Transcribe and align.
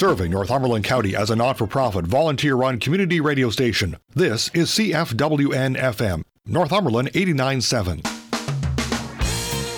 Serving 0.00 0.30
Northumberland 0.30 0.82
County 0.86 1.14
as 1.14 1.28
a 1.28 1.36
not 1.36 1.58
for 1.58 1.66
profit, 1.66 2.06
volunteer 2.06 2.54
run 2.54 2.78
community 2.78 3.20
radio 3.20 3.50
station. 3.50 3.98
This 4.14 4.50
is 4.54 4.70
CFWN 4.70 5.76
FM, 5.76 6.22
Northumberland 6.46 7.12
89.7. 7.12 8.00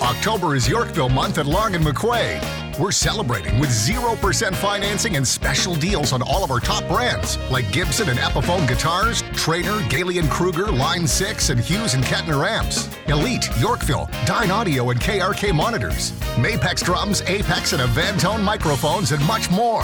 October 0.01 0.55
is 0.55 0.69
Yorkville 0.69 1.09
month 1.09 1.39
at 1.39 1.45
Long 1.45 1.75
and 1.75 1.85
McQuade. 1.85 2.41
We're 2.79 2.91
celebrating 2.91 3.59
with 3.59 3.69
0% 3.69 4.55
financing 4.55 5.15
and 5.15 5.27
special 5.27 5.75
deals 5.75 6.11
on 6.11 6.21
all 6.23 6.43
of 6.43 6.49
our 6.49 6.59
top 6.59 6.87
brands 6.87 7.37
like 7.51 7.71
Gibson 7.71 8.09
and 8.09 8.17
Epiphone 8.17 8.67
guitars, 8.67 9.21
Traynor, 9.33 9.87
Galen 9.89 10.27
Kruger, 10.27 10.71
Line 10.71 11.05
6, 11.05 11.49
and 11.49 11.59
Hughes 11.59 11.93
and 11.93 12.03
Kettner 12.03 12.47
amps, 12.47 12.89
Elite, 13.07 13.47
Yorkville, 13.59 14.07
Dynaudio, 14.25 14.91
and 14.91 14.99
KRK 14.99 15.53
monitors, 15.53 16.13
Mapex 16.35 16.83
drums, 16.83 17.21
Apex, 17.23 17.73
and 17.73 17.81
Avantone 17.81 18.41
microphones, 18.43 19.11
and 19.11 19.23
much 19.27 19.51
more. 19.51 19.83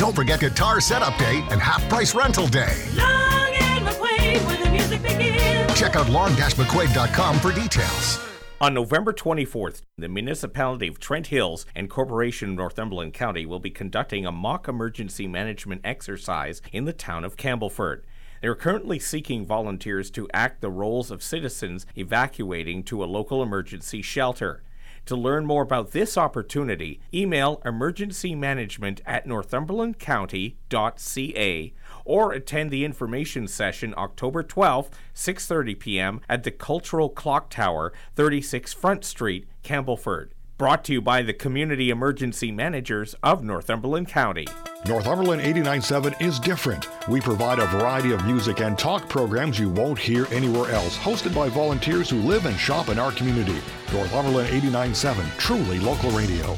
Don't 0.00 0.16
forget 0.16 0.40
Guitar 0.40 0.80
Setup 0.80 1.14
Day 1.18 1.44
and 1.50 1.60
Half 1.60 1.86
Price 1.90 2.14
Rental 2.14 2.46
Day. 2.46 2.86
Long 2.94 3.52
and 3.52 3.86
McQuade, 3.86 4.46
where 4.46 4.56
the 4.56 4.70
music 4.70 5.02
begins. 5.02 5.78
Check 5.78 5.94
out 5.94 6.08
long-mcquade.com 6.08 7.38
for 7.38 7.52
details. 7.52 8.18
On 8.62 8.72
November 8.72 9.12
24th, 9.12 9.82
the 9.98 10.08
municipality 10.08 10.88
of 10.88 11.00
Trent 11.00 11.26
Hills 11.26 11.66
and 11.76 11.90
Corporation 11.90 12.48
of 12.48 12.56
Northumberland 12.56 13.12
County 13.12 13.44
will 13.44 13.58
be 13.58 13.68
conducting 13.68 14.24
a 14.24 14.32
mock 14.32 14.68
emergency 14.68 15.26
management 15.26 15.82
exercise 15.84 16.62
in 16.72 16.86
the 16.86 16.94
town 16.94 17.22
of 17.22 17.36
Campbellford. 17.36 18.00
They 18.40 18.48
are 18.48 18.54
currently 18.54 18.98
seeking 18.98 19.44
volunteers 19.44 20.10
to 20.12 20.30
act 20.32 20.62
the 20.62 20.70
roles 20.70 21.10
of 21.10 21.22
citizens 21.22 21.84
evacuating 21.94 22.84
to 22.84 23.04
a 23.04 23.04
local 23.04 23.42
emergency 23.42 24.00
shelter. 24.00 24.62
To 25.06 25.16
learn 25.16 25.46
more 25.46 25.62
about 25.62 25.92
this 25.92 26.16
opportunity, 26.16 27.00
email 27.12 27.60
emergencymanagement 27.64 29.00
at 29.04 29.26
northumberlandcounty.ca 29.26 31.72
or 32.04 32.32
attend 32.32 32.70
the 32.70 32.84
information 32.84 33.48
session 33.48 33.94
October 33.96 34.42
12th, 34.42 34.90
6:30 35.14 35.78
p.m. 35.78 36.20
at 36.28 36.42
the 36.44 36.50
Cultural 36.50 37.08
Clock 37.08 37.50
Tower, 37.50 37.92
36 38.14 38.72
Front 38.72 39.04
Street, 39.04 39.46
Campbellford. 39.62 40.30
Brought 40.60 40.84
to 40.84 40.92
you 40.92 41.00
by 41.00 41.22
the 41.22 41.32
Community 41.32 41.88
Emergency 41.88 42.52
Managers 42.52 43.14
of 43.22 43.42
Northumberland 43.42 44.08
County. 44.08 44.46
Northumberland 44.84 45.40
89.7 45.40 46.20
is 46.20 46.38
different. 46.38 46.86
We 47.08 47.18
provide 47.18 47.58
a 47.58 47.66
variety 47.68 48.12
of 48.12 48.26
music 48.26 48.60
and 48.60 48.78
talk 48.78 49.08
programs 49.08 49.58
you 49.58 49.70
won't 49.70 49.98
hear 49.98 50.26
anywhere 50.30 50.70
else, 50.70 50.98
hosted 50.98 51.34
by 51.34 51.48
volunteers 51.48 52.10
who 52.10 52.18
live 52.18 52.44
and 52.44 52.58
shop 52.58 52.90
in 52.90 52.98
our 52.98 53.10
community. 53.10 53.58
Northumberland 53.90 54.50
89.7, 54.50 55.38
truly 55.38 55.78
local 55.78 56.10
radio. 56.10 56.54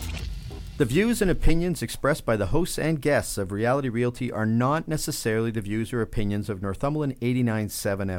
The 0.78 0.84
views 0.84 1.22
and 1.22 1.30
opinions 1.30 1.80
expressed 1.80 2.26
by 2.26 2.36
the 2.36 2.46
hosts 2.46 2.80
and 2.80 3.00
guests 3.00 3.38
of 3.38 3.52
Reality 3.52 3.88
Realty 3.88 4.32
are 4.32 4.46
not 4.46 4.88
necessarily 4.88 5.52
the 5.52 5.60
views 5.60 5.92
or 5.92 6.02
opinions 6.02 6.50
of 6.50 6.60
Northumberland 6.60 7.20
89.7 7.20 7.70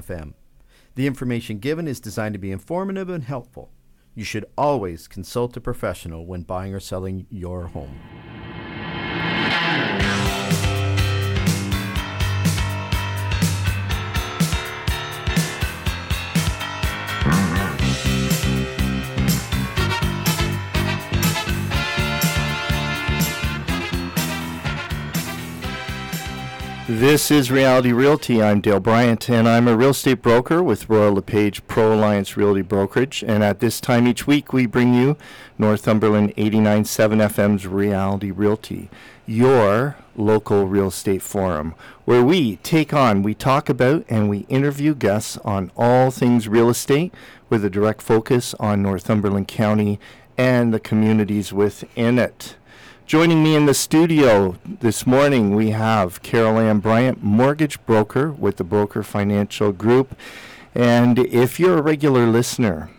FM. 0.02 0.34
The 0.96 1.08
information 1.08 1.58
given 1.60 1.90
is 1.90 2.00
designed 2.00 2.36
to 2.36 2.40
be 2.40 2.54
informative 2.54 3.10
and 3.10 3.26
helpful. 3.26 3.70
You 4.16 4.24
should 4.24 4.46
always 4.56 5.08
consult 5.08 5.58
a 5.58 5.62
professional 5.62 6.28
when 6.28 6.44
buying 6.44 6.74
or 6.74 6.80
selling 6.80 7.26
your 7.32 7.68
home. 7.68 8.00
This 26.90 27.32
is 27.32 27.50
Reality 27.50 27.94
Realty. 27.94 28.44
I'm 28.44 28.60
Dale 28.60 28.82
Bryant, 28.82 29.30
and 29.30 29.48
I'm 29.48 29.70
a 29.70 29.78
real 29.78 29.92
estate 29.92 30.22
broker 30.22 30.62
with 30.62 30.90
Royal 30.90 31.14
LePage 31.14 31.66
Pro 31.66 31.94
Alliance 31.94 32.36
Realty 32.36 32.62
Brokerage. 32.62 33.24
And 33.26 33.42
at 33.42 33.62
this 33.62 33.80
time 33.80 34.06
each 34.06 34.28
week, 34.28 34.52
we 34.52 34.66
bring 34.66 34.94
you 34.94 35.16
Northumberland 35.58 36.36
89.7 36.36 37.22
FM's 37.22 37.66
Reality 37.66 38.32
Realty, 38.32 38.90
your 39.26 39.96
local 40.18 40.68
real 40.68 40.90
estate 40.90 41.22
forum, 41.22 41.74
where 42.04 42.22
we 42.22 42.58
take 42.58 42.94
on, 42.94 43.24
we 43.24 43.34
talk 43.34 43.70
about, 43.70 44.04
and 44.10 44.30
we 44.30 44.40
interview 44.50 44.94
guests 44.94 45.38
on 45.46 45.72
all 45.78 46.12
things 46.12 46.50
real 46.50 46.70
estate 46.70 47.14
with 47.50 47.64
a 47.64 47.70
direct 47.70 48.02
focus 48.02 48.54
on 48.60 48.82
Northumberland 48.82 49.48
County 49.48 50.02
and 50.38 50.74
the 50.74 50.82
communities 50.82 51.54
within 51.54 52.20
it. 52.20 52.58
Joining 53.06 53.44
me 53.44 53.56
in 53.56 53.66
the 53.66 53.74
studio 53.74 54.56
this 54.66 55.06
morning, 55.06 55.56
we 55.56 55.72
have 55.72 56.22
Carol 56.24 56.58
Ann 56.58 56.80
Bryant, 56.80 57.22
mortgage 57.22 57.86
broker 57.86 58.32
with 58.32 58.56
the 58.56 58.64
Broker 58.64 59.04
Financial 59.04 59.74
Group. 59.74 60.16
And 60.74 61.20
if 61.20 61.60
you're 61.60 61.78
a 61.78 61.82
regular 61.82 62.26
listener 62.26 62.90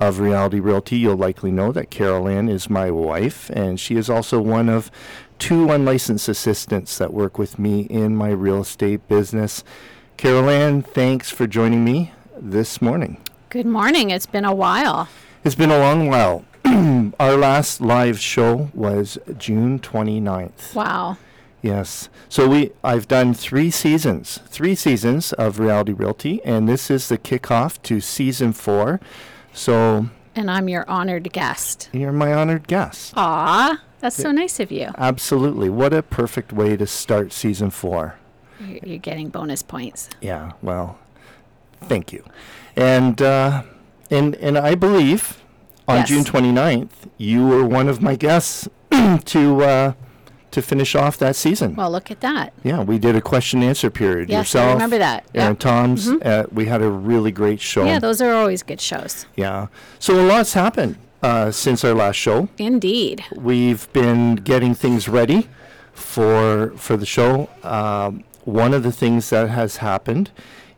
of 0.00 0.18
Reality 0.18 0.58
Realty, 0.58 0.98
you'll 0.98 1.16
likely 1.16 1.52
know 1.52 1.70
that 1.72 1.88
Carol 1.88 2.28
Ann 2.28 2.48
is 2.48 2.68
my 2.68 2.90
wife, 2.90 3.48
and 3.50 3.78
she 3.78 3.94
is 3.94 4.10
also 4.10 4.40
one 4.40 4.68
of 4.68 4.90
two 5.38 5.70
unlicensed 5.70 6.28
assistants 6.28 6.98
that 6.98 7.14
work 7.14 7.38
with 7.38 7.60
me 7.60 7.82
in 7.82 8.16
my 8.16 8.30
real 8.30 8.60
estate 8.60 9.06
business. 9.08 9.62
Carol 10.16 10.50
Ann, 10.50 10.82
thanks 10.82 11.30
for 11.30 11.46
joining 11.46 11.84
me 11.84 12.12
this 12.36 12.82
morning. 12.82 13.18
Good 13.50 13.66
morning. 13.66 14.10
It's 14.10 14.26
been 14.26 14.44
a 14.44 14.54
while. 14.54 15.08
It's 15.44 15.54
been 15.54 15.70
a 15.70 15.78
long 15.78 16.08
while. 16.08 16.44
Our 17.20 17.36
last 17.36 17.80
live 17.80 18.18
show 18.20 18.70
was 18.74 19.16
June 19.38 19.78
29th. 19.78 20.74
Wow. 20.74 21.16
Yes. 21.62 22.08
So 22.28 22.48
we 22.48 22.72
I've 22.84 23.08
done 23.08 23.32
3 23.34 23.70
seasons. 23.70 24.40
3 24.48 24.74
seasons 24.74 25.32
of 25.34 25.58
Reality 25.58 25.92
Realty 25.92 26.42
and 26.44 26.68
this 26.68 26.90
is 26.90 27.08
the 27.08 27.16
kickoff 27.18 27.80
to 27.82 28.00
season 28.00 28.52
4. 28.52 29.00
So 29.52 30.08
And 30.34 30.50
I'm 30.50 30.68
your 30.68 30.88
honored 30.90 31.32
guest. 31.32 31.88
you're 31.92 32.12
my 32.12 32.34
honored 32.34 32.68
guest. 32.68 33.14
Ah, 33.16 33.80
that's 34.00 34.16
so 34.16 34.30
nice 34.30 34.60
of 34.60 34.70
you. 34.70 34.90
Absolutely. 34.98 35.70
What 35.70 35.94
a 35.94 36.02
perfect 36.02 36.52
way 36.52 36.76
to 36.76 36.86
start 36.86 37.32
season 37.32 37.70
4. 37.70 38.14
You're, 38.60 38.78
you're 38.84 38.98
getting 38.98 39.28
bonus 39.30 39.62
points. 39.62 40.10
Yeah, 40.20 40.52
well, 40.62 40.98
thank 41.82 42.12
you. 42.12 42.24
And 42.76 43.22
uh, 43.22 43.62
and 44.10 44.34
and 44.36 44.58
I 44.58 44.74
believe 44.74 45.42
on 45.88 45.96
Yes. 45.96 46.08
June 46.08 46.22
29th, 46.24 46.90
you 47.16 47.46
were 47.46 47.64
one 47.64 47.88
of 47.88 48.00
my 48.00 48.14
guests 48.14 48.68
to 49.24 49.62
uh, 49.62 49.92
to 50.50 50.62
finish 50.62 50.94
off 50.94 51.16
that 51.18 51.34
season. 51.36 51.74
Well, 51.76 51.90
look 51.90 52.10
at 52.10 52.20
that. 52.20 52.52
yeah, 52.62 52.82
we 52.82 52.98
did 52.98 53.16
a 53.16 53.20
question 53.20 53.60
and 53.60 53.68
answer 53.70 53.90
period. 53.90 54.28
Yes, 54.30 54.36
I 54.36 54.40
Yourself, 54.60 54.72
remember 54.74 54.98
that. 54.98 55.24
Aaron 55.34 55.50
Yep. 55.52 55.58
Toms. 55.58 56.08
Uh, 56.08 56.46
we 56.52 56.66
had 56.66 56.80
a 56.82 56.88
really 56.90 57.32
great 57.32 57.60
show. 57.60 57.84
Yeah, 57.84 57.98
those 57.98 58.20
are 58.22 58.32
always 58.32 58.62
good 58.62 58.80
shows. 58.80 59.26
Yeah. 59.36 59.66
So 59.98 60.18
a 60.20 60.24
lot's 60.26 60.54
happened 60.54 60.96
uh, 61.22 61.50
since 61.50 61.84
our 61.84 61.94
last 61.94 62.16
show. 62.16 62.48
Indeed. 62.58 63.24
We've 63.34 63.92
been 63.92 64.36
getting 64.36 64.74
things 64.74 65.08
ready 65.08 65.48
for 65.92 66.72
for 66.76 66.96
the 66.96 67.06
show. 67.06 67.48
Um, 67.62 68.24
one 68.44 68.72
of 68.72 68.82
the 68.82 68.92
things 68.92 69.28
that 69.30 69.48
has 69.50 69.78
happened 69.78 70.30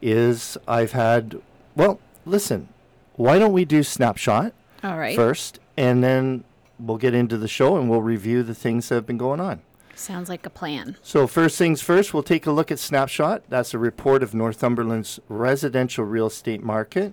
is 0.03 0.57
I've 0.67 0.93
had. 0.93 1.41
Well, 1.77 2.01
listen. 2.27 2.69
Why 3.15 3.39
don't 3.39 3.53
we 3.53 3.65
do 3.67 3.83
snapshot 3.83 4.53
All 4.83 4.99
right. 4.99 5.17
first, 5.17 5.59
and 5.77 6.03
then 6.03 6.45
we'll 6.79 6.97
get 6.97 7.15
into 7.15 7.37
the 7.37 7.49
show 7.49 7.77
and 7.77 7.91
we'll 7.91 8.03
review 8.03 8.43
the 8.43 8.55
things 8.55 8.89
that 8.89 8.95
have 8.97 9.07
been 9.07 9.19
going 9.19 9.41
on. 9.41 9.61
Sounds 9.95 10.31
like 10.31 10.47
a 10.47 10.51
plan. 10.51 10.97
So 11.03 11.27
first 11.27 11.59
things 11.59 11.83
first, 11.83 12.15
we'll 12.15 12.23
take 12.23 12.47
a 12.47 12.53
look 12.53 12.71
at 12.71 12.79
Snapshot. 12.79 13.43
That's 13.51 13.75
a 13.75 13.79
report 13.79 14.23
of 14.23 14.35
Northumberland's 14.35 15.21
residential 15.29 16.05
real 16.05 16.29
estate 16.29 16.63
market. 16.63 17.13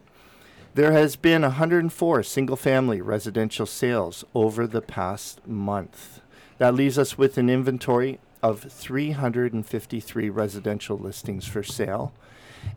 There 0.74 0.94
has 0.94 1.16
been 1.16 1.42
104 1.42 2.24
single-family 2.24 3.02
residential 3.02 3.66
sales 3.66 4.24
over 4.34 4.68
the 4.68 4.82
past 4.82 5.46
month. 5.46 6.22
That 6.60 6.76
leaves 6.76 6.98
us 6.98 7.18
with 7.18 7.38
an 7.38 7.50
inventory 7.50 8.20
of 8.42 8.62
353 8.62 10.30
residential 10.30 10.98
listings 10.98 11.46
for 11.46 11.64
sale. 11.64 12.14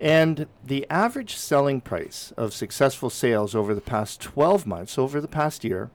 And 0.00 0.46
the 0.64 0.86
average 0.90 1.36
selling 1.36 1.80
price 1.80 2.32
of 2.36 2.52
successful 2.54 3.10
sales 3.10 3.54
over 3.54 3.74
the 3.74 3.80
past 3.80 4.20
12 4.20 4.66
months, 4.66 4.98
over 4.98 5.20
the 5.20 5.28
past 5.28 5.62
year, 5.64 5.90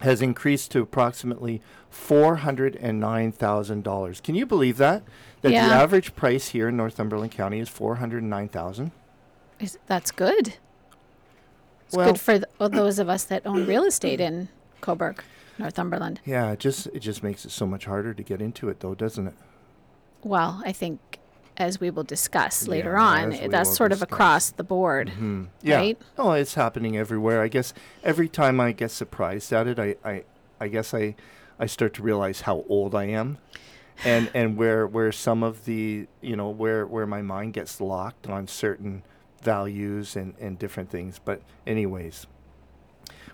has 0.00 0.20
increased 0.22 0.70
to 0.72 0.80
approximately 0.80 1.60
$409,000. 1.90 4.22
Can 4.22 4.34
you 4.34 4.46
believe 4.46 4.76
that? 4.78 5.02
That 5.42 5.52
Yeah. 5.52 5.68
the 5.68 5.74
average 5.74 6.16
price 6.16 6.48
here 6.48 6.68
in 6.68 6.76
Northumberland 6.76 7.32
County 7.32 7.60
is 7.60 7.68
409,000? 7.68 8.90
Is, 9.58 9.78
that's 9.86 10.10
good. 10.10 10.54
It's 11.86 11.96
Well- 11.96 12.12
good 12.12 12.20
for 12.20 12.34
th- 12.38 12.44
those 12.58 12.98
of 12.98 13.08
us 13.08 13.24
that 13.24 13.46
own 13.46 13.66
real 13.66 13.84
estate 13.84 14.20
in 14.20 14.48
Cobourg, 14.82 15.20
Northumberland. 15.58 16.20
Yeah, 16.24 16.50
it 16.52 16.58
just 16.58 16.86
it 16.88 17.00
just 17.00 17.22
makes 17.22 17.44
it 17.44 17.50
so 17.50 17.66
much 17.66 17.84
harder 17.86 18.12
to 18.12 18.22
get 18.22 18.42
into 18.42 18.68
it 18.68 18.80
though, 18.80 18.94
doesn't 18.94 19.28
it? 19.28 19.34
Well, 20.22 20.60
I 20.66 20.72
think 20.72 21.15
as 21.56 21.80
we 21.80 21.90
will 21.90 22.02
discuss 22.04 22.68
later 22.68 22.92
Yeah, 22.92 23.02
on, 23.02 23.50
that's 23.50 23.74
sort 23.74 23.92
of 23.92 24.02
across 24.02 24.50
the 24.50 24.64
board. 24.64 25.12
Yeah. 25.62 25.76
Right? 25.76 25.98
Oh, 26.18 26.32
it's 26.32 26.54
happening 26.54 26.96
everywhere. 26.96 27.42
I 27.42 27.48
guess 27.48 27.72
every 28.04 28.28
time 28.28 28.60
I 28.60 28.72
get 28.72 28.90
surprised 28.90 29.52
at 29.52 29.66
it, 29.66 29.78
I, 29.78 29.96
I, 30.04 30.24
I 30.60 30.68
guess 30.68 30.92
I, 30.94 31.14
I 31.58 31.66
start 31.66 31.94
to 31.94 32.02
realize 32.02 32.42
how 32.42 32.64
old 32.68 32.94
I 32.94 33.04
am. 33.04 33.38
and 34.04 34.30
and 34.34 34.58
where 34.58 34.86
where 34.86 35.10
some 35.10 35.42
of 35.42 35.64
the 35.64 36.06
you 36.20 36.36
know 36.36 36.50
where 36.50 36.86
where 36.86 37.06
my 37.06 37.22
mind 37.22 37.54
gets 37.54 37.80
locked 37.80 38.26
on 38.28 38.46
certain 38.46 39.02
values 39.42 40.14
and 40.16 40.34
and 40.38 40.58
different 40.58 40.90
things. 40.90 41.18
But 41.24 41.40
anyways. 41.66 42.26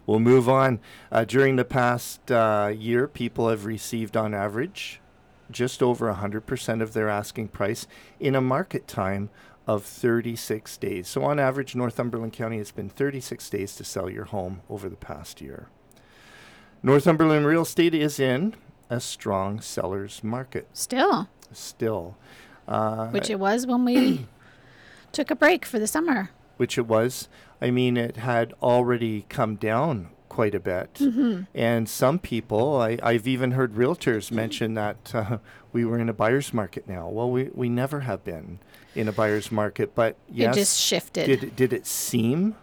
We'll 0.05 0.19
move 0.19 0.49
on. 0.49 0.81
Uh, 1.13 1.25
during 1.25 1.55
the 1.55 1.65
past 1.65 2.33
uh, 2.33 2.73
year, 2.77 3.07
people 3.07 3.49
have 3.49 3.65
received, 3.65 4.17
on 4.17 4.35
average, 4.35 5.01
just 5.53 5.83
over 5.83 6.13
100% 6.13 6.83
of 6.83 6.93
their 6.93 7.09
asking 7.09 7.49
price 7.49 7.87
in 8.19 8.35
a 8.35 8.41
market 8.41 8.87
time 8.89 9.31
of 9.67 9.85
36 9.85 10.77
days. 10.79 11.07
So, 11.09 11.23
on 11.25 11.39
average, 11.39 11.75
Northumberland 11.77 12.33
County 12.33 12.59
has 12.59 12.73
been 12.73 12.89
36 12.89 13.49
days 13.51 13.77
to 13.77 13.85
sell 13.85 14.11
your 14.11 14.25
home 14.25 14.63
over 14.69 14.89
the 14.89 14.97
past 14.97 15.41
year. 15.41 15.69
Northumberland 16.83 17.47
real 17.47 17.63
estate 17.63 17.95
is 17.95 18.19
in 18.19 18.55
a 18.91 18.99
strong 19.01 19.61
seller's 19.61 20.23
market 20.25 20.69
Still, 20.73 21.29
still, 21.53 22.17
uh, 22.67 23.09
which 23.09 23.31
it 23.31 23.39
was 23.39 23.67
when 23.67 23.85
we 23.85 24.27
took 25.13 25.31
a 25.31 25.37
break 25.37 25.65
for 25.65 25.79
the 25.79 25.87
summer. 25.87 26.31
which 26.57 26.77
it 26.77 26.87
was. 26.87 27.29
I 27.61 27.71
mean, 27.71 27.97
it 27.97 28.17
had 28.17 28.53
already 28.61 29.25
come 29.29 29.55
down 29.57 30.11
quite 30.33 30.55
a 30.55 30.61
bit. 30.61 30.99
And 31.55 31.87
some 31.87 32.19
people, 32.19 32.81
I, 32.81 32.99
I've 33.03 33.29
even 33.29 33.51
heard 33.51 33.75
realtors 33.75 34.33
mention 34.33 34.73
that 34.75 35.15
uh, 35.15 35.39
we 35.75 35.85
were 35.85 35.99
in 35.99 36.09
a 36.09 36.15
buyer's 36.15 36.55
market 36.55 36.89
now. 36.89 37.07
Well, 37.07 37.31
we, 37.31 37.51
we 37.53 37.69
never 37.69 38.01
have 38.01 38.25
been 38.25 38.59
in 38.95 39.09
a 39.09 39.13
buyer's 39.13 39.53
market, 39.53 39.95
but 39.95 40.17
yes. 40.31 40.57
It 40.57 40.61
just 40.61 40.81
shifted. 40.81 41.27
Did, 41.27 41.45
it- 41.45 41.55
did 41.55 41.73
it 41.75 41.87
seem? 41.87 42.57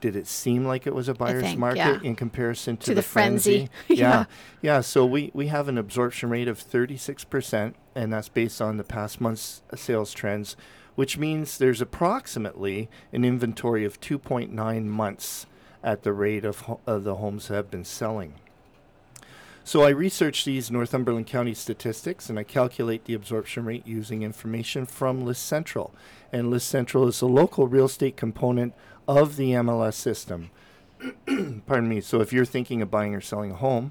Did 0.00 0.14
it 0.14 0.28
seem 0.28 0.64
like 0.64 0.86
it 0.86 0.94
was 0.94 1.08
a 1.08 1.14
buyer's 1.14 1.42
think, 1.42 1.58
market 1.58 1.78
yeah. 1.78 1.98
in 2.00 2.14
comparison 2.14 2.76
to, 2.76 2.86
To 2.86 2.94
the 2.94 3.02
frenzy. 3.02 3.70
yeah. 3.88 3.96
Yeah. 3.96 4.24
yeah. 4.62 4.80
So 4.80 5.04
we, 5.04 5.32
we 5.34 5.48
have 5.48 5.66
an 5.66 5.78
absorption 5.78 6.30
rate 6.30 6.46
of 6.46 6.60
36%, 6.60 7.74
and 7.96 8.12
that's 8.12 8.28
based 8.28 8.62
on 8.62 8.76
the 8.76 8.84
past 8.84 9.20
month's 9.20 9.62
sales 9.74 10.12
trends, 10.12 10.54
which 10.94 11.18
means 11.18 11.58
there's 11.58 11.80
approximately 11.80 12.88
an 13.12 13.24
inventory 13.24 13.84
of 13.84 14.00
2.9 14.00 14.84
months 14.84 15.46
at 15.82 16.02
the 16.02 16.12
rate 16.12 16.44
of, 16.44 16.78
of 16.86 17.04
the 17.04 17.16
homes 17.16 17.48
have 17.48 17.70
been 17.70 17.84
selling. 17.84 18.34
So 19.64 19.82
I 19.82 19.88
research 19.88 20.44
these 20.44 20.70
Northumberland 20.70 21.26
County 21.26 21.52
statistics 21.52 22.30
and 22.30 22.38
I 22.38 22.44
calculate 22.44 23.04
the 23.04 23.14
absorption 23.14 23.64
rate 23.64 23.84
using 23.84 24.22
information 24.22 24.86
from 24.86 25.24
List 25.24 25.44
Central. 25.44 25.92
And 26.32 26.50
List 26.50 26.68
Central 26.68 27.08
is 27.08 27.18
the 27.18 27.26
local 27.26 27.66
real 27.66 27.86
estate 27.86 28.16
component 28.16 28.74
of 29.08 29.36
the 29.36 29.50
MLS 29.52 29.94
system. 29.94 30.50
Pardon 31.66 31.88
me. 31.88 32.00
So 32.00 32.20
if 32.20 32.32
you're 32.32 32.44
thinking 32.44 32.80
of 32.80 32.92
buying 32.92 33.12
or 33.12 33.20
selling 33.20 33.50
a 33.50 33.56
home, 33.56 33.90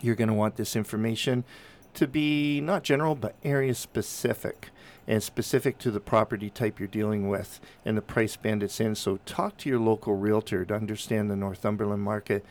you're 0.00 0.14
going 0.14 0.28
to 0.28 0.34
want 0.34 0.56
this 0.56 0.74
information 0.74 1.44
to 1.94 2.06
be 2.06 2.60
not 2.60 2.82
general 2.82 3.14
but 3.14 3.34
area 3.42 3.74
specific 3.74 4.70
and 5.06 5.22
specific 5.22 5.78
to 5.78 5.90
the 5.90 6.00
property 6.00 6.48
type 6.50 6.78
you're 6.78 6.88
dealing 6.88 7.28
with 7.28 7.60
and 7.84 7.96
the 7.96 8.02
price 8.02 8.36
band 8.36 8.62
it's 8.62 8.80
in. 8.80 8.94
So 8.94 9.18
talk 9.26 9.56
to 9.58 9.68
your 9.68 9.78
local 9.78 10.14
realtor 10.14 10.64
to 10.64 10.74
understand 10.74 11.30
the 11.30 11.36
Northumberland 11.36 12.02
market 12.02 12.44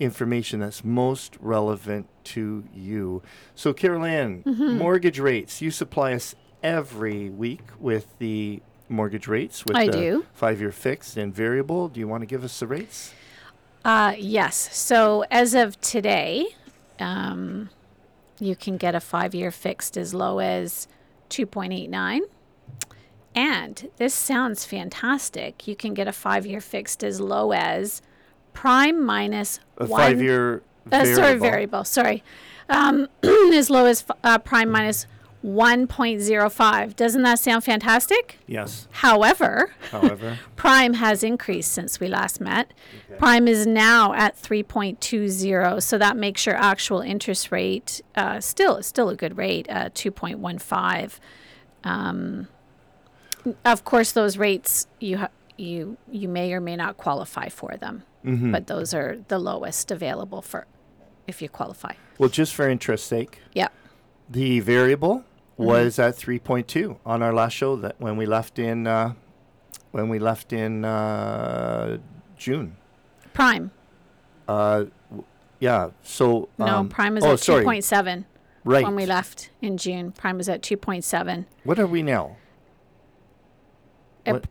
information 0.00 0.60
that's 0.60 0.84
most 0.84 1.36
relevant 1.40 2.08
to 2.24 2.64
you. 2.74 3.22
So 3.54 3.72
Carol 3.72 4.04
Ann, 4.04 4.42
mortgage 4.44 5.18
rates. 5.18 5.62
You 5.62 5.70
supply 5.70 6.12
us 6.12 6.34
every 6.62 7.30
week 7.30 7.62
with 7.78 8.18
the 8.18 8.60
mortgage 8.88 9.28
rates 9.28 9.64
with 9.64 9.76
I 9.76 9.86
the 9.86 9.92
do. 9.92 10.26
five-year 10.34 10.72
fixed 10.72 11.16
and 11.16 11.34
variable. 11.34 11.88
Do 11.88 12.00
you 12.00 12.08
want 12.08 12.22
to 12.22 12.26
give 12.26 12.44
us 12.44 12.58
the 12.60 12.66
rates? 12.66 13.14
Uh, 13.84 14.14
yes. 14.18 14.74
So 14.76 15.24
as 15.30 15.54
of 15.54 15.80
today, 15.80 16.48
um, 16.98 17.70
you 18.38 18.56
can 18.56 18.76
get 18.76 18.94
a 18.94 19.00
five-year 19.00 19.50
fixed 19.50 19.96
as 19.96 20.12
low 20.14 20.38
as 20.40 20.88
2.89. 21.30 22.20
And 23.34 23.90
this 23.96 24.14
sounds 24.14 24.64
fantastic. 24.64 25.66
You 25.66 25.74
can 25.74 25.92
get 25.94 26.06
a 26.06 26.12
five-year 26.12 26.60
fixed 26.60 27.02
as 27.02 27.20
low 27.20 27.52
as 27.52 28.00
prime 28.52 29.04
minus 29.04 29.58
A 29.78 29.86
one. 29.86 30.00
five-year 30.00 30.62
Uh, 30.86 30.90
variable. 30.90 31.14
sorry, 31.16 31.38
variable. 31.38 31.84
Sorry, 31.84 32.22
um, 32.68 33.08
as 33.54 33.70
low 33.70 33.86
as 33.86 34.04
f- 34.08 34.16
uh, 34.22 34.38
prime 34.38 34.70
minus 34.70 35.06
1.05. 35.44 36.96
Doesn't 36.96 37.22
that 37.22 37.38
sound 37.38 37.64
fantastic? 37.64 38.38
Yes. 38.46 38.88
However, 38.90 39.74
However, 39.90 40.38
Prime 40.56 40.94
has 40.94 41.22
increased 41.22 41.72
since 41.72 42.00
we 42.00 42.08
last 42.08 42.40
met. 42.40 42.72
Prime 43.18 43.46
is 43.46 43.66
now 43.66 44.12
at 44.14 44.40
3.20, 44.40 45.82
so 45.82 45.98
that 45.98 46.16
makes 46.16 46.46
your 46.46 46.56
actual 46.56 47.00
interest 47.00 47.52
rate 47.52 48.00
uh, 48.16 48.40
still 48.40 48.82
still 48.82 49.08
a 49.10 49.16
good 49.16 49.36
rate, 49.36 49.66
uh, 49.70 49.90
2.15. 49.90 51.18
Um, 51.84 52.48
of 53.64 53.84
course, 53.84 54.12
those 54.12 54.38
rates 54.38 54.86
you 55.00 55.18
ha- 55.18 55.28
you 55.58 55.96
you 56.10 56.28
may 56.28 56.52
or 56.54 56.60
may 56.60 56.76
not 56.76 56.96
qualify 56.96 57.48
for 57.50 57.76
them, 57.76 58.02
but 58.24 58.66
those 58.66 58.94
are 58.94 59.18
the 59.28 59.38
lowest 59.38 59.90
available 59.90 60.40
for 60.40 60.66
if 61.26 61.40
you 61.42 61.48
qualify. 61.48 61.92
well, 62.18 62.28
just 62.30 62.54
for 62.54 62.68
interest 62.68 63.06
sake, 63.06 63.38
Yeah. 63.54 63.68
the 64.28 64.60
variable 64.60 65.24
Mm-hmm. 65.54 65.64
was 65.64 65.98
at 66.00 66.16
3.2 66.16 66.98
on 67.06 67.22
our 67.22 67.32
last 67.32 67.52
show 67.52 67.76
that 67.76 67.94
when 68.00 68.16
we 68.16 68.26
left 68.26 68.58
in 68.58 68.88
uh, 68.88 69.14
when 69.92 70.08
we 70.08 70.18
left 70.18 70.52
in 70.52 70.84
uh, 70.84 71.98
June. 72.36 72.76
Prime. 73.32 73.70
Uh, 74.48 74.86
w- 75.10 75.24
yeah. 75.60 75.90
So 76.02 76.48
No, 76.58 76.66
um, 76.66 76.88
Prime 76.88 77.16
is 77.16 77.24
oh, 77.24 77.34
at 77.34 77.40
sorry, 77.40 77.64
2.7 77.64 78.24
right. 78.64 78.84
when 78.84 78.96
we 78.96 79.06
left 79.06 79.50
in 79.62 79.76
June. 79.76 80.10
Prime 80.10 80.38
was 80.38 80.48
at 80.48 80.60
2.7. 80.62 81.46
What 81.62 81.78
are 81.78 81.86
we 81.86 82.02
now? 82.02 82.36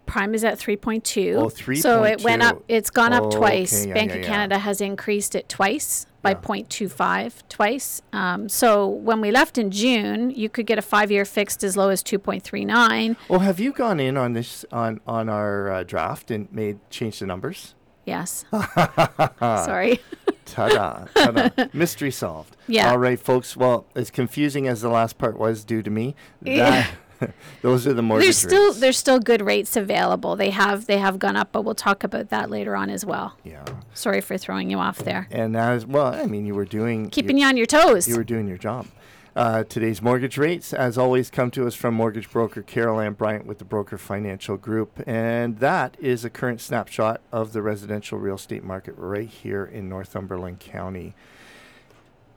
Prime 0.06 0.34
is 0.36 0.44
at 0.44 0.60
3.2. 0.60 1.36
Oh, 1.36 1.74
So 1.76 2.04
it 2.04 2.24
went 2.24 2.44
up, 2.44 2.64
it's 2.68 2.92
gone 2.92 3.12
up 3.12 3.24
Oh, 3.24 3.32
twice. 3.32 3.82
okay, 3.82 3.88
yeah, 3.90 3.94
Bank 3.96 4.12
yeah, 4.12 4.18
of 4.18 4.22
yeah. 4.22 4.28
Canada 4.28 4.58
has 4.60 4.80
increased 4.82 5.36
it 5.36 5.50
twice 5.50 6.06
by 6.24 6.32
Yeah. 6.32 6.38
0.25 6.38 7.44
twice. 7.50 8.02
Um, 8.12 8.50
so 8.50 8.88
when 8.88 9.22
we 9.22 9.30
left 9.30 9.60
in 9.60 9.70
June, 9.70 10.32
you 10.32 10.50
could 10.50 10.66
get 10.66 10.80
a 10.80 10.82
five 10.82 11.12
year 11.12 11.26
fixed 11.26 11.64
as 11.64 11.78
low 11.78 11.90
as 11.90 12.02
2.39. 12.02 13.16
Well, 13.30 13.42
have 13.42 13.60
you 13.60 13.72
gone 13.72 14.00
in 14.00 14.18
on 14.18 14.34
this 14.34 14.66
on 14.72 15.00
on 15.06 15.30
our 15.30 15.70
uh, 15.72 15.84
draft 15.84 16.32
and 16.32 16.52
made 16.52 16.80
change 16.90 17.20
the 17.20 17.28
numbers? 17.28 17.76
Yes. 18.06 18.46
Sorry. 19.40 20.00
Ta-da, 20.46 21.06
ta-da. 21.16 21.68
Mystery 21.72 22.12
solved. 22.12 22.58
Yeah. 22.68 22.90
All 22.92 22.98
right, 22.98 23.18
folks. 23.20 23.56
Well, 23.56 23.86
as 23.96 24.12
confusing 24.12 24.68
as 24.68 24.82
the 24.82 24.90
last 24.90 25.18
part 25.18 25.40
was 25.40 25.64
due 25.64 25.82
to 25.82 25.90
me, 25.90 26.16
that, 26.42 26.90
those 27.62 27.88
are 27.88 27.94
the 27.94 28.02
mortgage 28.02 28.26
There's 28.26 28.38
still 28.38 28.68
rates. 28.68 28.80
there's 28.80 28.98
still 28.98 29.20
good 29.20 29.42
rates 29.42 29.76
available. 29.76 30.36
They 30.36 30.50
have 30.50 30.86
they 30.86 30.98
have 30.98 31.20
gone 31.20 31.36
up, 31.36 31.52
but 31.52 31.64
we'll 31.64 31.76
talk 31.76 32.04
about 32.04 32.30
that 32.30 32.50
later 32.50 32.76
on 32.76 32.90
as 32.90 33.06
well. 33.06 33.38
yeah. 33.44 33.64
Sorry 33.94 34.22
for 34.22 34.38
throwing 34.38 34.70
you 34.70 34.80
off 34.80 35.00
there. 35.00 35.28
And 35.32 35.56
as 35.56 35.86
well, 35.86 36.14
I 36.14 36.26
mean, 36.26 36.46
you 36.46 36.56
were 36.56 36.66
doing 36.66 37.10
Keeping 37.10 37.38
you 37.38 37.46
on 37.48 37.58
your 37.58 37.66
toes. 37.68 38.08
You 38.08 38.16
were 38.18 38.24
doing 38.24 38.48
your 38.48 38.58
job. 38.58 38.88
Uh, 39.36 39.64
today's 39.64 40.00
mortgage 40.00 40.38
rates, 40.38 40.74
as 40.74 40.96
always, 40.96 41.32
come 41.32 41.50
to 41.50 41.66
us 41.66 41.74
from 41.74 41.96
mortgage 41.96 42.30
broker 42.30 42.62
Carol 42.62 43.00
Ann 43.00 43.14
Bryant 43.14 43.48
with 43.48 43.58
the 43.58 43.66
Broker 43.66 43.98
Financial 43.98 44.58
Group. 44.58 45.02
And 45.08 45.58
that 45.58 45.98
is 46.00 46.24
a 46.24 46.30
current 46.30 46.62
snapshot 46.62 47.20
of 47.32 47.52
the 47.52 47.64
residential 47.64 48.20
real 48.20 48.36
estate 48.36 48.64
market 48.64 48.94
right 48.96 49.28
here 49.28 49.66
in 49.66 49.90
Northumberland 49.90 50.60
County. 50.60 51.16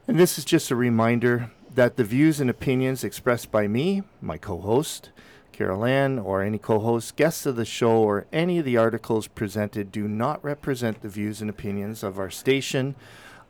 And 0.07 0.19
this 0.19 0.39
is 0.39 0.45
just 0.45 0.71
a 0.71 0.75
reminder 0.75 1.51
that 1.77 1.95
the 1.95 2.03
views 2.03 2.39
and 2.39 2.49
opinions 2.49 3.03
expressed 3.03 3.51
by 3.51 3.67
me, 3.67 4.01
my 4.19 4.35
co 4.35 4.59
host, 4.59 5.11
Carol 5.51 5.85
Ann, 5.85 6.17
or 6.17 6.41
any 6.41 6.57
co 6.57 6.79
host, 6.79 7.15
guests 7.15 7.45
of 7.45 7.55
the 7.55 7.65
show, 7.65 8.01
or 8.01 8.25
any 8.33 8.57
of 8.57 8.65
the 8.65 8.77
articles 8.77 9.27
presented 9.27 9.91
do 9.91 10.07
not 10.07 10.43
represent 10.43 11.03
the 11.03 11.07
views 11.07 11.39
and 11.39 11.51
opinions 11.51 12.01
of 12.01 12.17
our 12.17 12.31
station, 12.31 12.95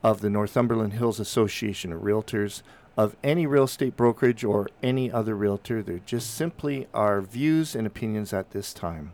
of 0.04 0.20
the 0.20 0.30
Northumberland 0.30 0.92
Hills 0.92 1.22
Association 1.22 1.94
of 1.94 2.02
Realtors, 2.02 2.64
of 2.98 3.16
any 3.24 3.48
real 3.48 3.64
estate 3.64 3.96
brokerage, 3.96 4.44
or 4.44 4.68
any 4.84 5.10
other 5.10 5.34
realtor. 5.34 5.82
They're 5.82 6.00
just 6.00 6.34
simply 6.36 6.90
our 6.94 7.22
views 7.22 7.76
and 7.76 7.88
opinions 7.88 8.34
at 8.34 8.52
this 8.52 8.74
time. 8.74 9.14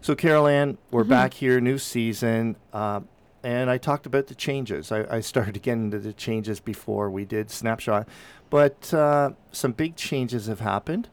So, 0.00 0.14
Carol 0.14 0.46
Ann, 0.46 0.78
we're 0.92 1.02
back 1.02 1.34
here, 1.34 1.60
new 1.60 1.78
season, 1.78 2.54
uh, 2.72 3.00
and 3.42 3.70
I 3.70 3.78
talked 3.78 4.06
about 4.06 4.28
the 4.28 4.34
changes. 4.34 4.92
I, 4.92 5.16
I 5.16 5.20
started 5.20 5.54
to 5.54 5.60
get 5.60 5.74
into 5.74 5.98
the 5.98 6.12
changes 6.12 6.60
before 6.60 7.10
we 7.10 7.24
did 7.24 7.50
Snapshot, 7.50 8.08
but 8.50 8.92
uh, 8.94 9.32
some 9.50 9.72
big 9.72 9.96
changes 9.96 10.46
have 10.46 10.60
happened. 10.60 11.08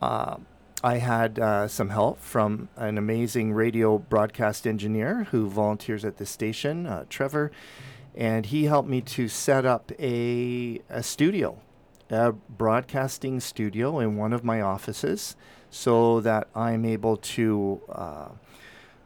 Uh, 0.00 0.36
I 0.82 0.98
had 0.98 1.40
uh, 1.40 1.66
some 1.66 1.88
help 1.88 2.20
from 2.20 2.68
an 2.76 2.98
amazing 2.98 3.52
radio 3.52 3.98
broadcast 3.98 4.66
engineer 4.66 5.24
who 5.30 5.48
volunteers 5.48 6.04
at 6.04 6.18
the 6.18 6.26
station, 6.26 6.86
uh, 6.86 7.04
Trevor, 7.08 7.50
and 8.14 8.46
he 8.46 8.64
helped 8.64 8.88
me 8.88 9.00
to 9.00 9.28
set 9.28 9.66
up 9.66 9.90
a, 9.98 10.80
a 10.88 11.02
studio, 11.02 11.58
a 12.10 12.32
broadcasting 12.32 13.40
studio 13.40 13.98
in 13.98 14.16
one 14.16 14.32
of 14.32 14.44
my 14.44 14.60
offices 14.60 15.34
so 15.68 16.20
that 16.20 16.48
I'm 16.54 16.84
able 16.84 17.16
to 17.16 17.80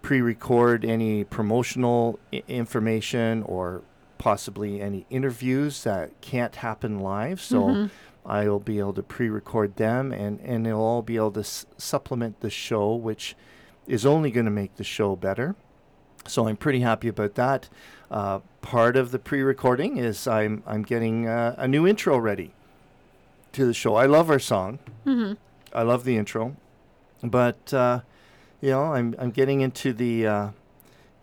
uh, 0.02 0.06
pre 0.06 0.20
record 0.20 0.84
any 0.84 1.24
promotional 1.24 2.18
I- 2.32 2.42
information 2.48 3.42
or 3.44 3.82
possibly 4.18 4.80
any 4.80 5.04
interviews 5.10 5.82
that 5.84 6.20
can't 6.20 6.56
happen 6.56 7.00
live. 7.00 7.40
So 7.40 7.88
I'll 8.24 8.60
be 8.60 8.78
able 8.78 8.92
to 8.94 9.02
pre-record 9.02 9.76
them, 9.76 10.12
and 10.12 10.38
and 10.44 10.64
it'll 10.66 10.80
all 10.80 11.02
be 11.02 11.16
able 11.16 11.32
to 11.32 11.40
s- 11.40 11.66
supplement 11.76 12.40
the 12.40 12.50
show, 12.50 12.94
which 12.94 13.34
is 13.88 14.06
only 14.06 14.30
going 14.30 14.44
to 14.46 14.50
make 14.52 14.76
the 14.76 14.84
show 14.84 15.16
better. 15.16 15.56
So 16.28 16.46
I'm 16.46 16.56
pretty 16.56 16.80
happy 16.82 17.08
about 17.08 17.34
that. 17.34 17.68
Uh, 18.12 18.38
part 18.60 18.96
of 18.96 19.10
the 19.10 19.18
pre-recording 19.18 19.96
is 19.96 20.28
I'm 20.28 20.62
I'm 20.68 20.82
getting 20.84 21.26
uh, 21.26 21.56
a 21.58 21.66
new 21.66 21.84
intro 21.84 22.16
ready 22.16 22.52
to 23.54 23.66
the 23.66 23.74
show. 23.74 23.96
I 23.96 24.06
love 24.06 24.30
our 24.30 24.38
song. 24.38 24.78
Mm-hmm. 25.04 25.32
I 25.74 25.82
love 25.82 26.04
the 26.04 26.16
intro, 26.16 26.54
but 27.24 27.74
uh, 27.74 28.00
you 28.62 28.70
know 28.70 28.94
I'm 28.94 29.14
I'm 29.18 29.30
getting 29.30 29.60
into 29.60 29.92
the 29.92 30.26
uh, 30.26 30.48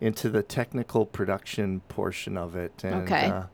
into 0.00 0.28
the 0.28 0.42
technical 0.44 1.04
production 1.06 1.80
portion 1.88 2.36
of 2.36 2.54
it, 2.54 2.84
and 2.84 3.02
Okay. 3.02 3.26
uh, 3.26 3.44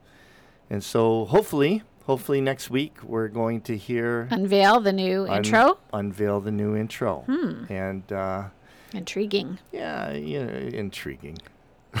and 0.69 0.83
so 0.83 1.25
hopefully 1.25 1.81
hopefully 2.05 2.39
next 2.41 2.69
week 2.69 2.95
we're 3.03 3.27
going 3.29 3.61
to 3.61 3.75
hear 3.75 4.27
Unveil 4.31 4.79
the 4.79 4.93
new 4.93 5.25
un- 5.27 5.37
intro. 5.37 5.79
unveil 5.91 6.39
the 6.39 6.51
new 6.51 6.75
intro, 6.75 7.23
Hmm. 7.25 7.63
and 7.71 8.11
uh, 8.11 8.43
Intriguing. 8.93 9.57
yeah, 9.71 10.11
you 10.13 10.45
know, 10.45 10.49
intriguing. 10.53 11.37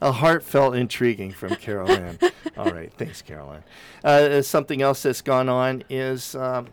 A 0.00 0.10
heartfelt 0.10 0.74
intriguing 0.74 1.30
from 1.30 1.54
Carol 1.54 1.88
Ann. 1.88 2.18
All 2.56 2.72
right, 2.72 2.92
thanks, 2.94 3.22
Caroline. 3.22 3.62
Uh, 4.02 4.42
something 4.42 4.82
else 4.82 5.04
that's 5.04 5.20
gone 5.22 5.48
on 5.48 5.84
is 5.88 6.34
um, 6.34 6.66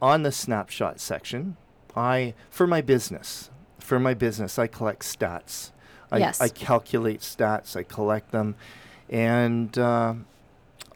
on 0.00 0.22
the 0.22 0.32
snapshot 0.32 1.00
section. 1.00 1.58
I 1.96 2.34
for 2.50 2.66
my 2.66 2.80
business, 2.80 3.50
for 3.78 3.98
my 3.98 4.14
business, 4.14 4.58
I 4.58 4.66
collect 4.66 5.02
stats. 5.02 5.72
I, 6.12 6.18
Yes. 6.18 6.40
I 6.40 6.48
calculate 6.48 7.20
stats. 7.20 7.76
I 7.76 7.82
collect 7.84 8.32
them, 8.32 8.56
and 9.08 9.76
uh, 9.78 10.14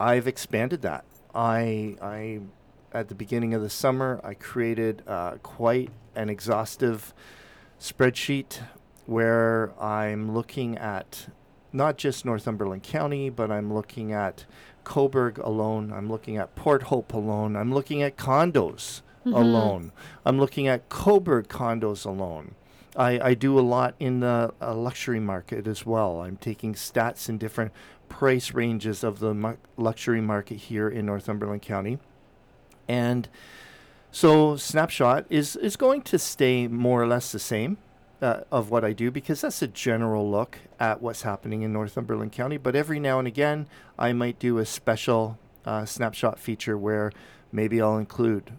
I've 0.00 0.26
expanded 0.26 0.82
that. 0.82 1.04
I 1.34 1.96
I 2.00 2.40
at 2.92 3.08
the 3.08 3.14
beginning 3.14 3.54
of 3.54 3.62
the 3.62 3.70
summer 3.70 4.20
I 4.22 4.34
created 4.34 5.02
uh, 5.06 5.32
quite 5.42 5.90
an 6.14 6.30
exhaustive 6.30 7.12
spreadsheet 7.80 8.60
where 9.06 9.72
I'm 9.80 10.32
looking 10.32 10.78
at 10.78 11.26
not 11.72 11.96
just 11.98 12.24
Northumberland 12.24 12.84
County, 12.84 13.30
but 13.30 13.50
I'm 13.50 13.74
looking 13.74 14.12
at 14.12 14.44
Cobourg 14.84 15.38
alone. 15.38 15.92
I'm 15.92 16.08
looking 16.08 16.36
at 16.36 16.54
Port 16.54 16.84
Hope 16.84 17.12
alone. 17.12 17.56
I'm 17.56 17.74
looking 17.74 18.00
at 18.02 18.16
condos 18.16 19.02
alone. 19.26 19.92
I'm 20.24 20.38
looking 20.38 20.68
at 20.68 20.88
Cobourg 20.88 21.46
condos 21.46 22.04
alone. 22.04 22.54
I, 22.96 23.20
I 23.20 23.34
do 23.34 23.58
a 23.58 23.62
lot 23.62 23.94
in 23.98 24.20
the 24.20 24.52
uh, 24.60 24.74
luxury 24.74 25.20
market 25.20 25.66
as 25.66 25.84
well. 25.84 26.20
I'm 26.20 26.36
taking 26.36 26.74
stats 26.74 27.28
in 27.28 27.38
different 27.38 27.72
price 28.08 28.52
ranges 28.52 29.02
of 29.02 29.18
the 29.18 29.56
luxury 29.76 30.20
market 30.20 30.56
here 30.56 30.88
in 30.88 31.06
Northumberland 31.06 31.62
County. 31.62 31.98
And 32.86 33.28
so 34.12 34.56
Snapshot 34.56 35.26
is, 35.28 35.56
is 35.56 35.76
going 35.76 36.02
to 36.02 36.18
stay 36.18 36.68
more 36.68 37.02
or 37.02 37.06
less 37.06 37.32
the 37.32 37.38
same 37.38 37.78
uh, 38.22 38.40
of 38.52 38.70
what 38.70 38.84
I 38.84 38.92
do 38.92 39.10
because 39.10 39.40
that's 39.40 39.60
a 39.62 39.66
general 39.66 40.30
look 40.30 40.58
at 40.78 41.02
what's 41.02 41.22
happening 41.22 41.62
in 41.62 41.72
Northumberland 41.72 42.32
County. 42.32 42.56
But 42.56 42.76
every 42.76 43.00
now 43.00 43.18
and 43.18 43.26
again, 43.26 43.66
I 43.98 44.12
might 44.12 44.38
do 44.38 44.58
a 44.58 44.66
special 44.66 45.38
uh, 45.64 45.84
snapshot 45.84 46.38
feature 46.38 46.78
where 46.78 47.10
maybe 47.50 47.80
I'll 47.82 47.98
include 47.98 48.52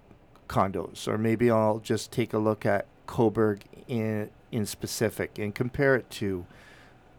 condos 0.48 1.08
or 1.08 1.18
maybe 1.18 1.50
I'll 1.50 1.80
just 1.80 2.12
take 2.12 2.34
a 2.34 2.38
look 2.38 2.66
at 2.66 2.86
Cobourg 3.08 3.62
in, 3.88 4.30
in 4.52 4.66
specific 4.66 5.38
and 5.38 5.54
compare 5.54 5.96
it 5.96 6.10
to 6.12 6.46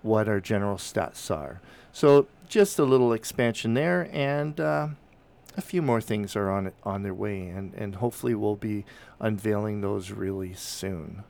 what 0.02 0.28
our 0.28 0.40
general 0.40 0.76
stats 0.76 1.30
are. 1.30 1.60
So 1.92 2.28
just 2.48 2.78
a 2.78 2.84
little 2.84 3.12
expansion 3.12 3.74
there 3.74 4.08
and. 4.12 4.58
Uh, 4.60 4.88
a 5.56 5.62
few 5.62 5.80
more 5.80 6.00
things 6.00 6.36
are 6.36 6.50
on 6.50 6.72
on 6.84 7.02
their 7.02 7.14
way, 7.14 7.48
and, 7.48 7.72
and 7.74 7.96
hopefully 7.96 8.34
we'll 8.34 8.56
be 8.56 8.84
unveiling 9.20 9.80
those 9.80 10.10
really 10.10 10.52
soon. 10.52 11.24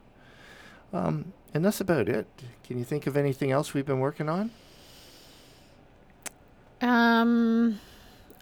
Um, 0.92 1.32
and 1.54 1.64
that's 1.64 1.80
about 1.80 2.08
it. 2.08 2.26
Can 2.64 2.78
you 2.78 2.84
think 2.84 3.06
of 3.06 3.16
anything 3.16 3.50
else 3.50 3.74
we've 3.74 3.86
been 3.86 4.00
working 4.00 4.28
on? 4.28 4.50
Um, 6.80 7.80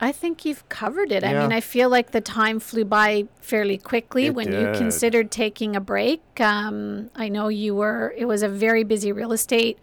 I 0.00 0.12
think 0.12 0.44
you've 0.44 0.68
covered 0.68 1.12
it. 1.12 1.24
I 1.24 1.34
mean, 1.34 1.52
I 1.52 1.60
feel 1.60 1.88
like 1.88 2.10
the 2.10 2.20
time 2.20 2.58
flew 2.58 2.84
by 2.84 3.26
fairly 3.40 3.78
quickly 3.78 4.26
It 4.26 4.34
when 4.34 4.52
you 4.52 4.72
considered 4.74 5.30
taking 5.30 5.76
a 5.76 5.80
break. 5.80 6.20
Um, 6.40 7.10
I 7.14 7.28
know 7.28 7.48
you 7.48 7.74
were. 7.74 8.12
It 8.16 8.24
was 8.26 8.42
a 8.42 8.48
very 8.48 8.84
busy 8.84 9.12
real 9.12 9.32
estate 9.32 9.78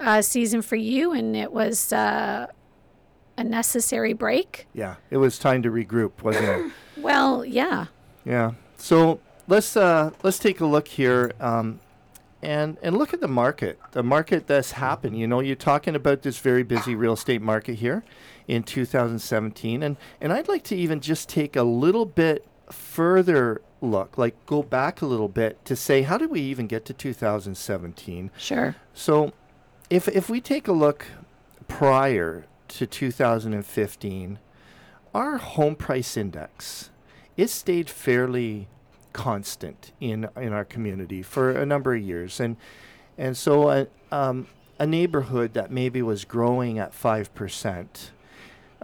uh, 0.00 0.22
season 0.22 0.62
for 0.62 0.76
you, 0.76 1.12
and 1.12 1.36
it 1.36 1.52
was 1.52 1.92
uh, 1.92 2.46
a 3.36 3.44
necessary 3.44 4.12
break. 4.12 4.66
Yeah, 4.72 4.96
it 5.10 5.18
was 5.18 5.38
time 5.38 5.62
to 5.62 5.70
regroup, 5.70 6.22
wasn't 6.22 6.46
it? 6.46 6.72
Well, 6.96 7.44
yeah. 7.44 7.86
Yeah. 8.24 8.52
So 8.78 9.18
let's 9.48 9.76
uh, 9.76 10.12
let's 10.22 10.38
take 10.38 10.60
a 10.60 10.64
look 10.64 10.86
here, 10.86 11.32
um, 11.40 11.80
and 12.40 12.78
and 12.82 12.96
look 12.96 13.12
at 13.12 13.20
the 13.20 13.28
market. 13.28 13.80
The 13.90 14.04
market 14.04 14.46
that's 14.46 14.72
happened. 14.72 15.18
You 15.18 15.26
know, 15.26 15.40
you're 15.40 15.56
talking 15.56 15.96
about 15.96 16.22
this 16.22 16.38
very 16.38 16.62
busy 16.62 16.94
real 16.94 17.14
estate 17.14 17.42
market 17.42 17.74
here 17.74 18.04
in 18.46 18.62
2017, 18.62 19.82
and 19.82 19.96
and 20.20 20.32
I'd 20.32 20.48
like 20.48 20.64
to 20.64 20.76
even 20.76 21.00
just 21.00 21.28
take 21.28 21.56
a 21.56 21.62
little 21.62 22.06
bit 22.06 22.46
further 22.70 23.60
look, 23.80 24.16
like 24.16 24.34
go 24.46 24.62
back 24.62 25.02
a 25.02 25.06
little 25.06 25.28
bit 25.28 25.64
to 25.64 25.76
say 25.76 26.02
how 26.02 26.18
did 26.18 26.30
we 26.30 26.40
even 26.40 26.66
get 26.66 26.84
to 26.86 26.92
2017? 26.92 28.30
Sure. 28.36 28.76
So, 28.92 29.32
if 29.90 30.08
if 30.08 30.28
we 30.28 30.40
take 30.40 30.68
a 30.68 30.72
look 30.72 31.06
prior 31.68 32.46
to 32.68 32.86
2015, 32.86 34.38
our 35.14 35.36
home 35.38 35.76
price 35.76 36.16
index 36.16 36.90
it 37.36 37.50
stayed 37.50 37.90
fairly 37.90 38.68
constant 39.12 39.92
in 40.00 40.28
in 40.36 40.52
our 40.52 40.64
community 40.64 41.22
for 41.22 41.50
a 41.50 41.66
number 41.66 41.94
of 41.94 42.02
years, 42.02 42.40
and 42.40 42.56
and 43.18 43.36
so 43.36 43.70
a 43.70 43.86
um, 44.10 44.46
a 44.78 44.86
neighborhood 44.86 45.54
that 45.54 45.70
maybe 45.70 46.02
was 46.02 46.24
growing 46.24 46.78
at 46.78 46.94
five 46.94 47.34
percent. 47.34 48.12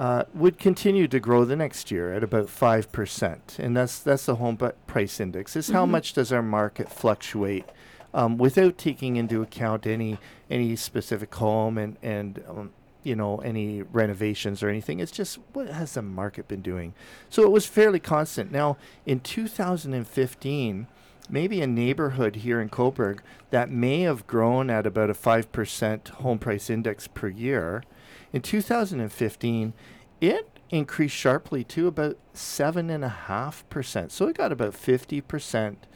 Uh, 0.00 0.25
would 0.33 0.59
continue 0.59 1.07
to 1.07 1.21
grow 1.21 1.45
the 1.45 1.54
next 1.54 1.90
year 1.90 2.14
at 2.14 2.25
about 2.25 2.49
five 2.49 2.90
percent, 2.90 3.59
and 3.59 3.76
that's 3.76 3.99
that's 3.99 4.25
the 4.25 4.37
home 4.37 4.57
price 4.87 5.21
index. 5.21 5.54
Is 5.54 5.69
how 5.69 5.85
much 5.85 6.14
does 6.14 6.33
our 6.33 6.40
market 6.40 6.88
fluctuate 6.88 7.66
um, 8.14 8.38
without 8.38 8.78
taking 8.78 9.16
into 9.16 9.42
account 9.42 9.87
any 9.87 10.16
any 10.49 10.75
specific 10.75 11.35
home 11.35 11.76
and 11.76 11.99
and 12.02 12.42
um, 12.49 12.73
you 13.02 13.14
know 13.14 13.38
any 13.38 13.83
renovations 13.83 14.62
or 14.62 14.71
anything. 14.71 15.00
It's 15.00 15.12
just 15.12 15.38
what 15.52 15.69
has 15.69 15.92
the 15.92 16.00
market 16.02 16.49
been 16.49 16.62
doing. 16.62 16.95
So 17.28 17.42
it 17.42 17.50
was 17.50 17.66
fairly 17.66 18.00
constant. 18.00 18.50
Now 18.50 18.78
in 19.04 19.21
2015, 19.21 20.87
maybe 21.28 21.61
a 21.61 21.66
neighborhood 21.66 22.37
here 22.37 22.61
in 22.61 22.71
Cobourg 22.71 23.21
that 23.50 23.71
may 23.71 24.00
have 24.00 24.26
grown 24.26 24.71
at 24.71 24.87
about 24.87 25.11
a 25.11 25.14
five 25.14 25.52
percent 25.52 26.09
home 26.09 26.38
price 26.38 26.71
index 26.71 27.07
per 27.07 27.28
year. 27.28 27.83
In 28.32 28.42
2015, 28.42 29.72
it 30.20 30.49
increased 30.70 31.16
sharply 31.16 31.64
to 31.64 31.87
about 31.88 32.16
seven 32.32 32.90
and 32.90 33.04
a 33.04 33.08
half 33.08 33.68
percent. 33.70 34.12
So 34.12 34.28
it 34.28 34.37
got 34.37 34.52
about 34.52 34.75
50 34.75 35.20
percent 35.22 35.87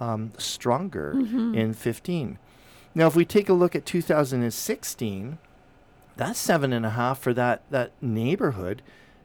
um, 0.00 0.32
stronger 0.38 1.12
in 1.12 1.74
15. 1.74 2.38
Now, 2.94 3.06
if 3.08 3.14
we 3.16 3.24
take 3.26 3.48
a 3.48 3.52
look 3.54 3.74
at 3.76 3.84
2016, 3.84 5.38
that 6.16 6.36
seven 6.36 6.72
and 6.72 6.86
a 6.86 6.90
half 6.90 7.18
for 7.18 7.34
that 7.34 7.62
that 7.70 7.92
neighborhood, 8.00 8.80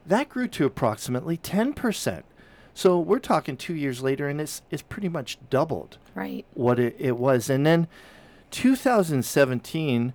that 0.06 0.28
grew 0.28 0.48
to 0.48 0.66
approximately 0.66 1.36
10 1.38 1.72
percent. 1.72 2.24
So 2.74 2.98
we're 2.98 3.18
talking 3.18 3.56
two 3.56 3.74
years 3.74 4.02
later, 4.02 4.28
and 4.28 4.40
it's 4.40 4.62
it's 4.70 4.82
pretty 4.82 5.08
much 5.08 5.38
doubled 5.50 5.98
Right. 6.14 6.44
what 6.54 6.78
it, 6.78 6.96
it 6.98 7.16
was. 7.18 7.48
And 7.48 7.64
then 7.66 7.86
2017, 8.50 10.12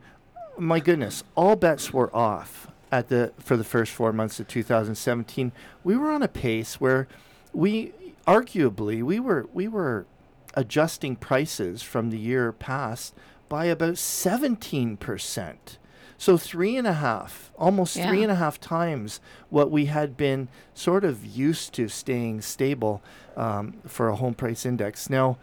my 0.57 0.79
goodness, 0.79 1.23
all 1.35 1.55
bets 1.55 1.93
were 1.93 2.13
off 2.15 2.67
at 2.91 3.09
the 3.09 3.33
for 3.39 3.57
the 3.57 3.63
first 3.63 3.91
four 3.91 4.13
months 4.13 4.39
of 4.39 4.47
2017. 4.47 5.51
We 5.83 5.97
were 5.97 6.11
on 6.11 6.23
a 6.23 6.27
pace 6.27 6.79
where 6.79 7.07
we 7.53 7.93
arguably 8.25 9.01
we 9.03 9.19
were 9.19 9.47
we 9.53 9.67
were 9.67 10.05
adjusting 10.53 11.15
prices 11.15 11.81
from 11.83 12.09
the 12.09 12.17
year 12.17 12.51
past 12.51 13.13
by 13.49 13.65
about 13.65 13.97
17 13.97 14.97
percent. 14.97 15.77
So 16.19 16.35
three 16.35 16.75
and 16.75 16.87
a 16.87 16.93
half, 16.93 17.51
almost 17.59 17.93
three 17.95 18.17
Yeah. 18.17 18.23
and 18.23 18.31
a 18.31 18.35
half 18.35 18.59
times 18.59 19.21
what 19.51 19.69
we 19.69 19.85
had 19.85 20.17
been 20.17 20.47
sort 20.73 21.03
of 21.03 21.23
used 21.23 21.73
to 21.73 21.87
staying 21.87 22.41
stable 22.41 23.03
um, 23.35 23.75
for 23.85 24.09
a 24.09 24.15
home 24.15 24.33
price 24.33 24.65
index. 24.65 25.11
Now, 25.11 25.37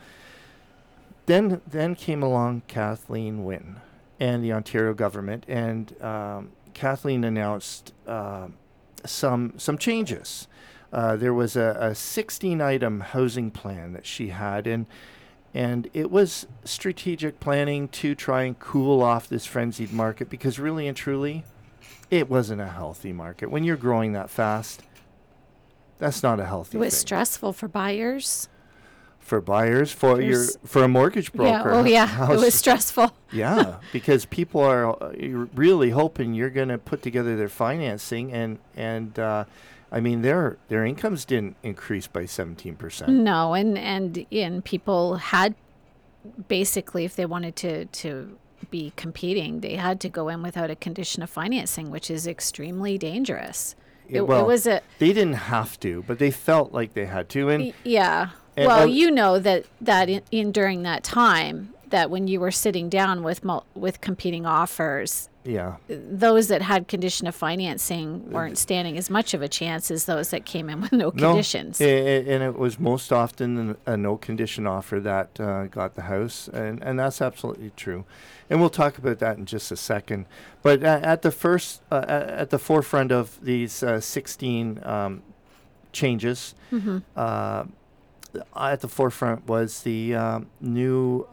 then 1.26 1.60
then 1.66 1.94
came 1.94 2.22
along 2.24 2.62
Kathleen 2.66 3.44
Wynne 3.44 3.76
and 4.20 4.44
the 4.44 4.52
Ontario 4.52 4.94
government, 4.94 5.44
and 5.48 6.00
um, 6.02 6.50
Kathleen 6.72 7.24
announced 7.24 7.92
uh, 8.06 8.48
some 9.04 9.54
some 9.56 9.78
changes. 9.78 10.48
Uh, 10.92 11.16
there 11.16 11.34
was 11.34 11.56
a, 11.56 11.76
a 11.80 11.94
16 11.94 12.60
item 12.60 13.00
housing 13.00 13.50
plan 13.50 13.92
that 13.92 14.06
she 14.06 14.28
had, 14.28 14.66
and 14.66 14.86
and 15.52 15.88
it 15.92 16.10
was 16.10 16.46
strategic 16.64 17.40
planning 17.40 17.88
to 17.88 18.14
try 18.14 18.42
and 18.44 18.58
cool 18.58 19.02
off 19.02 19.28
this 19.28 19.46
frenzied 19.46 19.92
market 19.92 20.28
because 20.28 20.58
really 20.58 20.86
and 20.88 20.96
truly, 20.96 21.44
it 22.10 22.28
wasn't 22.28 22.60
a 22.60 22.68
healthy 22.68 23.12
market. 23.12 23.50
When 23.50 23.64
you're 23.64 23.76
growing 23.76 24.12
that 24.12 24.30
fast, 24.30 24.82
That's 25.98 26.22
not 26.22 26.40
a 26.40 26.44
healthy 26.44 26.76
It 26.76 26.80
was 26.80 26.94
thing 26.94 27.00
stressful 27.00 27.52
for 27.52 27.68
buyers. 27.68 28.48
For 29.24 29.40
buyers 29.40 29.90
for 29.90 30.20
your 30.20 30.44
for 30.64 30.84
a 30.84 30.88
mortgage 30.88 31.32
broker. 31.32 31.70
Yeah. 31.70 31.80
Oh, 31.80 31.84
yeah. 31.98 32.30
It 32.32 32.36
was 32.38 32.54
stressful. 32.54 33.10
yeah, 33.32 33.78
because 33.92 34.26
people 34.26 34.60
are 34.60 34.94
really 35.54 35.90
hoping 35.90 36.34
you're 36.34 36.50
going 36.50 36.68
to 36.68 36.78
put 36.78 37.02
together 37.02 37.36
their 37.36 37.48
financing, 37.48 38.32
and 38.32 38.58
and 38.76 39.18
uh, 39.18 39.44
I 39.90 40.00
mean 40.00 40.22
their 40.22 40.58
their 40.68 40.84
incomes 40.84 41.24
didn't 41.24 41.56
increase 41.62 42.06
by 42.06 42.26
seventeen 42.26 42.76
percent. 42.76 43.10
No, 43.12 43.54
and 43.54 43.76
and 43.78 44.26
and 44.30 44.64
people 44.64 45.16
had 45.16 45.54
basically, 46.48 47.04
if 47.04 47.16
they 47.16 47.26
wanted 47.26 47.56
to 47.56 47.86
to 47.86 48.38
be 48.70 48.92
competing, 48.96 49.60
they 49.60 49.76
had 49.76 50.00
to 50.00 50.08
go 50.08 50.28
in 50.28 50.42
without 50.42 50.70
a 50.70 50.76
condition 50.76 51.22
of 51.22 51.30
financing, 51.30 51.90
which 51.90 52.10
is 52.10 52.26
extremely 52.26 52.98
dangerous. 52.98 53.74
It, 54.08 54.20
well, 54.26 54.42
it 54.42 54.46
was 54.46 54.66
a 54.66 54.82
They 54.98 55.12
didn't 55.14 55.34
have 55.34 55.80
to, 55.80 56.02
but 56.06 56.18
they 56.18 56.30
felt 56.30 56.72
like 56.72 56.92
they 56.92 57.06
had 57.06 57.28
to, 57.30 57.48
and 57.48 57.64
Y- 57.64 57.72
Yeah. 57.84 58.30
And 58.56 58.66
well, 58.66 58.82
on- 58.82 58.90
you 58.92 59.10
know 59.10 59.38
that 59.38 59.64
that 59.80 60.08
in, 60.08 60.22
in 60.30 60.52
during 60.52 60.82
that 60.84 61.02
time 61.04 61.70
that 61.90 62.10
when 62.10 62.26
you 62.26 62.40
were 62.40 62.50
sitting 62.50 62.88
down 62.88 63.22
with 63.22 63.44
mul- 63.44 63.66
with 63.74 64.00
competing 64.00 64.46
offers, 64.46 65.28
yeah, 65.44 65.76
those 65.88 66.48
that 66.48 66.62
had 66.62 66.88
condition 66.88 67.26
of 67.26 67.34
financing 67.34 68.30
weren't 68.32 68.56
standing 68.58 68.96
as 68.96 69.10
much 69.10 69.34
of 69.34 69.42
a 69.42 69.48
chance 69.48 69.90
as 69.90 70.06
those 70.06 70.30
that 70.30 70.44
came 70.44 70.68
in 70.70 70.80
with 70.80 70.92
no 70.92 71.10
no, 71.14 71.28
conditions. 71.28 71.80
a- 71.80 72.18
and 72.32 72.42
it 72.42 72.56
was 72.58 72.80
most 72.80 73.12
often 73.12 73.76
a 73.86 73.96
no 73.96 74.16
condition 74.16 74.66
offer 74.66 74.98
that 75.00 75.38
uh, 75.38 75.66
got 75.66 75.94
the 75.94 76.02
house, 76.02 76.48
and 76.48 76.82
and 76.82 76.98
that's 76.98 77.20
absolutely 77.20 77.70
true, 77.76 78.04
and 78.48 78.60
we'll 78.60 78.70
talk 78.70 78.98
about 78.98 79.18
that 79.18 79.36
in 79.36 79.44
just 79.46 79.70
a 79.70 79.76
second. 79.76 80.26
But 80.62 80.82
uh, 80.82 81.00
at 81.02 81.22
the 81.22 81.30
first, 81.30 81.82
uh, 81.92 82.04
at 82.08 82.50
the 82.50 82.58
forefront 82.58 83.12
of 83.12 83.38
these 83.44 83.82
uh, 83.82 84.00
16 84.00 84.80
um, 84.82 85.22
changes, 85.92 86.54
Mm-hmm. 86.72 86.98
Uh, 88.36 88.68
at 88.72 88.80
the 88.80 88.88
forefront 88.88 89.46
was 89.46 89.82
the 89.82 90.14
um, 90.14 90.46
new 90.60 91.26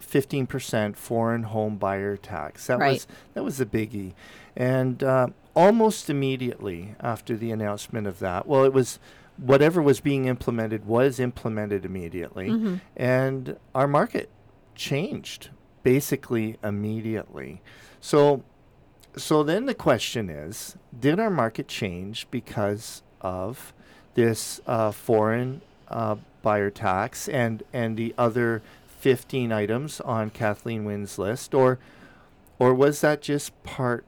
15% 0.00 0.96
foreign 0.96 1.44
home 1.44 1.76
buyer 1.76 2.16
tax. 2.16 2.66
That 2.66 2.78
Right. 2.78 2.92
was 2.94 3.06
that 3.34 3.44
was 3.44 3.60
a 3.60 3.66
biggie, 3.66 4.12
and 4.56 5.02
uh, 5.02 5.28
almost 5.54 6.08
immediately 6.10 6.94
after 7.00 7.36
the 7.36 7.50
announcement 7.50 8.06
of 8.06 8.18
that, 8.20 8.46
well, 8.46 8.64
it 8.64 8.72
was 8.72 8.98
whatever 9.36 9.80
was 9.80 10.00
being 10.00 10.26
implemented 10.26 10.86
was 10.86 11.18
implemented 11.20 11.84
immediately, 11.84 12.78
and 12.96 13.56
our 13.74 13.86
market 13.88 14.28
changed 14.74 15.50
basically 15.82 16.58
immediately. 16.62 17.60
So, 18.00 18.42
so 19.16 19.42
then 19.42 19.66
the 19.66 19.74
question 19.74 20.28
is, 20.30 20.76
did 20.98 21.18
our 21.20 21.30
market 21.30 21.68
change 21.68 22.26
because 22.30 23.02
of 23.20 23.72
this 24.14 24.60
uh, 24.66 24.90
foreign 24.90 25.60
uh, 25.90 26.16
buyer 26.42 26.70
tax 26.70 27.28
and 27.28 27.62
and 27.72 27.96
the 27.96 28.14
other 28.16 28.62
15 29.00 29.50
items 29.52 30.00
on 30.00 30.30
Kathleen 30.30 30.84
Wynne's 30.84 31.18
list, 31.18 31.54
or 31.54 31.78
or 32.58 32.74
was 32.74 33.00
that 33.00 33.22
just 33.22 33.60
part 33.62 34.04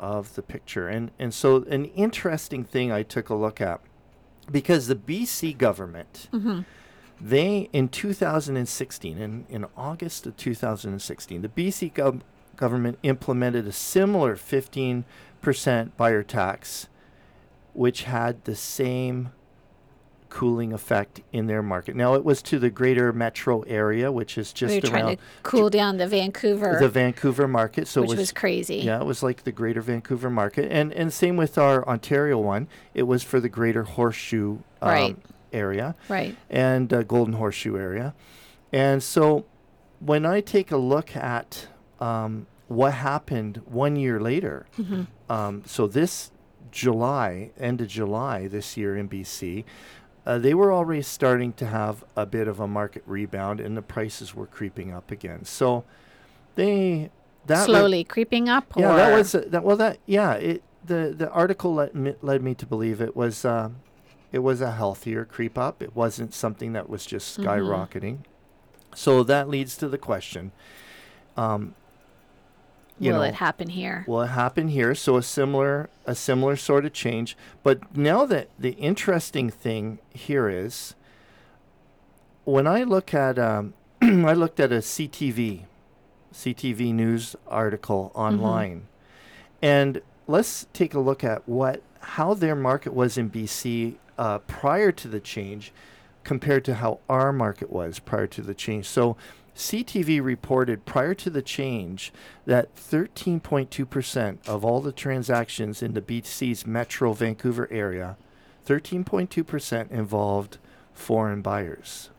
of 0.00 0.34
the 0.34 0.42
picture? 0.42 0.88
And 0.88 1.10
and 1.18 1.32
so 1.32 1.62
an 1.64 1.86
interesting 1.86 2.64
thing 2.64 2.90
I 2.92 3.02
took 3.02 3.28
a 3.28 3.34
look 3.34 3.60
at 3.60 3.80
because 4.50 4.86
the 4.88 4.96
BC 4.96 5.56
government 5.56 6.28
they 7.20 7.68
in 7.72 7.88
2016 7.88 9.16
in, 9.18 9.46
in 9.48 9.64
august 9.76 10.26
of 10.26 10.36
2016 10.36 11.42
the 11.42 11.48
bc 11.48 11.92
gov- 11.92 12.22
government 12.56 12.98
implemented 13.04 13.64
a 13.68 13.70
similar 13.70 14.34
15% 14.34 15.04
buyer 15.96 16.22
tax 16.24 16.88
which 17.74 18.02
had 18.02 18.44
the 18.44 18.56
same 18.56 19.30
cooling 20.32 20.72
effect 20.72 21.20
in 21.30 21.46
their 21.46 21.62
market 21.62 21.94
now 21.94 22.14
it 22.14 22.24
was 22.24 22.40
to 22.40 22.58
the 22.58 22.70
greater 22.70 23.12
metro 23.12 23.60
area 23.62 24.10
which 24.10 24.38
is 24.38 24.50
just 24.50 24.70
we 24.70 24.76
were 24.76 24.80
just 24.80 24.90
trying 24.90 25.04
around 25.04 25.16
to 25.18 25.22
cool 25.42 25.68
down 25.68 25.98
the 25.98 26.06
Vancouver, 26.06 26.78
the 26.80 26.88
vancouver 26.88 27.46
market 27.46 27.86
so 27.86 28.00
which 28.00 28.08
it 28.08 28.12
was, 28.12 28.18
was, 28.18 28.32
crazy. 28.32 28.76
yeah, 28.76 28.98
it 28.98 29.04
was 29.04 29.22
like 29.22 29.44
the 29.44 29.52
Greater 29.52 29.82
Vancouver 29.82 30.30
market, 30.30 30.72
and 30.72 30.90
and 30.94 31.12
same 31.12 31.36
with 31.36 31.58
our 31.58 31.86
Ontario 31.86 32.38
one. 32.38 32.66
It 32.94 33.02
was 33.02 33.22
for 33.22 33.40
the 33.40 33.50
Greater 33.50 33.82
Horseshoe 33.82 34.52
um, 34.80 34.88
Right. 34.88 35.16
area 35.52 35.94
Right. 36.08 36.34
and 36.48 36.90
uh, 36.92 37.02
Golden 37.02 37.34
Horseshoe 37.34 37.76
area, 37.76 38.14
and 38.72 39.02
so 39.02 39.44
when 40.00 40.24
I 40.24 40.40
take 40.40 40.72
a 40.72 40.78
look 40.78 41.14
at 41.14 41.68
um, 42.00 42.46
what 42.68 42.94
happened 42.94 43.60
one 43.66 43.96
year 43.96 44.18
later, 44.18 44.64
um, 45.28 45.62
so 45.66 45.86
this 45.86 46.30
July, 46.70 47.50
end 47.60 47.82
of 47.82 47.88
July 47.88 48.48
this 48.48 48.76
year 48.78 48.96
in 48.96 49.06
BC. 49.08 49.64
Uh, 50.24 50.38
they 50.38 50.54
were 50.54 50.72
already 50.72 51.02
starting 51.02 51.52
to 51.54 51.66
have 51.66 52.04
a 52.16 52.24
bit 52.26 52.46
of 52.48 52.60
a 52.60 52.66
market 52.68 53.02
rebound, 53.06 53.58
and 53.60 53.76
the 53.76 53.82
prices 53.82 54.34
were 54.34 54.46
creeping 54.46 54.92
up 54.92 55.10
again. 55.10 55.44
So, 55.44 55.84
they 56.54 57.10
that 57.46 57.64
Slowly 57.66 58.04
creeping 58.04 58.48
up. 58.48 58.72
yeah, 58.76 58.94
that 58.94 59.12
was 59.16 59.34
uh, 59.34 59.44
that. 59.48 59.64
Well, 59.64 59.76
that 59.78 59.98
yeah. 60.06 60.34
It 60.34 60.62
the 60.84 61.12
the 61.16 61.28
article 61.30 61.74
led 61.74 61.94
me, 61.94 62.14
led 62.22 62.42
me 62.42 62.54
to 62.54 62.66
believe 62.66 63.00
it 63.00 63.16
was 63.16 63.44
uh, 63.44 63.70
it 64.30 64.38
was 64.40 64.60
a 64.60 64.72
healthier 64.72 65.24
creep 65.24 65.58
up. 65.58 65.82
It 65.82 65.96
wasn't 65.96 66.34
something 66.34 66.72
that 66.74 66.88
was 66.88 67.04
just 67.04 67.40
Mm-hmm. 67.40 67.48
skyrocketing. 67.48 68.18
So 68.94 69.22
that 69.24 69.48
leads 69.48 69.76
to 69.78 69.88
the 69.88 69.98
question: 69.98 70.52
um, 71.36 71.74
Will 73.10 73.18
know, 73.18 73.22
it 73.22 73.34
happen 73.34 73.68
here? 73.68 74.04
will 74.06 74.22
it 74.22 74.28
happen 74.28 74.68
here? 74.68 74.94
So 74.94 75.16
a 75.16 75.22
similar 75.22 75.90
a 76.06 76.14
similar 76.14 76.56
sort 76.56 76.84
of 76.84 76.92
change. 76.92 77.36
But 77.62 77.96
now 77.96 78.24
that 78.26 78.50
the 78.58 78.72
interesting 78.72 79.50
thing 79.50 79.98
here 80.10 80.48
is 80.48 80.94
when 82.44 82.66
I 82.66 82.84
look 82.84 83.12
at 83.12 83.38
um, 83.38 83.74
I 84.02 84.34
looked 84.34 84.60
at 84.60 84.70
a 84.72 84.76
CTV 84.76 85.64
CTV 86.32 86.94
news 86.94 87.34
article 87.46 88.12
online, 88.14 88.86
and 89.60 90.00
let's 90.26 90.66
take 90.72 90.94
a 90.94 91.00
look 91.00 91.24
at 91.24 91.48
what 91.48 91.82
how 92.00 92.34
their 92.34 92.56
market 92.56 92.94
was 92.94 93.18
in 93.18 93.30
BC 93.30 93.96
uh, 94.18 94.38
prior 94.38 94.92
to 94.92 95.08
the 95.08 95.20
change, 95.20 95.72
compared 96.24 96.64
to 96.66 96.76
how 96.76 97.00
our 97.08 97.32
market 97.32 97.70
was 97.70 97.98
prior 97.98 98.28
to 98.28 98.42
the 98.42 98.54
change. 98.54 98.86
So. 98.86 99.16
CTV 99.56 100.22
reported 100.22 100.86
prior 100.86 101.14
to 101.14 101.30
the 101.30 101.42
change 101.42 102.12
that 102.46 102.74
13.2% 102.74 104.48
of 104.48 104.64
all 104.64 104.80
the 104.80 104.92
transactions 104.92 105.82
in 105.82 105.92
the 105.92 106.00
BC's 106.00 106.66
Metro 106.66 107.12
Vancouver 107.12 107.68
area, 107.70 108.16
13.2% 108.66 109.90
involved 109.90 110.58
foreign 110.94 111.42
buyers. 111.42 112.10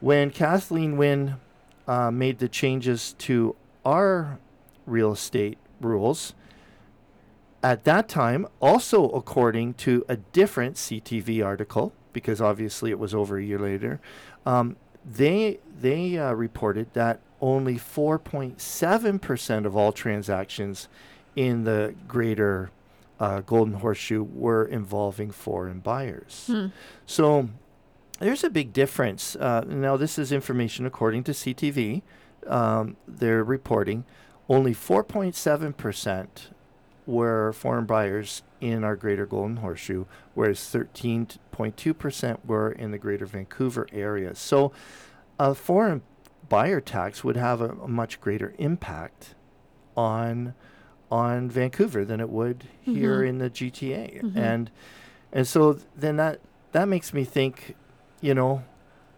When 0.00 0.30
Kathleen 0.30 0.96
Wynne 0.96 1.36
uh, 1.88 2.10
made 2.10 2.38
the 2.38 2.48
changes 2.48 3.14
to 3.18 3.56
our 3.84 4.38
real 4.86 5.12
estate 5.12 5.58
rules, 5.80 6.34
at 7.62 7.84
that 7.84 8.08
time, 8.08 8.46
also 8.60 9.08
according 9.10 9.74
to 9.74 10.04
a 10.08 10.16
different 10.16 10.76
CTV 10.76 11.44
article, 11.44 11.92
because 12.12 12.40
obviously 12.40 12.90
it 12.90 12.98
was 12.98 13.14
over 13.14 13.38
a 13.38 13.42
year 13.44 13.58
later, 13.58 14.00
um, 14.46 14.76
they 15.04 15.58
they 15.80 16.18
uh, 16.18 16.32
reported 16.32 16.92
that 16.94 17.20
only 17.40 17.76
4.7% 17.76 19.64
of 19.64 19.74
all 19.76 19.92
transactions 19.92 20.88
in 21.34 21.64
the 21.64 21.94
greater 22.06 22.70
uh, 23.18 23.40
Golden 23.40 23.74
Horseshoe 23.74 24.22
were 24.22 24.64
involving 24.64 25.30
foreign 25.30 25.80
buyers. 25.80 26.50
So 27.06 27.48
there's 28.18 28.44
a 28.44 28.50
big 28.50 28.72
difference. 28.74 29.36
Uh, 29.36 29.62
now, 29.66 29.96
this 29.96 30.18
is 30.18 30.32
information 30.32 30.84
according 30.84 31.24
to 31.24 31.32
CTV. 31.32 32.02
Um, 32.46 32.96
they're 33.08 33.42
reporting 33.44 34.04
only 34.48 34.74
4.7% 34.74 36.26
were 37.06 37.52
foreign 37.52 37.86
buyers 37.86 38.42
in 38.60 38.84
our 38.84 38.96
greater 38.96 39.26
Golden 39.26 39.58
Horseshoe, 39.58 40.04
whereas 40.34 40.58
13.2% 40.58 42.44
were 42.44 42.72
in 42.72 42.90
the 42.90 42.98
greater 42.98 43.26
Vancouver 43.26 43.86
area. 43.92 44.34
So 44.34 44.72
a 45.38 45.54
foreign 45.54 46.02
buyer 46.48 46.80
tax 46.80 47.24
would 47.24 47.36
have 47.36 47.60
a, 47.60 47.70
a 47.70 47.88
much 47.88 48.20
greater 48.20 48.54
impact 48.58 49.34
on 49.96 50.54
on 51.10 51.50
Vancouver 51.50 52.04
than 52.04 52.20
it 52.20 52.30
would 52.30 52.60
mm-hmm. 52.60 52.94
here 52.94 53.24
in 53.24 53.38
the 53.38 53.50
GTA. 53.50 54.22
Mm-hmm. 54.22 54.38
And 54.38 54.70
and 55.32 55.46
so 55.46 55.78
then 55.96 56.16
that 56.16 56.40
that 56.72 56.86
makes 56.86 57.12
me 57.12 57.24
think, 57.24 57.74
you 58.20 58.34
know, 58.34 58.62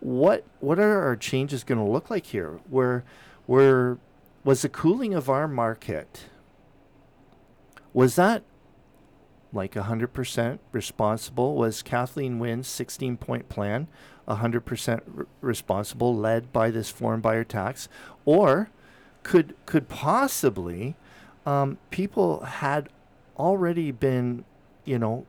what 0.01 0.45
what 0.61 0.79
are 0.79 1.03
our 1.03 1.17
changes 1.17 1.65
going 1.65 1.85
to 1.85 1.91
look 1.91 2.11
like 2.11 2.27
here? 2.27 2.61
Where 2.71 3.05
where 3.47 3.99
was 4.45 4.63
the 4.63 4.69
cooling 4.69 5.15
of 5.15 5.29
our 5.29 5.47
market 5.47 6.25
was 7.93 8.17
that 8.17 8.43
like 9.53 9.75
100% 9.75 10.59
responsible? 10.73 11.55
Was 11.55 11.83
Kathleen 11.83 12.39
Wynne's 12.39 12.69
16 12.69 13.17
point 13.17 13.49
plan 13.49 13.89
100% 14.29 15.01
r- 15.19 15.27
responsible, 15.41 16.17
led 16.17 16.53
by 16.53 16.71
this 16.71 16.91
foreign 16.91 17.21
buyer 17.21 17.45
tax? 17.45 17.89
Or 18.25 18.71
could, 19.23 19.55
could 19.67 19.89
possibly 19.89 20.97
um, 21.45 21.79
people 21.91 22.41
had 22.41 22.89
already 23.37 23.91
been, 23.91 24.45
you 24.85 24.99
know, 24.99 25.27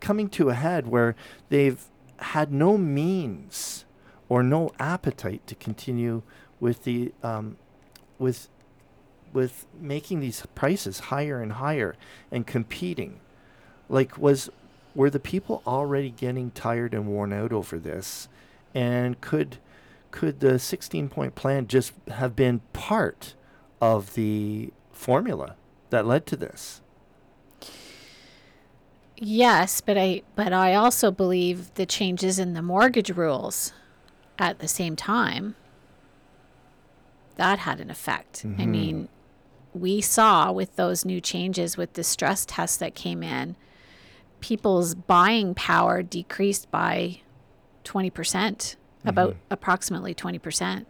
coming 0.00 0.28
to 0.28 0.50
a 0.50 0.54
head 0.54 0.86
where 0.86 1.14
they've 1.48 1.82
had 2.18 2.52
no 2.52 2.76
means 2.76 3.84
or 4.28 4.42
no 4.42 4.70
appetite 4.78 5.46
to 5.46 5.54
continue 5.54 6.22
with 6.60 6.84
the 6.84 7.12
um, 7.22 7.56
with 8.18 8.48
with 9.32 9.66
making 9.78 10.20
these 10.20 10.44
prices 10.54 11.00
higher 11.00 11.40
and 11.40 11.52
higher 11.54 11.96
and 12.30 12.46
competing. 12.46 13.20
Like 13.88 14.18
was 14.18 14.50
were 14.94 15.10
the 15.10 15.20
people 15.20 15.62
already 15.66 16.10
getting 16.10 16.50
tired 16.52 16.94
and 16.94 17.06
worn 17.06 17.32
out 17.32 17.52
over 17.52 17.78
this? 17.78 18.28
And 18.74 19.20
could 19.20 19.58
could 20.10 20.40
the 20.40 20.58
16 20.58 21.08
point 21.08 21.34
plan 21.34 21.66
just 21.66 21.92
have 22.08 22.36
been 22.36 22.60
part 22.72 23.34
of 23.80 24.14
the 24.14 24.72
formula 24.92 25.56
that 25.90 26.06
led 26.06 26.26
to 26.26 26.36
this? 26.36 26.80
Yes, 29.16 29.80
but 29.80 29.96
I 29.96 30.22
but 30.34 30.52
I 30.52 30.74
also 30.74 31.10
believe 31.10 31.74
the 31.74 31.86
changes 31.86 32.38
in 32.38 32.54
the 32.54 32.62
mortgage 32.62 33.10
rules 33.10 33.72
at 34.38 34.58
the 34.58 34.68
same 34.68 34.96
time 34.96 35.54
that 37.36 37.60
had 37.60 37.80
an 37.80 37.90
effect. 37.90 38.42
I 38.44 38.48
mm-hmm. 38.48 38.70
mean, 38.70 39.08
we 39.72 40.00
saw 40.00 40.52
with 40.52 40.76
those 40.76 41.04
new 41.04 41.20
changes 41.20 41.76
with 41.76 41.94
the 41.94 42.04
stress 42.04 42.44
tests 42.46 42.76
that 42.76 42.94
came 42.94 43.22
in, 43.22 43.56
people's 44.44 44.94
buying 44.94 45.54
power 45.54 46.02
decreased 46.02 46.70
by 46.70 47.18
20%, 47.86 48.76
about 49.06 49.36
approximately 49.50 50.14
20%. 50.14 50.84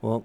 Well, 0.00 0.24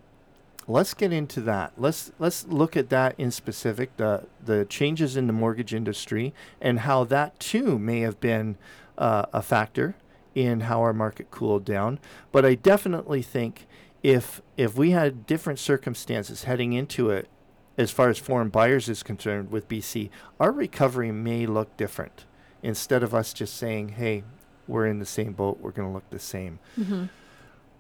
let's 0.68 0.94
get 0.94 1.12
into 1.12 1.42
that. 1.42 1.74
Let's 1.76 2.12
let's 2.20 2.46
look 2.46 2.78
at 2.78 2.90
that 2.90 3.16
in 3.18 3.32
specific 3.32 3.98
the 3.98 4.28
the 4.44 4.66
changes 4.66 5.18
in 5.18 5.26
the 5.26 5.34
mortgage 5.34 5.74
industry 5.74 6.36
and 6.62 6.82
how 6.82 7.04
that 7.06 7.40
too 7.40 7.80
may 7.80 8.02
have 8.02 8.20
been 8.20 8.58
uh, 8.96 9.26
a 9.34 9.42
factor 9.42 9.96
in 10.36 10.62
how 10.62 10.82
our 10.82 10.94
market 10.94 11.32
cooled 11.32 11.66
down. 11.66 11.98
But 12.32 12.46
I 12.46 12.54
definitely 12.54 13.24
think 13.24 13.66
if 14.04 14.40
if 14.56 14.76
we 14.76 14.92
had 14.92 15.26
different 15.26 15.58
circumstances 15.58 16.44
heading 16.44 16.74
into 16.74 17.10
it, 17.10 17.28
as 17.76 17.90
far 17.90 18.10
as 18.10 18.20
foreign 18.20 18.50
buyers 18.50 18.88
is 18.88 19.02
concerned 19.02 19.50
with 19.50 19.68
BC, 19.68 20.12
our 20.40 20.52
recovery 20.52 21.12
may 21.12 21.48
look 21.48 21.76
different. 21.76 22.26
Instead 22.64 23.04
of 23.04 23.14
us 23.14 23.34
just 23.34 23.56
saying, 23.56 23.90
"Hey, 23.90 24.24
we're 24.68 24.86
in 24.88 25.00
the 25.00 25.06
same 25.06 25.34
boat. 25.34 25.60
We're 25.62 25.72
going 25.72 25.88
to 25.88 25.94
look 25.94 26.10
the 26.10 26.20
same." 26.20 26.60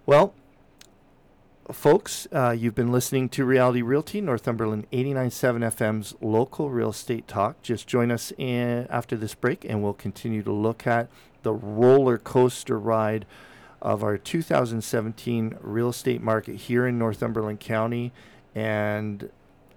Well, 0.05 0.33
folks, 1.71 2.27
uh, 2.31 2.51
you've 2.57 2.75
been 2.75 2.91
listening 2.91 3.27
to 3.29 3.43
Reality 3.45 3.81
Realty, 3.81 4.21
Northumberland 4.21 4.89
89.7 4.91 5.63
FM's 5.63 6.15
local 6.21 6.69
real 6.69 6.91
estate 6.91 7.27
talk. 7.27 7.61
Just 7.61 7.87
join 7.87 8.11
us 8.11 8.31
in, 8.37 8.87
after 8.89 9.17
this 9.17 9.35
break, 9.35 9.65
and 9.65 9.83
we'll 9.83 9.93
continue 9.93 10.43
to 10.43 10.51
look 10.51 10.87
at 10.87 11.09
the 11.43 11.53
roller 11.53 12.17
coaster 12.17 12.79
ride 12.79 13.25
of 13.81 14.03
our 14.03 14.17
2017 14.17 15.57
real 15.61 15.89
estate 15.89 16.21
market 16.21 16.55
here 16.55 16.87
in 16.87 16.97
Northumberland 16.97 17.59
County. 17.59 18.11
And 18.55 19.29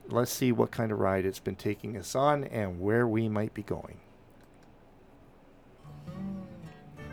let's 0.09 0.31
see 0.33 0.53
what 0.53 0.71
kind 0.71 0.91
of 0.93 0.99
ride 0.99 1.25
it's 1.25 1.39
been 1.41 1.57
taking 1.57 1.97
us 1.97 2.15
on 2.15 2.45
and 2.45 2.81
where 2.81 3.07
we 3.07 3.29
might 3.29 3.53
be 3.53 3.63
going. 3.63 3.99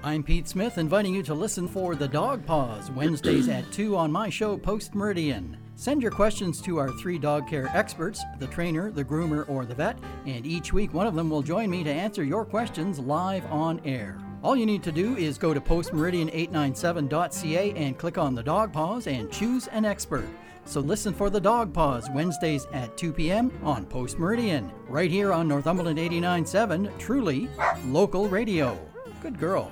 I'm 0.04 0.22
Pete 0.22 0.48
Smith, 0.48 0.78
inviting 0.78 1.16
you 1.16 1.24
to 1.24 1.34
listen 1.34 1.68
for 1.68 1.96
The 1.96 2.08
Dog 2.08 2.46
Paws, 2.46 2.92
Wednesdays 2.92 3.50
at 3.50 3.72
2 3.72 3.98
on 3.98 4.12
my 4.12 4.30
show, 4.30 4.56
Post 4.56 4.94
Meridian. 4.94 5.58
Send 5.76 6.04
your 6.04 6.12
questions 6.12 6.62
to 6.62 6.78
our 6.78 6.92
three 7.00 7.18
dog 7.18 7.48
care 7.48 7.68
experts 7.74 8.22
the 8.40 8.46
trainer, 8.48 8.92
the 8.92 9.04
groomer, 9.04 9.50
or 9.50 9.66
the 9.66 9.74
vet, 9.74 9.98
and 10.28 10.46
each 10.46 10.72
week 10.72 10.94
one 10.94 11.08
of 11.08 11.16
them 11.16 11.32
will 11.32 11.42
join 11.42 11.70
me 11.70 11.84
to 11.84 11.92
answer 11.92 12.24
your 12.24 12.46
questions 12.46 13.00
live 13.00 13.46
on 13.52 13.82
air. 13.86 14.20
All 14.44 14.56
you 14.56 14.68
need 14.68 14.84
to 14.84 14.92
do 14.92 15.18
is 15.18 15.40
go 15.40 15.54
to 15.54 15.60
postmeridian897.ca 15.60 17.74
and 17.74 17.98
click 17.98 18.20
on 18.20 18.36
the 18.36 18.44
dog 18.44 18.72
paws 18.72 19.08
and 19.08 19.32
choose 19.32 19.66
an 19.68 19.84
expert. 19.84 20.28
So 20.66 20.80
listen 20.80 21.14
for 21.14 21.32
the 21.32 21.42
dog 21.42 21.74
paws 21.74 22.08
Wednesdays 22.14 22.68
at 22.72 22.96
2 22.98 23.14
p.m. 23.14 23.52
on 23.64 23.86
Post 23.86 24.20
Meridian, 24.20 24.72
right 24.88 25.10
here 25.10 25.34
on 25.34 25.48
Northumberland 25.48 25.98
89.7, 25.98 26.96
truly 27.00 27.50
local 27.86 28.30
radio. 28.30 28.78
Good 29.22 29.40
girl. 29.40 29.72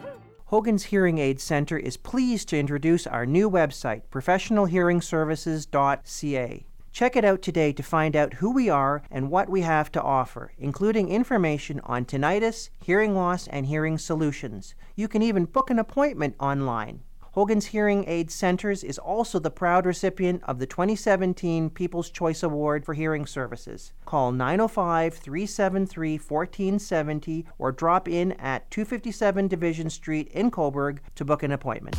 Hogan's 0.50 0.84
Hearing 0.84 1.18
Aid 1.18 1.42
Center 1.42 1.76
is 1.76 1.98
pleased 1.98 2.50
to 2.50 2.60
introduce 2.60 3.08
our 3.08 3.26
new 3.26 3.50
website, 3.50 4.04
professionalhearingservices.ca. 4.12 6.66
Check 6.92 7.16
it 7.16 7.26
out 7.26 7.42
today 7.42 7.74
to 7.74 7.82
find 7.82 8.16
out 8.16 8.36
who 8.36 8.52
we 8.52 8.70
are 8.70 9.02
and 9.10 9.32
what 9.32 9.50
we 9.50 9.62
have 9.62 9.92
to 9.94 10.02
offer, 10.04 10.52
including 10.60 11.10
information 11.10 11.82
on 11.84 12.06
tinnitus, 12.06 12.70
hearing 12.80 13.16
loss, 13.16 13.48
and 13.48 13.66
hearing 13.66 13.98
solutions. 13.98 14.76
You 14.96 15.08
can 15.08 15.24
even 15.24 15.46
book 15.46 15.72
an 15.72 15.80
appointment 15.80 16.36
online. 16.40 17.02
Hogan's 17.36 17.66
Hearing 17.66 18.08
Aid 18.08 18.32
Centers 18.32 18.82
is 18.82 18.98
also 18.98 19.40
the 19.40 19.52
proud 19.52 19.86
recipient 19.86 20.42
of 20.46 20.58
the 20.58 20.66
2017 20.66 21.70
People's 21.70 22.10
Choice 22.10 22.44
Award 22.44 22.86
for 22.86 22.94
Hearing 22.94 23.26
Services. 23.26 23.92
Call 24.06 24.32
905 24.32 25.16
373 25.16 26.14
1470 26.14 27.46
or 27.60 27.74
drop 27.74 28.08
in 28.08 28.32
at 28.40 28.72
257 28.72 29.50
Division 29.50 29.90
Street 29.90 30.30
in 30.30 30.50
Cobourg 30.50 31.00
to 31.16 31.26
book 31.26 31.44
an 31.44 31.52
appointment. 31.52 31.98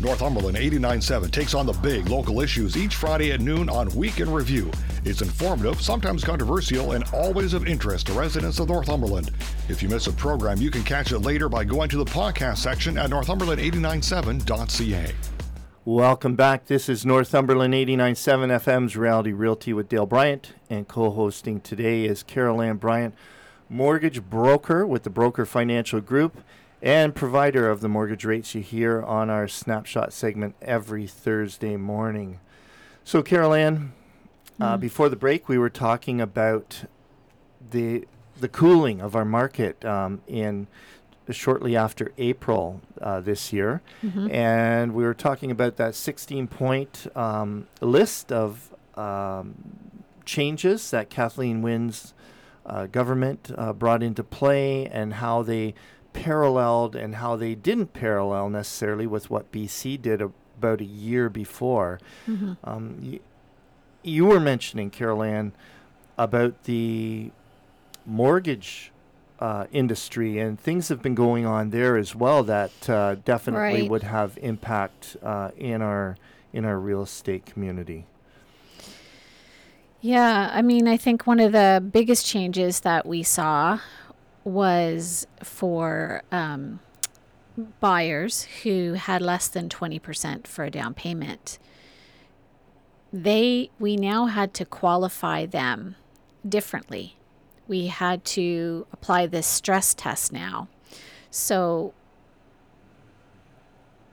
Northumberland 0.00 0.56
89.7 0.56 1.30
takes 1.30 1.54
on 1.54 1.66
the 1.66 1.72
big 1.74 2.08
local 2.08 2.40
issues 2.40 2.76
each 2.76 2.96
Friday 2.96 3.32
at 3.32 3.40
noon 3.40 3.68
on 3.68 3.88
Week 3.90 4.20
in 4.20 4.32
Review. 4.32 4.70
It's 5.04 5.22
informative, 5.22 5.80
sometimes 5.80 6.24
controversial, 6.24 6.92
and 6.92 7.04
always 7.12 7.54
of 7.54 7.66
interest 7.66 8.06
to 8.06 8.12
residents 8.12 8.58
of 8.58 8.68
Northumberland. 8.68 9.30
If 9.68 9.82
you 9.82 9.88
miss 9.88 10.06
a 10.06 10.12
program, 10.12 10.58
you 10.58 10.70
can 10.70 10.82
catch 10.82 11.12
it 11.12 11.20
later 11.20 11.48
by 11.48 11.64
going 11.64 11.88
to 11.90 11.98
the 11.98 12.04
podcast 12.04 12.58
section 12.58 12.98
at 12.98 13.10
northumberland897.ca. 13.10 15.12
Welcome 15.84 16.36
back. 16.36 16.66
This 16.66 16.88
is 16.88 17.04
Northumberland 17.04 17.74
89.7 17.74 18.60
FM's 18.60 18.96
Reality 18.96 19.32
Realty 19.32 19.72
with 19.72 19.88
Dale 19.88 20.06
Bryant, 20.06 20.52
and 20.70 20.86
co-hosting 20.86 21.60
today 21.60 22.04
is 22.04 22.22
Carol 22.22 22.62
Ann 22.62 22.76
Bryant, 22.76 23.16
mortgage 23.68 24.22
broker 24.22 24.86
with 24.86 25.02
the 25.02 25.10
Broker 25.10 25.44
Financial 25.44 26.00
Group 26.00 26.40
and 26.82 27.14
provider 27.14 27.70
of 27.70 27.80
the 27.80 27.88
mortgage 27.88 28.24
rates 28.24 28.54
you 28.54 28.60
hear 28.60 29.00
on 29.02 29.30
our 29.30 29.46
snapshot 29.46 30.12
segment 30.12 30.56
every 30.60 31.06
Thursday 31.06 31.76
morning. 31.76 32.40
So, 33.04 33.22
Carol 33.22 33.54
Ann, 33.54 33.92
uh, 34.60 34.76
before 34.76 35.08
the 35.08 35.16
break, 35.16 35.48
we 35.48 35.56
were 35.58 35.70
talking 35.70 36.20
about 36.20 36.84
the 37.70 38.06
the 38.40 38.48
cooling 38.48 39.00
of 39.00 39.14
our 39.14 39.24
market 39.24 39.84
um, 39.84 40.20
in 40.26 40.66
shortly 41.30 41.76
after 41.76 42.12
April 42.18 42.80
uh, 43.00 43.20
this 43.20 43.52
year, 43.52 43.80
and 44.30 44.92
we 44.92 45.04
were 45.04 45.14
talking 45.14 45.50
about 45.52 45.76
that 45.76 45.94
16 45.94 46.48
point 46.48 47.06
um, 47.14 47.68
list 47.80 48.32
of 48.32 48.74
um, 48.96 49.54
changes 50.24 50.90
that 50.90 51.08
Kathleen 51.10 51.62
Wynne's 51.62 52.12
uh, 52.66 52.86
government 52.86 53.50
uh, 53.56 53.72
brought 53.72 54.02
into 54.02 54.22
play 54.24 54.86
and 54.86 55.14
how 55.14 55.42
they 55.42 55.74
paralleled 56.12 56.94
and 56.96 57.16
how 57.16 57.36
they 57.36 57.54
didn't 57.54 57.92
parallel 57.92 58.48
necessarily 58.50 59.06
with 59.06 59.30
what 59.30 59.50
BC 59.52 60.00
did 60.00 60.20
about 60.22 60.80
a 60.80 60.84
year 60.84 61.28
before. 61.28 61.98
Um, 62.64 62.98
you, 63.02 63.20
you 64.02 64.26
were 64.26 64.40
mentioning, 64.40 64.90
Carol 64.90 65.22
Ann, 65.22 65.52
about 66.18 66.64
the 66.64 67.30
mortgage 68.04 68.90
uh, 69.38 69.66
industry 69.72 70.38
and 70.38 70.58
things 70.60 70.88
have 70.88 71.02
been 71.02 71.14
going 71.16 71.44
on 71.46 71.70
there 71.70 71.96
as 71.96 72.14
well 72.14 72.42
that 72.44 72.88
uh, 72.88 73.16
definitely 73.24 73.82
Right. 73.82 73.90
would 73.90 74.02
have 74.04 74.38
impact 74.40 75.16
uh, 75.22 75.50
in 75.56 75.82
our 75.82 76.16
in 76.52 76.64
our 76.64 76.78
real 76.78 77.02
estate 77.02 77.46
community. 77.46 78.04
Yeah, 80.00 80.50
I 80.52 80.62
mean, 80.62 80.86
I 80.88 80.96
think 80.96 81.26
one 81.26 81.38
of 81.40 81.52
the 81.52 81.82
biggest 81.92 82.26
changes 82.26 82.80
that 82.80 83.06
we 83.06 83.22
saw 83.22 83.78
was 84.44 85.26
for 85.42 86.22
um, 86.32 86.80
buyers 87.80 88.44
who 88.62 88.94
had 88.94 89.22
less 89.22 89.48
than 89.48 89.68
20% 89.68 90.46
for 90.46 90.64
a 90.64 90.70
down 90.70 90.94
payment. 90.94 91.58
They, 93.12 93.70
we 93.78 93.96
now 93.96 94.26
had 94.26 94.54
to 94.54 94.64
qualify 94.64 95.46
them 95.46 95.96
differently. 96.48 97.16
We 97.68 97.86
had 97.88 98.24
to 98.26 98.86
apply 98.92 99.26
this 99.26 99.46
stress 99.46 99.94
test 99.94 100.32
now. 100.32 100.68
So 101.30 101.94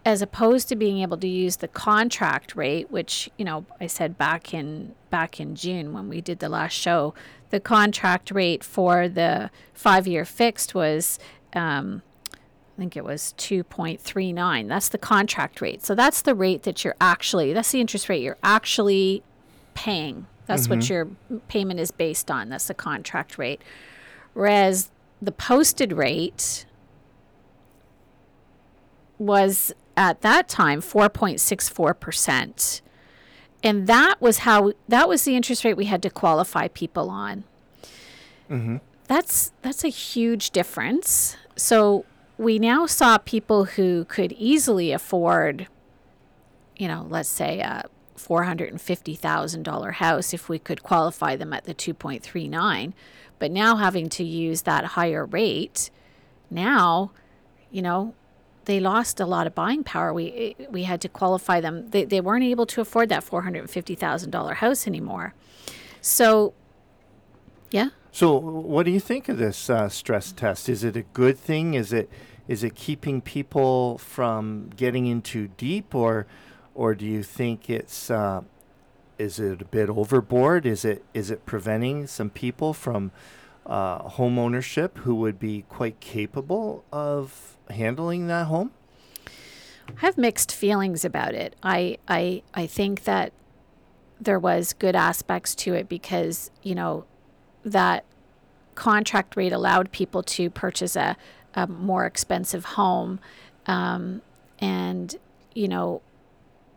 as 0.06 0.22
opposed 0.22 0.70
to 0.70 0.76
being 0.76 1.00
able 1.00 1.18
to 1.18 1.28
use 1.28 1.58
the 1.58 1.68
contract 1.68 2.56
rate 2.56 2.90
which 2.90 3.30
you 3.38 3.46
know 3.46 3.66
i 3.80 3.86
said 3.86 4.18
back 4.18 4.54
in 4.54 4.96
back 5.10 5.40
in 5.40 5.56
june 5.56 5.94
when 5.94 6.10
we 6.10 6.22
did 6.22 6.40
the 6.40 6.50
last 6.50 6.74
show. 6.74 7.14
The 7.50 7.60
contract 7.60 8.32
rate 8.32 8.64
for 8.64 9.08
the 9.08 9.50
five 9.74 10.08
year 10.08 10.26
fixed 10.26 10.76
was 10.76 11.20
um, 11.54 12.04
i 12.34 12.78
think 12.78 12.96
it 12.96 13.04
was 13.04 13.34
2.39 13.38 14.68
that's 14.68 14.90
the 14.90 14.98
contract 14.98 15.62
rate. 15.62 15.84
So 15.84 15.96
that's 15.96 16.22
the 16.22 16.36
rate 16.36 16.64
that 16.64 16.84
you're 16.84 16.96
actually 17.02 17.54
that's 17.54 17.72
the 17.72 17.82
interest 17.82 18.10
rate 18.10 18.22
you're 18.22 18.38
actually 18.44 19.24
paying. 19.74 20.28
That's 20.46 20.68
what 20.68 20.90
your 20.90 21.08
payment 21.48 21.80
is 21.80 21.92
based 21.92 22.32
on. 22.32 22.50
That's 22.50 22.68
the 22.68 22.74
contract 22.74 23.38
rate. 23.38 23.62
Whereas 24.34 24.90
the 25.22 25.32
posted 25.32 25.94
rate 25.94 26.66
was 29.20 29.72
at 29.96 30.22
that 30.22 30.50
time 30.50 30.82
4.64%. 30.82 32.82
And 33.64 33.88
that 33.88 34.22
was 34.22 34.40
how 34.40 34.74
that 34.88 35.10
was 35.10 35.24
the 35.24 35.36
interest 35.36 35.66
rate 35.66 35.76
we 35.76 35.86
had 35.86 36.02
to 36.04 36.10
qualify 36.10 36.70
people 36.70 37.10
on. 37.10 37.44
Mm-hmm. 38.50 38.78
That's 39.08 39.52
that's 39.62 39.84
a 39.84 39.90
huge 39.90 40.52
difference. 40.52 41.36
So 41.56 42.06
we 42.38 42.58
now 42.58 42.86
saw 42.86 43.18
people 43.18 43.66
who 43.66 44.06
could 44.06 44.32
easily 44.34 44.92
afford 44.92 45.68
you 46.80 46.88
know, 46.88 47.06
let's 47.10 47.30
say 47.30 47.60
a 47.60 47.84
$450,000 48.18 49.94
house 49.94 50.34
if 50.34 50.50
we 50.50 50.58
could 50.58 50.82
qualify 50.82 51.36
them 51.36 51.54
at 51.54 51.66
the 51.66 51.76
2.39, 51.76 52.94
but 53.38 53.52
now 53.52 53.76
having 53.76 54.10
to 54.10 54.24
use 54.24 54.64
that 54.64 54.86
higher 54.86 55.26
rate, 55.26 55.92
now, 56.50 57.12
you 57.70 57.82
know, 57.82 58.16
they 58.70 58.80
lost 58.80 59.20
a 59.20 59.26
lot 59.26 59.48
of 59.48 59.56
buying 59.56 59.84
power. 59.84 60.14
We 60.14 60.56
we 60.70 60.84
had 60.84 61.02
to 61.02 61.10
qualify 61.10 61.60
them. 61.60 61.90
They 61.90 62.06
they 62.06 62.22
weren't 62.22 62.44
able 62.44 62.68
to 62.68 62.82
afford 62.82 63.10
that 63.10 63.26
$450,000 63.26 64.54
house 64.56 64.86
anymore. 64.86 65.34
So 66.02 66.54
yeah. 67.72 67.90
So, 68.12 68.36
what 68.38 68.86
do 68.86 68.92
you 68.92 69.00
think 69.00 69.30
of 69.30 69.38
this 69.38 69.70
uh, 69.70 69.90
stress 69.90 70.32
test? 70.32 70.70
Is 70.70 70.84
it 70.84 70.96
a 70.96 71.02
good 71.02 71.38
thing? 71.38 71.74
Is 71.74 71.92
it 71.94 72.10
is 72.48 72.64
it 72.64 72.76
keeping 72.76 73.22
people 73.22 73.98
from 73.98 74.72
getting 74.76 75.06
in 75.08 75.22
too 75.22 75.50
deep, 75.58 75.94
or 75.94 76.28
or 76.74 76.96
do 76.96 77.06
you 77.06 77.24
think 77.24 77.70
it's 77.70 78.10
uh, 78.10 78.42
is 79.18 79.40
it 79.40 79.62
a 79.62 79.66
bit 79.66 79.90
overboard? 79.90 80.66
Is 80.66 80.86
it 80.86 81.04
is 81.14 81.32
it 81.32 81.46
preventing 81.46 82.08
some 82.08 82.30
people 82.30 82.74
from 82.74 83.12
uh, 83.66 84.00
home 84.10 84.40
ownership 84.40 84.98
who 85.00 85.16
would 85.16 85.40
be 85.40 85.64
quite 85.70 86.00
capable 86.00 86.84
of 86.92 87.58
handling 87.70 88.28
that 88.28 88.48
home? 88.48 88.72
I 89.98 90.02
have 90.02 90.18
mixed 90.18 90.52
feelings 90.52 91.04
about 91.04 91.34
it. 91.34 91.56
I 91.64 91.98
I 92.08 92.44
I 92.54 92.68
think 92.68 93.04
that 93.04 93.34
there 94.22 94.40
was 94.40 94.74
good 94.74 94.96
aspects 94.96 95.56
to 95.56 95.74
it 95.74 95.88
because 95.90 96.52
you 96.62 96.76
know 96.76 97.06
that 97.64 98.06
contract 98.76 99.36
rate 99.36 99.52
allowed 99.52 99.92
people 99.92 100.24
to 100.24 100.50
purchase 100.50 100.96
a, 100.96 101.18
a 101.54 101.68
more 101.68 102.06
expensive 102.06 102.66
home, 102.66 103.20
um, 103.66 104.22
and 104.60 105.16
you 105.54 105.68
know 105.68 106.02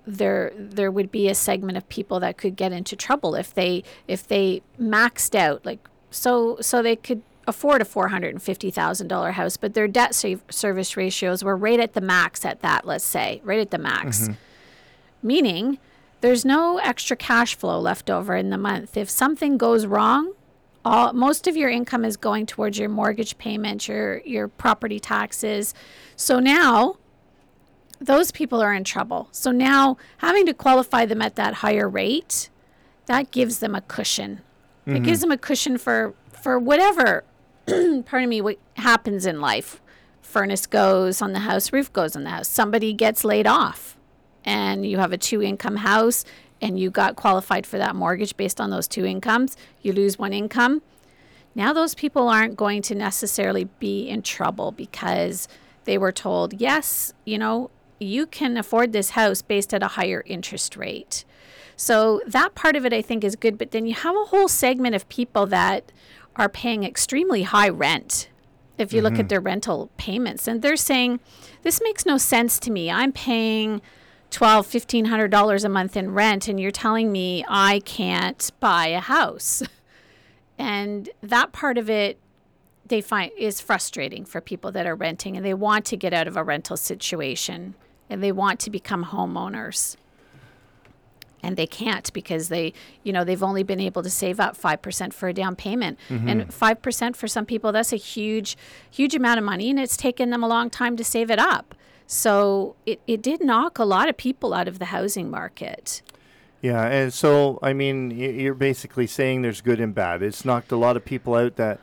there 0.07 0.53
there 0.57 0.91
would 0.91 1.13
be 1.13 1.29
a 1.29 1.35
segment 1.35 1.79
of 1.79 1.89
people 1.89 2.19
that 2.21 2.37
could 2.37 2.57
get 2.57 2.73
into 2.73 2.97
trouble 2.97 3.35
if 3.35 3.55
they 3.55 3.85
if 4.09 4.27
they 4.27 4.63
maxed 4.81 5.35
out 5.35 5.65
like 5.65 5.89
so 6.11 6.57
so 6.61 6.83
they 6.83 6.97
could 6.97 7.23
afford 7.53 7.81
a 7.83 7.85
$450,000 7.85 9.33
house 9.33 9.57
but 9.57 9.75
their 9.75 9.89
debt 9.89 10.15
service 10.15 10.97
ratios 10.97 11.45
were 11.45 11.57
right 11.57 11.81
at 11.81 11.93
the 11.93 12.01
max 12.01 12.45
at 12.45 12.61
that 12.61 12.87
let's 12.87 13.05
say 13.05 13.41
right 13.45 13.61
at 13.61 13.71
the 13.71 13.79
max. 13.79 14.23
Mm-hmm. 14.23 14.33
Meaning 15.25 15.79
there's 16.21 16.45
no 16.45 16.79
extra 16.79 17.17
cash 17.17 17.55
flow 17.55 17.79
left 17.79 18.11
over 18.11 18.35
in 18.37 18.51
the 18.51 18.59
month. 18.59 18.97
If 18.97 19.09
something 19.09 19.57
goes 19.59 19.87
wrong 19.87 20.35
all 20.85 21.13
most 21.13 21.47
of 21.47 21.57
your 21.57 21.71
income 21.71 22.05
is 22.05 22.17
going 22.17 22.47
towards 22.47 22.79
your 22.79 22.89
mortgage 22.89 23.39
payments, 23.39 23.89
your 23.89 24.19
your 24.21 24.49
property 24.49 24.99
taxes. 24.99 25.75
So 26.17 26.41
now 26.41 26.97
those 28.01 28.33
people 28.33 28.61
are 28.61 28.75
in 28.75 28.85
trouble. 28.85 29.29
So 29.31 29.53
now 29.53 29.97
having 30.19 30.47
to 30.47 30.55
qualify 30.55 31.07
them 31.07 31.23
at 31.23 31.37
that 31.37 31.55
higher 31.55 31.89
rate, 31.89 32.51
that 33.07 33.31
gives 33.31 33.61
them 33.61 33.75
a 33.75 33.81
cushion. 33.81 34.41
It 34.87 34.91
mm-hmm. 34.91 35.05
gives 35.05 35.21
them 35.21 35.31
a 35.31 35.39
cushion 35.39 35.79
for 35.79 36.15
for 36.33 36.59
whatever, 36.59 37.25
pardon 38.07 38.29
me, 38.29 38.41
what 38.41 38.59
happens 38.77 39.27
in 39.27 39.41
life. 39.41 39.81
Furnace 40.21 40.67
goes 40.67 41.21
on 41.21 41.33
the 41.33 41.41
house, 41.41 41.73
roof 41.73 41.93
goes 41.93 42.17
on 42.17 42.25
the 42.25 42.31
house. 42.31 42.49
Somebody 42.49 42.93
gets 42.93 43.25
laid 43.25 43.47
off, 43.47 43.97
and 44.45 44.87
you 44.87 44.99
have 44.99 45.13
a 45.13 45.19
two 45.19 45.43
income 45.43 45.77
house, 45.77 46.25
and 46.61 46.79
you 46.79 46.91
got 46.91 47.17
qualified 47.17 47.67
for 47.67 47.79
that 47.79 47.95
mortgage 47.95 48.37
based 48.37 48.61
on 48.61 48.71
those 48.71 48.89
two 48.89 49.05
incomes. 49.05 49.57
You 49.83 49.93
lose 49.93 50.19
one 50.19 50.33
income. 50.33 50.83
Now 51.55 51.73
those 51.73 51.95
people 51.95 52.29
aren't 52.29 52.57
going 52.57 52.83
to 52.83 52.95
necessarily 52.95 53.65
be 53.79 54.09
in 54.09 54.23
trouble 54.23 54.73
because 54.73 55.49
they 55.85 55.99
were 55.99 56.13
told, 56.13 56.55
yes, 56.55 57.13
you 57.25 57.37
know, 57.37 57.71
you 57.99 58.27
can 58.27 58.57
afford 58.57 58.93
this 58.93 59.11
house 59.11 59.43
based 59.43 59.75
at 59.75 59.83
a 59.83 59.89
higher 59.89 60.23
interest 60.27 60.77
rate. 60.77 61.25
So 61.77 62.21
that 62.27 62.55
part 62.55 62.77
of 62.77 62.87
it 62.87 62.93
I 62.93 63.03
think 63.03 63.25
is 63.25 63.37
good, 63.37 63.59
but 63.59 63.71
then 63.73 63.87
you 63.87 63.95
have 63.95 64.15
a 64.15 64.25
whole 64.27 64.49
segment 64.49 64.95
of 64.95 65.09
people 65.09 65.47
that 65.47 65.93
are 66.37 66.49
paying 66.49 66.85
extremely 66.85 67.43
high 67.43 67.69
rent. 67.69 68.29
If 68.79 68.93
you 68.93 69.03
look 69.03 69.15
at 69.15 69.21
mm-hmm. 69.21 69.29
their 69.29 69.41
rental 69.41 69.91
payments 69.97 70.49
and 70.49 70.63
they're 70.63 70.77
saying 70.77 71.21
this 71.63 71.81
makes 71.83 72.07
no 72.07 72.19
sense 72.19 72.59
to 72.61 72.71
me. 72.71 72.91
I'm 72.91 73.13
paying 73.13 73.81
twelve, 74.31 74.67
fifteen 74.67 75.07
hundred 75.07 75.31
dollars 75.31 75.63
a 75.63 75.69
month 75.69 75.97
in 75.97 76.15
rent 76.15 76.49
and 76.49 76.59
you're 76.59 76.71
telling 76.71 77.13
me 77.13 77.45
I 77.49 77.81
can't 77.81 78.51
buy 78.61 78.89
a 78.89 79.01
house. 79.01 79.63
And 80.59 81.09
that 81.23 81.51
part 81.51 81.77
of 81.77 81.91
it 81.91 82.19
they 82.87 83.01
find 83.01 83.33
is 83.37 83.61
frustrating 83.61 84.25
for 84.25 84.41
people 84.41 84.71
that 84.73 84.87
are 84.87 84.95
renting 84.95 85.37
and 85.37 85.45
they 85.45 85.55
want 85.55 85.85
to 85.87 85.97
get 85.97 86.13
out 86.13 86.29
of 86.29 86.37
a 86.37 86.45
rental 86.45 86.77
situation 86.77 87.75
and 88.09 88.23
they 88.23 88.31
want 88.31 88.61
to 88.61 88.71
become 88.71 89.07
homeowners 89.07 89.97
and 91.43 91.57
they 91.57 91.67
can't 91.67 92.13
because 92.13 92.49
they 92.49 92.73
you 93.03 93.13
know 93.13 93.25
they've 93.25 93.43
only 93.43 93.63
been 93.63 93.81
able 93.81 94.03
to 94.03 94.11
save 94.11 94.41
up 94.41 94.57
5% 94.57 95.13
for 95.13 95.29
a 95.29 95.35
down 95.35 95.57
payment. 95.57 95.99
Mm-hmm. 96.09 96.29
And 96.29 96.49
5% 96.49 97.17
for 97.17 97.29
some 97.29 97.47
people 97.47 97.73
that's 97.73 97.93
a 97.93 97.97
huge 97.97 98.57
huge 98.91 99.15
amount 99.15 99.39
of 99.39 99.45
money 99.45 99.71
and 99.71 99.79
it's 99.79 99.97
taken 99.97 100.31
them 100.31 100.43
a 100.43 100.49
long 100.49 100.71
time 100.71 100.97
to 100.97 101.05
save 101.05 101.31
it 101.31 101.39
up. 101.39 101.75
So 102.07 102.77
it, 102.85 103.01
it 103.07 103.23
did 103.23 103.43
knock 103.43 103.79
a 103.79 103.85
lot 103.85 104.09
of 104.09 104.17
people 104.17 104.53
out 104.53 104.69
of 104.69 104.79
the 104.79 104.87
housing 104.87 105.31
market. 105.31 106.03
Yeah, 106.61 106.87
and 106.87 107.13
so 107.13 107.59
I 107.61 107.73
mean, 107.73 108.11
you're 108.13 108.55
basically 108.55 109.09
saying 109.09 109.43
there's 109.43 109.61
good 109.61 109.81
and 109.81 109.95
bad. 109.95 110.23
It's 110.23 110.45
knocked 110.45 110.71
a 110.71 110.77
lot 110.77 110.97
of 110.97 111.05
people 111.05 111.35
out 111.35 111.57
that 111.57 111.81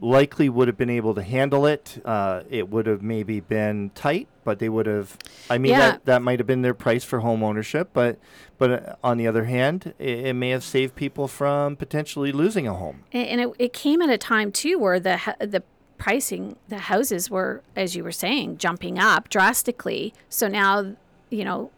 likely 0.00 0.48
would 0.48 0.66
have 0.68 0.76
been 0.78 0.90
able 0.90 1.14
to 1.14 1.22
handle 1.22 1.66
it. 1.66 2.00
Uh, 2.04 2.42
it 2.48 2.68
would 2.70 2.86
have 2.86 3.02
maybe 3.02 3.40
been 3.40 3.90
tight, 3.94 4.28
but 4.44 4.58
they 4.58 4.68
would 4.68 4.86
have. 4.86 5.16
I 5.48 5.58
mean, 5.58 5.72
Yeah. 5.72 5.78
that 5.78 6.04
that 6.06 6.22
might 6.22 6.38
have 6.40 6.46
been 6.46 6.62
their 6.62 6.74
price 6.74 7.04
for 7.04 7.20
home 7.20 7.42
ownership. 7.42 7.90
But 7.92 8.18
but 8.58 8.70
uh, 8.70 8.94
on 9.04 9.18
the 9.18 9.26
other 9.26 9.44
hand, 9.44 9.94
it, 9.98 10.26
it 10.26 10.32
may 10.34 10.50
have 10.50 10.64
saved 10.64 10.94
people 10.94 11.28
from 11.28 11.76
potentially 11.76 12.32
losing 12.32 12.66
a 12.66 12.74
home. 12.74 13.04
And, 13.12 13.26
and 13.28 13.40
it, 13.40 13.48
it 13.58 13.72
came 13.72 14.00
at 14.02 14.10
a 14.10 14.18
time 14.18 14.52
too 14.52 14.78
where 14.78 14.98
the 15.00 15.18
the 15.38 15.62
pricing 15.98 16.56
the 16.68 16.78
houses 16.78 17.28
were, 17.30 17.62
as 17.76 17.94
you 17.94 18.02
were 18.02 18.12
saying, 18.12 18.56
jumping 18.56 18.98
up 18.98 19.28
drastically. 19.28 20.14
So 20.30 20.48
now, 20.48 20.94
you 21.28 21.44
know, 21.44 21.70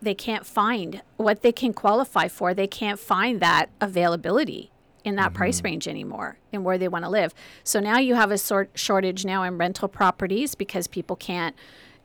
they 0.00 0.14
can't 0.14 0.46
find 0.46 1.02
what 1.16 1.42
they 1.42 1.50
can 1.50 1.72
qualify 1.72 2.28
for. 2.28 2.54
They 2.54 2.68
can't 2.68 3.00
find 3.00 3.40
that 3.40 3.66
availability 3.80 4.69
in 5.04 5.16
that 5.16 5.34
price 5.34 5.58
mm-hmm. 5.58 5.66
range 5.66 5.88
anymore 5.88 6.38
and 6.52 6.64
where 6.64 6.78
they 6.78 6.88
want 6.88 7.04
to 7.04 7.10
live. 7.10 7.34
So 7.64 7.80
now 7.80 7.98
you 7.98 8.14
have 8.14 8.30
a 8.30 8.38
sort 8.38 8.70
shortage 8.74 9.24
now 9.24 9.42
in 9.42 9.58
rental 9.58 9.88
properties 9.88 10.54
because 10.54 10.86
people 10.86 11.16
can't 11.16 11.54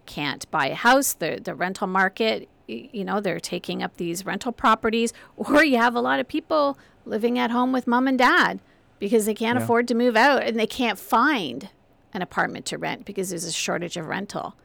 can't 0.06 0.50
buy 0.52 0.68
a 0.68 0.76
house. 0.76 1.14
The 1.14 1.40
the 1.44 1.56
rental 1.56 1.88
market, 1.88 2.48
you 2.68 3.04
know, 3.04 3.20
they're 3.20 3.40
taking 3.40 3.84
up 3.84 3.98
these 3.98 4.26
rental 4.26 4.52
properties, 4.52 5.14
or 5.38 5.64
you 5.64 5.78
have 5.78 5.96
a 5.96 6.02
lot 6.02 6.20
of 6.20 6.28
people 6.28 6.78
living 7.06 7.38
at 7.38 7.52
home 7.52 7.72
with 7.72 7.88
mom 7.88 8.08
and 8.08 8.18
dad 8.18 8.60
because 8.98 9.26
they 9.26 9.34
can't 9.34 9.58
afford 9.58 9.88
to 9.88 9.94
move 9.94 10.16
out 10.16 10.42
and 10.44 10.58
they 10.60 10.66
can't 10.66 10.98
find 10.98 11.70
an 12.14 12.22
apartment 12.22 12.66
to 12.66 12.78
rent 12.78 13.06
because 13.06 13.30
there's 13.30 13.44
a 13.44 13.52
shortage 13.52 13.98
of 13.98 14.08
rental. 14.08 14.56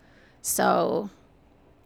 So 0.41 1.11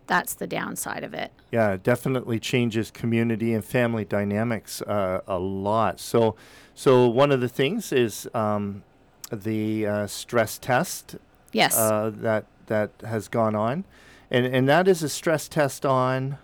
that's 0.06 0.34
the 0.34 0.46
downside 0.46 1.04
of 1.04 1.14
it. 1.14 1.32
Yeah, 1.50 1.72
it 1.72 1.82
definitely 1.82 2.38
changes 2.40 2.90
community 2.90 3.52
and 3.54 3.64
family 3.64 4.04
dynamics 4.04 4.82
uh, 4.82 5.20
a 5.26 5.38
lot. 5.38 6.00
So, 6.00 6.36
so 6.74 7.06
one 7.08 7.30
of 7.32 7.40
the 7.40 7.48
things 7.48 7.92
is 7.92 8.28
um, 8.34 8.82
the 9.32 9.86
uh, 9.86 10.06
stress 10.06 10.58
test 10.58 11.16
Yes. 11.52 11.76
uh, 11.76 12.10
that 12.16 12.46
that 12.66 12.90
has 13.06 13.28
gone 13.28 13.54
on, 13.54 13.84
and 14.30 14.44
and 14.46 14.68
that 14.68 14.88
is 14.88 15.02
a 15.02 15.08
stress 15.08 15.48
test 15.48 15.86
on. 15.86 16.38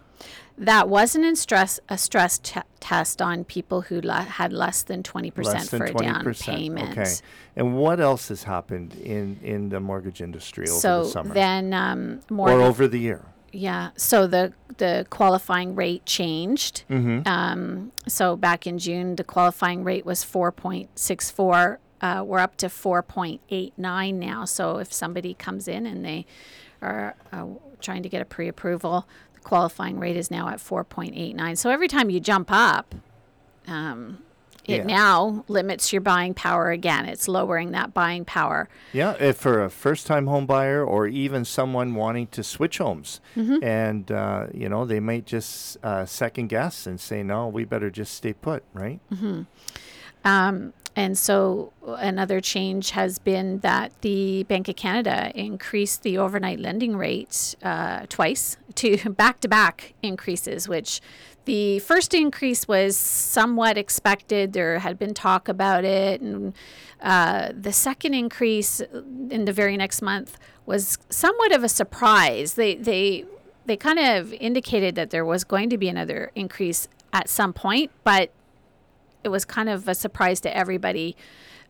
that 0.59 0.88
wasn't 0.88 1.25
in 1.25 1.35
stress 1.37 1.81
a 1.88 1.96
stress 1.99 2.38
t- 2.38 2.61
test 2.81 3.20
on 3.23 3.42
people 3.44 3.81
who 3.83 4.01
le- 4.03 4.12
had 4.23 4.53
less 4.53 4.83
than 4.83 5.03
20% 5.03 5.44
Less 5.44 5.68
than 5.70 5.79
for 5.81 5.87
a 5.87 5.94
down 5.94 6.23
20%. 6.25 6.40
payment. 6.44 6.90
Okay. 6.99 7.11
And 7.57 7.77
what 7.77 7.99
else 7.99 8.29
has 8.29 8.42
happened 8.44 8.94
in, 8.94 9.38
in 9.42 9.70
the 9.70 9.81
mortgage 9.81 10.20
industry 10.20 10.68
over 10.68 10.79
so 10.79 11.05
the 11.05 11.09
summer 11.11 11.29
So 11.31 11.35
then 11.35 11.73
um, 11.73 12.20
more 12.31 12.51
or 12.51 12.61
over 12.61 12.87
the 12.87 12.99
year? 12.99 13.23
Yeah. 13.52 13.90
So 13.96 14.26
the 14.26 14.52
the 14.78 15.06
qualifying 15.10 15.74
rate 15.74 16.06
changed. 16.06 16.84
Mm-hmm. 16.88 17.26
Um, 17.26 17.92
so 18.06 18.36
back 18.36 18.66
in 18.66 18.78
June, 18.78 19.16
the 19.16 19.24
qualifying 19.24 19.84
rate 19.84 20.06
was 20.06 20.24
4.64. 20.24 21.78
Uh, 22.00 22.24
we're 22.26 22.38
up 22.38 22.56
to 22.56 22.66
4.89 22.66 24.14
now. 24.14 24.44
So 24.46 24.78
if 24.78 24.92
somebody 24.92 25.34
comes 25.34 25.68
in 25.68 25.84
and 25.84 26.04
they 26.04 26.24
are 26.80 27.14
uh, 27.30 27.46
trying 27.80 28.02
to 28.02 28.08
get 28.08 28.22
a 28.22 28.24
pre-approval, 28.24 29.06
the 29.34 29.40
qualifying 29.40 29.98
rate 29.98 30.16
is 30.16 30.30
now 30.30 30.48
at 30.48 30.58
4.89. 30.58 31.58
So 31.58 31.68
every 31.70 31.88
time 31.88 32.08
you 32.08 32.20
jump 32.20 32.50
up, 32.50 32.94
um, 33.66 34.22
it 34.70 34.78
Yeah. 34.78 34.96
now 34.96 35.44
limits 35.48 35.92
your 35.92 36.00
buying 36.02 36.35
power 36.35 36.70
again. 36.70 37.06
It's 37.06 37.26
lowering 37.28 37.72
that 37.72 37.92
buying 37.92 38.24
power. 38.24 38.68
Yeah, 38.92 39.14
if 39.20 39.37
for 39.37 39.62
a 39.64 39.70
first-time 39.70 40.26
home 40.26 40.46
buyer 40.46 40.85
or 40.85 41.06
even 41.06 41.44
someone 41.44 41.94
wanting 41.94 42.28
to 42.28 42.42
switch 42.42 42.78
homes, 42.78 43.20
Mm-hmm. 43.37 43.62
and 43.64 44.11
uh, 44.12 44.46
you 44.54 44.68
know 44.68 44.85
they 44.85 45.00
might 45.00 45.26
just 45.26 45.76
uh, 45.83 46.06
second 46.06 46.48
guess 46.48 46.87
and 46.87 46.98
say, 47.00 47.22
"No, 47.22 47.48
we 47.48 47.64
better 47.64 47.90
just 47.90 48.14
stay 48.14 48.33
put," 48.33 48.62
right? 48.74 49.00
Um, 50.24 50.72
and 50.96 51.16
so 51.16 51.72
another 51.87 52.40
change 52.40 52.90
has 52.90 53.18
been 53.18 53.61
that 53.61 53.92
the 54.02 54.42
Bank 54.44 54.68
of 54.68 54.76
Canada 54.76 55.30
increased 55.35 56.02
the 56.02 56.18
overnight 56.18 56.59
lending 56.59 56.96
rate 56.96 57.54
uh, 57.62 58.04
twice 58.09 58.56
to 58.74 58.96
back 59.11 59.40
to 59.40 59.48
back 59.48 59.94
increases, 60.02 60.68
which 60.68 61.00
the 61.44 61.79
first 61.81 62.14
increase 62.14 62.68
was 62.68 62.96
somewhat 62.96 63.79
expected. 63.79 64.53
There 64.53 64.79
had 64.79 64.98
been 64.98 65.14
talk 65.14 65.48
about 65.48 65.85
it. 65.85 66.20
And 66.20 66.55
uh, 67.00 67.53
the 67.59 67.72
second 67.72 68.14
increase 68.14 68.81
in 68.81 69.44
the 69.44 69.53
very 69.53 69.76
next 69.76 70.03
month 70.03 70.38
was 70.66 70.98
somewhat 71.09 71.53
of 71.53 71.64
a 71.64 71.68
surprise. 71.68 72.55
They, 72.55 72.74
they, 72.76 73.24
they 73.66 73.76
kind 73.76 73.98
of 73.98 74.33
indicated 74.35 74.94
that 74.94 75.11
there 75.11 75.24
was 75.24 75.44
going 75.44 75.70
to 75.70 75.79
be 75.79 75.88
another 75.88 76.31
increase 76.35 76.88
at 77.12 77.29
some 77.29 77.53
point, 77.53 77.90
but 78.05 78.31
it 79.24 79.29
was 79.29 79.44
kind 79.44 79.68
of 79.68 79.88
a 79.88 79.94
surprise 79.94 80.40
to 80.40 80.57
everybody 80.57 81.16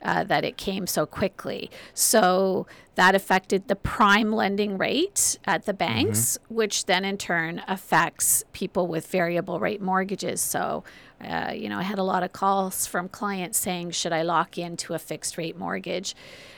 uh, 0.02 0.24
that 0.24 0.44
it 0.44 0.56
came 0.56 0.86
so 0.86 1.06
quickly. 1.06 1.70
So 1.94 2.66
that 2.94 3.14
affected 3.14 3.68
the 3.68 3.76
prime 3.76 4.32
lending 4.32 4.76
rate 4.76 5.38
at 5.46 5.64
the 5.66 5.72
banks, 5.72 6.38
which 6.48 6.86
then 6.86 7.04
in 7.04 7.16
turn 7.16 7.62
affects 7.66 8.44
people 8.52 8.86
with 8.86 9.06
variable 9.06 9.58
rate 9.60 9.80
mortgages. 9.80 10.40
So, 10.40 10.84
uh, 11.22 11.52
you 11.54 11.68
know, 11.68 11.78
I 11.78 11.82
had 11.82 11.98
a 11.98 12.02
lot 12.02 12.22
of 12.22 12.32
calls 12.32 12.86
from 12.86 13.08
clients 13.08 13.58
saying, 13.58 13.92
should 13.92 14.12
I 14.12 14.22
lock 14.22 14.58
into 14.58 14.94
a 14.94 14.98
fixed 14.98 15.38
rate 15.38 15.56
mortgage? 15.56 16.14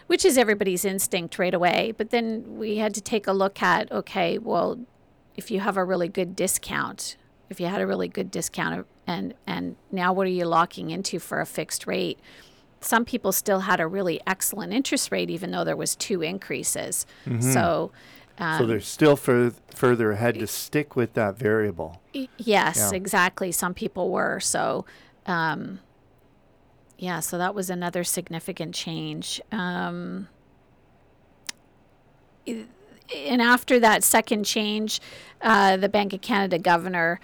Which 0.07 0.25
is 0.25 0.37
everybody's 0.37 0.85
instinct 0.85 1.39
right 1.39 1.55
away. 1.55 1.93
But 1.97 2.11
then 2.11 2.59
we 2.59 2.79
had 2.79 2.95
to 2.95 3.01
take 3.01 3.27
a 3.27 3.33
look 3.33 3.63
at, 3.63 3.91
okay, 3.93 4.39
well, 4.39 4.79
if 5.37 5.51
you 5.51 5.61
have 5.61 5.77
a 5.77 5.85
really 5.85 6.09
good 6.09 6.35
discount, 6.37 7.17
if 7.51 7.61
you 7.61 7.67
had 7.67 7.81
a 7.81 7.87
really 7.87 8.09
good 8.09 8.31
discount 8.31 8.87
and 9.07 9.35
and 9.47 9.77
now 9.91 10.13
what 10.13 10.27
are 10.27 10.31
you 10.31 10.45
locking 10.45 10.91
into 10.91 11.19
for 11.19 11.41
a 11.41 11.47
fixed 11.47 11.87
rate? 11.87 12.19
Some 12.85 13.05
people 13.05 13.33
still 13.33 13.61
had 13.61 13.81
a 13.81 13.87
really 13.87 14.21
excellent 14.27 14.73
interest 14.73 15.11
rate 15.13 15.31
even 15.31 15.51
though 15.51 15.65
there 15.65 15.77
was 15.77 15.95
two 15.97 16.23
increases. 16.23 17.07
So 17.41 17.93
so 18.59 18.67
they're 18.67 18.81
still 18.81 19.15
fur- 19.15 19.53
further 19.75 20.11
ahead 20.13 20.35
to 20.41 20.47
stick 20.49 20.97
with 20.97 21.13
that 21.15 21.37
variable. 21.39 22.01
y- 22.15 22.29
yes, 22.39 22.77
Yeah. 22.91 22.97
exactly. 22.97 23.53
Some 23.53 23.73
people 23.75 24.11
were. 24.11 24.41
So 24.41 24.85
um 25.27 25.79
yeah, 26.99 27.21
so 27.21 27.39
that 27.39 27.55
was 27.55 27.71
another 27.71 28.03
significant 28.05 28.75
change. 28.75 29.41
Um 29.53 30.29
and 32.47 33.43
after 33.43 33.79
that 33.81 34.03
second 34.03 34.45
change, 34.45 35.01
uh, 35.43 35.77
the 35.77 35.89
Bank 35.89 36.13
of 36.13 36.21
Canada 36.23 36.59
governor, 36.59 37.21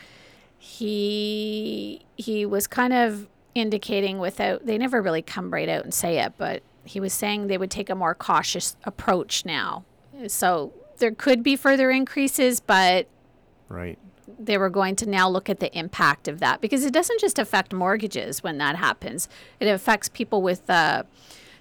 he 0.59 2.03
he 2.17 2.45
was 2.47 2.67
kind 2.67 2.93
of 2.93 3.27
indicating 3.55 4.19
without 4.19 4.67
they 4.67 4.79
never 4.79 5.01
really 5.03 5.23
come 5.23 5.51
right 5.53 5.69
out 5.69 5.85
and 5.85 5.93
say 5.95 6.19
it, 6.21 6.33
but 6.39 6.63
he 6.85 7.01
was 7.01 7.13
saying 7.13 7.47
they 7.49 7.59
would 7.59 7.71
take 7.71 7.91
a 7.91 7.95
more 7.95 8.15
cautious 8.15 8.77
approach 8.85 9.45
now. 9.45 9.85
So 10.27 10.73
there 10.99 11.13
could 11.13 11.43
be 11.43 11.55
further 11.57 11.91
increases, 11.91 12.61
but 12.61 13.07
Right. 13.69 13.99
they 14.39 14.57
were 14.59 14.71
going 14.71 14.97
to 14.97 15.07
now 15.09 15.29
look 15.29 15.49
at 15.51 15.61
the 15.61 15.77
impact 15.79 16.29
of 16.29 16.41
that 16.41 16.61
because 16.61 16.85
it 16.85 16.93
doesn't 16.93 17.21
just 17.21 17.39
affect 17.39 17.73
mortgages 17.73 18.43
when 18.43 18.59
that 18.59 18.77
happens. 18.77 19.29
It 19.61 19.67
affects 19.69 20.09
people 20.09 20.41
with 20.43 20.69
uh, 20.71 21.03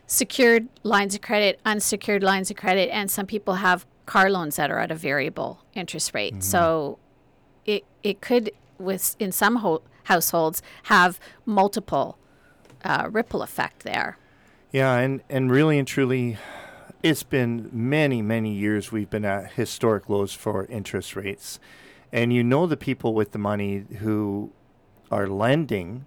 secured 0.06 0.68
lines 0.84 1.16
of 1.16 1.22
credit, 1.22 1.60
unsecured 1.66 2.24
lines 2.24 2.50
of 2.50 2.58
credit, 2.58 2.90
and 2.92 3.12
some 3.12 3.26
people 3.26 3.56
have 3.56 3.86
car 4.06 4.30
loans 4.30 4.56
that 4.56 4.72
are 4.72 4.80
at 4.80 4.90
a 4.92 4.96
variable 4.96 5.60
interest 5.74 6.14
rate. 6.14 6.42
So 6.44 6.98
it 7.66 7.84
it 8.04 8.22
could 8.22 8.52
with 8.80 9.16
in 9.20 9.32
some 9.34 9.58
ho- 9.58 9.82
households 10.08 10.62
have 10.84 11.20
multiple 11.46 12.18
uh, 12.84 13.08
ripple 13.12 13.42
effect 13.42 13.84
there. 13.84 14.18
Yeah, 14.72 14.98
and, 14.98 15.22
and 15.30 15.52
really 15.52 15.78
and 15.78 15.88
truly, 15.88 16.38
it's 17.04 17.24
been 17.24 17.70
many, 17.72 18.22
many 18.22 18.54
years 18.54 18.92
we've 18.92 19.10
been 19.10 19.26
at 19.26 19.54
historic 19.54 20.10
lows 20.10 20.34
for 20.34 20.66
interest 20.66 21.16
rates. 21.16 21.60
And 22.12 22.34
you 22.34 22.44
know 22.44 22.68
the 22.68 22.78
people 22.78 23.14
with 23.14 23.32
the 23.32 23.38
money 23.38 23.86
who 24.00 24.52
are 25.12 25.28
lending 25.28 26.06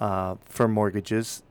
uh, 0.00 0.36
for 0.44 0.68
mortgages, 0.68 1.42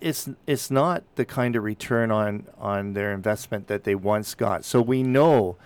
it's 0.00 0.28
it's 0.46 0.70
not 0.70 1.02
the 1.16 1.24
kind 1.24 1.56
of 1.56 1.64
return 1.64 2.10
on, 2.10 2.46
on 2.58 2.92
their 2.92 3.12
investment 3.12 3.66
that 3.66 3.84
they 3.84 3.94
once 3.94 4.34
got. 4.34 4.64
So 4.64 4.80
we 4.80 5.02
know 5.02 5.56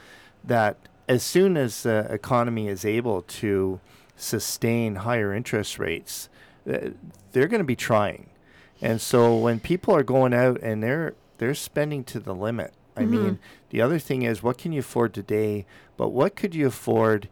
that 0.45 0.77
as 1.09 1.23
soon 1.23 1.57
as 1.57 1.83
the 1.83 2.07
economy 2.11 2.69
is 2.69 2.85
able 2.85 3.23
to 3.23 3.81
sustain 4.21 4.97
higher 4.97 5.33
interest 5.35 5.79
rates, 5.79 6.29
uh, 6.71 6.91
they're 7.33 7.49
going 7.49 7.61
to 7.61 7.65
be 7.65 7.77
trying. 7.77 8.31
And 8.83 9.01
so 9.01 9.37
when 9.37 9.61
people 9.61 9.95
are 9.95 10.03
going 10.03 10.33
out 10.35 10.61
and 10.63 10.83
they're 10.83 11.15
they're 11.39 11.55
spending 11.55 12.05
to 12.05 12.21
the 12.21 12.35
limit. 12.35 12.75
I 12.97 13.07
mean, 13.07 13.39
the 13.71 13.81
other 13.81 13.99
thing 13.99 14.23
is 14.23 14.43
what 14.43 14.59
can 14.59 14.73
you 14.73 14.81
afford 14.81 15.15
today, 15.15 15.65
but 15.97 16.11
what 16.11 16.37
could 16.37 16.55
you 16.55 16.67
afford 16.67 17.31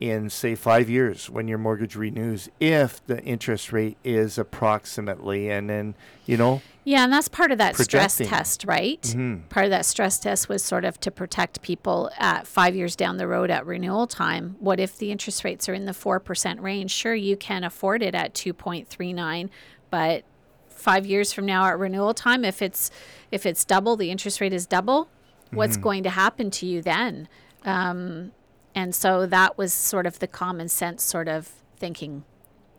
in 0.00 0.28
say 0.28 0.54
5 0.54 0.90
years 0.90 1.30
when 1.30 1.48
your 1.48 1.58
mortgage 1.58 1.96
renews 1.96 2.48
if 2.60 3.04
the 3.06 3.22
interest 3.22 3.72
rate 3.72 3.96
is 4.04 4.36
approximately 4.38 5.50
and 5.50 5.70
then, 5.70 5.94
you 6.26 6.36
know, 6.36 6.60
Yeah, 6.84 7.04
and 7.04 7.12
that's 7.12 7.28
part 7.28 7.50
of 7.52 7.58
that 7.58 7.76
stress 7.76 8.16
test, 8.28 8.64
right? 8.66 9.14
Part 9.48 9.64
of 9.64 9.70
that 9.70 9.86
stress 9.86 10.18
test 10.18 10.48
was 10.48 10.62
sort 10.62 10.84
of 10.84 11.00
to 11.00 11.10
protect 11.10 11.62
people 11.62 12.10
at 12.18 12.46
five 12.46 12.74
years 12.74 12.96
down 12.96 13.16
the 13.16 13.28
road 13.28 13.50
at 13.50 13.64
renewal 13.64 14.06
time. 14.06 14.56
What 14.58 14.78
if 14.80 14.98
the 14.98 15.10
interest 15.10 15.44
rates 15.44 15.68
are 15.68 15.74
in 15.74 15.86
the 15.86 15.92
4% 15.92 16.60
range? 16.60 16.90
Sure, 16.90 17.14
you 17.14 17.36
can 17.36 17.64
afford 17.64 18.02
it 18.02 18.14
at 18.14 18.34
2.39, 18.34 19.48
but 19.90 20.24
five 20.68 21.06
years 21.06 21.32
from 21.32 21.46
now 21.46 21.64
at 21.66 21.78
renewal 21.78 22.12
time, 22.12 22.44
if 22.44 22.60
it's 22.60 22.90
if 23.30 23.46
it's 23.46 23.64
double, 23.64 23.96
the 23.96 24.10
interest 24.10 24.40
rate 24.40 24.52
is 24.52 24.66
double, 24.66 25.08
what's 25.52 25.76
going 25.78 26.02
to 26.02 26.10
happen 26.10 26.50
to 26.50 26.66
you 26.66 26.82
then? 26.82 27.28
Um, 27.64 28.32
and 28.74 28.94
so 28.94 29.26
that 29.26 29.56
was 29.58 29.72
sort 29.72 30.06
of 30.06 30.18
the 30.18 30.26
common 30.26 30.68
sense 30.68 31.02
sort 31.02 31.28
of 31.28 31.50
thinking 31.76 32.24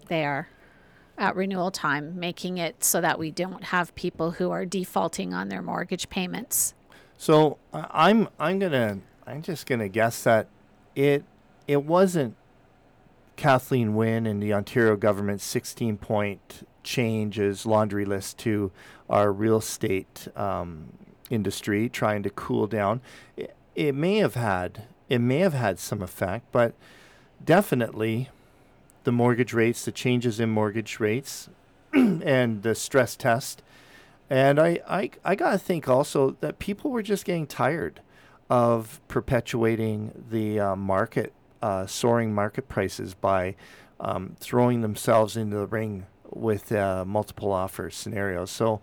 there 0.07 0.49
at 1.17 1.35
renewal 1.35 1.71
time, 1.71 2.19
making 2.19 2.57
it 2.57 2.83
so 2.83 2.99
that 3.01 3.17
we 3.17 3.31
don't 3.31 3.65
have 3.65 3.95
people 3.95 4.31
who 4.31 4.51
are 4.51 4.65
defaulting 4.65 5.33
on 5.33 5.47
their 5.49 5.61
mortgage 5.61 6.09
payments. 6.09 6.73
So 7.17 7.57
I- 7.73 7.87
I'm 8.09 8.27
I'm 8.39 8.59
gonna 8.59 8.99
I'm 9.25 9.41
just 9.41 9.65
gonna 9.65 9.87
guess 9.89 10.23
that 10.23 10.47
it 10.95 11.23
it 11.67 11.83
wasn't 11.85 12.35
Kathleen 13.37 13.95
Wynne 13.95 14.25
and 14.25 14.41
the 14.41 14.53
Ontario 14.53 14.95
government's 14.95 15.43
16 15.43 15.97
point 15.97 16.67
changes 16.83 17.65
laundry 17.65 18.05
list 18.05 18.37
to 18.39 18.71
our 19.09 19.31
real 19.31 19.57
estate 19.57 20.27
um, 20.35 20.93
industry 21.29 21.89
trying 21.89 22.23
to 22.23 22.29
cool 22.29 22.67
down. 22.67 23.01
It, 23.35 23.55
it 23.75 23.95
may 23.95 24.17
have 24.17 24.35
had 24.35 24.83
it 25.09 25.19
may 25.19 25.39
have 25.39 25.53
had 25.53 25.79
some 25.79 26.01
effect, 26.01 26.51
but 26.51 26.73
definitely 27.43 28.29
the 29.03 29.11
mortgage 29.11 29.53
rates, 29.53 29.85
the 29.85 29.91
changes 29.91 30.39
in 30.39 30.49
mortgage 30.49 30.99
rates, 30.99 31.49
and 31.93 32.63
the 32.63 32.75
stress 32.75 33.15
test. 33.15 33.61
And 34.29 34.59
I, 34.59 34.79
I, 34.87 35.11
I 35.23 35.35
got 35.35 35.51
to 35.51 35.57
think 35.59 35.87
also 35.87 36.35
that 36.41 36.57
people 36.57 36.91
were 36.91 37.03
just 37.03 37.25
getting 37.25 37.45
tired 37.45 38.01
of 38.49 38.99
perpetuating 39.07 40.25
the 40.29 40.59
uh, 40.59 40.75
market, 40.75 41.33
uh, 41.61 41.85
soaring 41.85 42.33
market 42.33 42.67
prices 42.67 43.13
by 43.13 43.55
um, 43.99 44.35
throwing 44.39 44.81
themselves 44.81 45.37
into 45.37 45.57
the 45.57 45.67
ring 45.67 46.07
with 46.31 46.71
uh, 46.71 47.05
multiple 47.05 47.51
offer 47.51 47.89
scenarios. 47.91 48.49
So, 48.49 48.81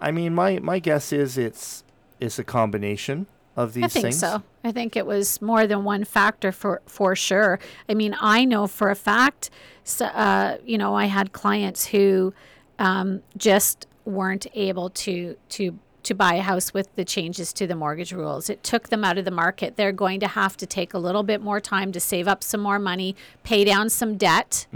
I 0.00 0.10
mean, 0.10 0.34
my, 0.34 0.58
my 0.58 0.80
guess 0.80 1.12
is 1.12 1.38
it's 1.38 1.84
it's 2.18 2.38
a 2.38 2.44
combination 2.44 3.26
of 3.56 3.72
these 3.72 3.84
I 3.84 3.88
think 3.88 4.02
things. 4.04 4.18
so. 4.18 4.42
I 4.62 4.72
think 4.72 4.96
it 4.96 5.06
was 5.06 5.40
more 5.40 5.66
than 5.66 5.84
one 5.84 6.04
factor 6.04 6.52
for 6.52 6.82
for 6.86 7.16
sure. 7.16 7.58
I 7.88 7.94
mean, 7.94 8.14
I 8.20 8.44
know 8.44 8.66
for 8.66 8.90
a 8.90 8.94
fact, 8.94 9.50
so, 9.84 10.06
uh, 10.06 10.58
you 10.64 10.78
know, 10.78 10.94
I 10.94 11.06
had 11.06 11.32
clients 11.32 11.86
who 11.86 12.34
um, 12.78 13.22
just 13.36 13.86
weren't 14.04 14.46
able 14.54 14.90
to 14.90 15.36
to 15.50 15.78
to 16.02 16.14
buy 16.14 16.34
a 16.34 16.42
house 16.42 16.72
with 16.72 16.94
the 16.94 17.04
changes 17.04 17.52
to 17.54 17.66
the 17.66 17.74
mortgage 17.74 18.12
rules. 18.12 18.48
It 18.48 18.62
took 18.62 18.90
them 18.90 19.02
out 19.02 19.18
of 19.18 19.24
the 19.24 19.32
market. 19.32 19.76
They're 19.76 19.90
going 19.90 20.20
to 20.20 20.28
have 20.28 20.56
to 20.58 20.66
take 20.66 20.94
a 20.94 20.98
little 20.98 21.24
bit 21.24 21.40
more 21.40 21.60
time 21.60 21.90
to 21.92 21.98
save 21.98 22.28
up 22.28 22.44
some 22.44 22.60
more 22.60 22.78
money, 22.78 23.16
pay 23.42 23.64
down 23.64 23.90
some 23.90 24.16
debt 24.16 24.68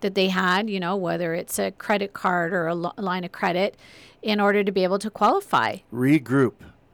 that 0.00 0.14
they 0.14 0.28
had, 0.28 0.70
you 0.70 0.78
know, 0.78 0.94
whether 0.94 1.34
it's 1.34 1.58
a 1.58 1.72
credit 1.72 2.12
card 2.12 2.52
or 2.52 2.68
a 2.68 2.74
lo- 2.76 2.92
line 2.96 3.24
of 3.24 3.32
credit, 3.32 3.76
in 4.22 4.38
order 4.40 4.62
to 4.62 4.70
be 4.70 4.84
able 4.84 4.98
to 5.00 5.10
qualify. 5.10 5.78
Regroup, 5.92 6.52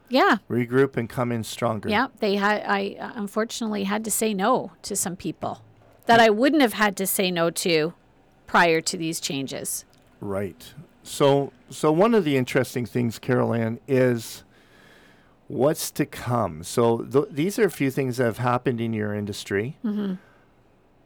Yeah, 0.09 0.37
regroup, 0.49 0.97
and 0.97 1.09
come 1.09 1.33
in 1.33 1.43
stronger. 1.45 1.89
yeah, 1.89 2.09
they 2.21 2.37
had. 2.37 2.63
I 2.67 2.97
uh, 3.01 3.13
unfortunately 3.17 3.85
had 3.85 4.05
to 4.05 4.11
say 4.11 4.35
no 4.35 4.73
to 4.83 4.95
some 4.95 5.17
people 5.17 5.63
that 6.07 6.21
I 6.21 6.31
wouldn't 6.31 6.63
have 6.63 6.75
had 6.75 6.97
to 6.99 7.07
say 7.07 7.31
no 7.31 7.51
to 7.51 7.95
prior 8.47 8.81
to 8.81 8.97
these 8.97 9.21
changes. 9.21 9.85
Right. 10.21 10.75
So, 11.03 11.53
so 11.71 11.93
one 11.93 12.15
of 12.15 12.25
the 12.25 12.37
interesting 12.37 12.87
things, 12.87 13.19
Carol 13.19 13.53
Ann, 13.55 13.79
is 13.87 14.45
what's 15.49 15.91
to 15.93 16.07
come. 16.07 16.63
So 16.63 16.99
th- 16.99 17.27
these 17.31 17.59
are 17.59 17.65
a 17.65 17.71
few 17.71 17.91
things 17.91 18.17
that 18.17 18.25
have 18.25 18.39
happened 18.39 18.81
in 18.81 18.93
your 18.93 19.15
industry. 19.15 19.77
Mm-hmm. 19.85 20.15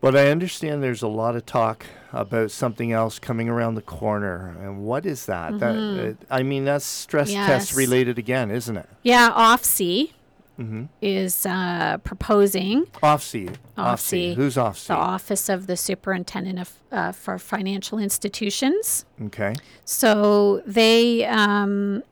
But 0.00 0.16
I 0.16 0.28
understand 0.30 0.82
there's 0.82 1.02
a 1.02 1.08
lot 1.08 1.36
of 1.36 1.44
talk 1.44 1.84
about 2.12 2.50
something 2.50 2.90
else 2.90 3.18
coming 3.18 3.48
around 3.50 3.74
the 3.74 3.82
corner. 3.82 4.56
And 4.60 4.82
what 4.82 5.04
is 5.04 5.26
that? 5.26 5.58
That 5.58 5.76
uh, 5.76 6.24
I 6.34 6.42
mean, 6.42 6.64
that's 6.64 6.84
stress 6.86 7.30
test 7.30 7.70
Mm-hmm. 7.70 7.78
Related 7.78 8.18
again, 8.18 8.50
isn't 8.50 8.76
it? 8.76 8.88
Yeah, 9.02 9.30
OSFI 9.30 10.12
Mm-hmm. 10.58 10.84
is 11.00 11.46
uh, 11.46 11.96
proposing 12.04 12.84
OSFI. 13.02 13.56
OSFI. 13.78 14.34
Who's 14.34 14.56
the 14.56 14.94
Office 14.94 15.48
of 15.48 15.66
the 15.66 15.76
Superintendent 15.76 16.58
of 16.58 16.74
uh, 16.92 17.12
for 17.12 17.38
Financial 17.38 17.98
Institutions. 17.98 19.06
okay. 19.24 19.54
So 19.86 20.62
they 20.66 21.24
um, 21.24 22.02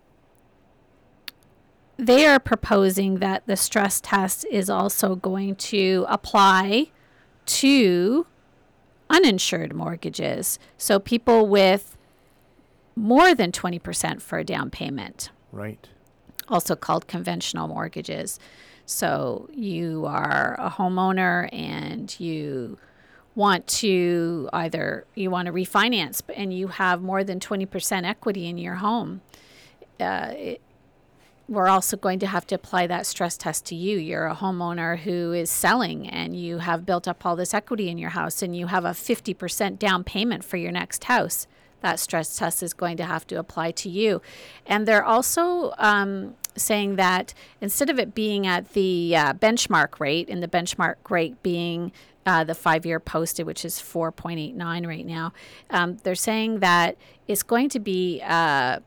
they 1.98 2.24
are 2.24 2.38
proposing 2.38 3.16
that 3.16 3.46
the 3.46 3.56
stress 3.56 4.00
test 4.00 4.46
is 4.50 4.70
also 4.70 5.14
going 5.16 5.56
to 5.56 6.06
apply 6.08 6.90
to 7.48 8.26
uninsured 9.10 9.74
mortgages. 9.74 10.58
So 10.76 10.98
people 10.98 11.46
with 11.46 11.96
more 12.94 13.34
than 13.34 13.52
20% 13.52 14.20
for 14.20 14.38
a 14.38 14.44
down 14.44 14.70
payment, 14.70 15.30
Right. 15.52 15.86
also 16.48 16.74
called 16.76 17.06
conventional 17.06 17.68
mortgages. 17.68 18.38
So 18.86 19.48
you 19.52 20.04
are 20.06 20.56
a 20.58 20.70
homeowner 20.70 21.48
and 21.52 22.18
you 22.18 22.78
want 23.34 23.66
to 23.68 24.48
either 24.52 25.06
you 25.14 25.30
want 25.30 25.46
to 25.46 25.52
refinance 25.52 26.22
and 26.34 26.52
you 26.52 26.68
have 26.68 27.00
more 27.02 27.22
than 27.22 27.38
20% 27.38 28.04
equity 28.04 28.48
in 28.48 28.58
your 28.58 28.76
home. 28.76 29.20
Uh, 30.00 30.32
it, 30.34 30.60
we're 31.48 31.68
also 31.68 31.96
going 31.96 32.18
to 32.18 32.26
have 32.26 32.46
to 32.46 32.54
apply 32.54 32.86
that 32.86 33.06
stress 33.06 33.36
test 33.36 33.64
to 33.66 33.74
you. 33.74 33.96
You're 33.98 34.26
a 34.26 34.34
homeowner 34.34 34.98
who 34.98 35.32
is 35.32 35.50
selling 35.50 36.08
and 36.08 36.36
you 36.36 36.58
have 36.58 36.84
built 36.84 37.08
up 37.08 37.24
all 37.24 37.36
this 37.36 37.54
equity 37.54 37.88
in 37.88 37.96
your 37.96 38.10
house 38.10 38.42
and 38.42 38.54
you 38.54 38.66
have 38.66 38.84
a 38.84 38.90
50% 38.90 39.78
down 39.78 40.04
payment 40.04 40.44
for 40.44 40.58
your 40.58 40.72
next 40.72 41.04
house. 41.04 41.46
That 41.80 42.00
stress 42.00 42.36
test 42.36 42.62
is 42.62 42.74
going 42.74 42.98
to 42.98 43.04
have 43.04 43.26
to 43.28 43.38
apply 43.38 43.70
to 43.72 43.88
you. 43.88 44.20
And 44.66 44.86
they're 44.86 45.04
also 45.04 45.72
um, 45.78 46.34
saying 46.54 46.96
that 46.96 47.32
instead 47.60 47.88
of 47.88 47.98
it 47.98 48.14
being 48.14 48.46
at 48.46 48.72
the 48.74 49.16
uh, 49.16 49.32
benchmark 49.34 50.00
rate, 50.00 50.28
and 50.28 50.42
the 50.42 50.48
benchmark 50.48 50.96
rate 51.08 51.42
being 51.42 51.92
uh, 52.26 52.44
the 52.44 52.54
five 52.54 52.84
year 52.84 53.00
posted, 53.00 53.46
which 53.46 53.64
is 53.64 53.76
4.89 53.76 54.86
right 54.86 55.06
now, 55.06 55.32
um, 55.70 55.96
they're 56.02 56.14
saying 56.14 56.58
that 56.60 56.96
it's 57.26 57.42
going 57.42 57.70
to 57.70 57.80
be. 57.80 58.20
Uh, 58.22 58.80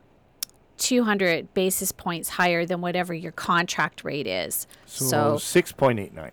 200 0.82 1.54
basis 1.54 1.92
points 1.92 2.28
higher 2.30 2.66
than 2.66 2.82
whatever 2.82 3.14
your 3.14 3.32
contract 3.32 4.04
rate 4.04 4.28
is. 4.28 4.66
So, 4.88 5.38
So, 5.38 5.62
6.89. 5.62 6.32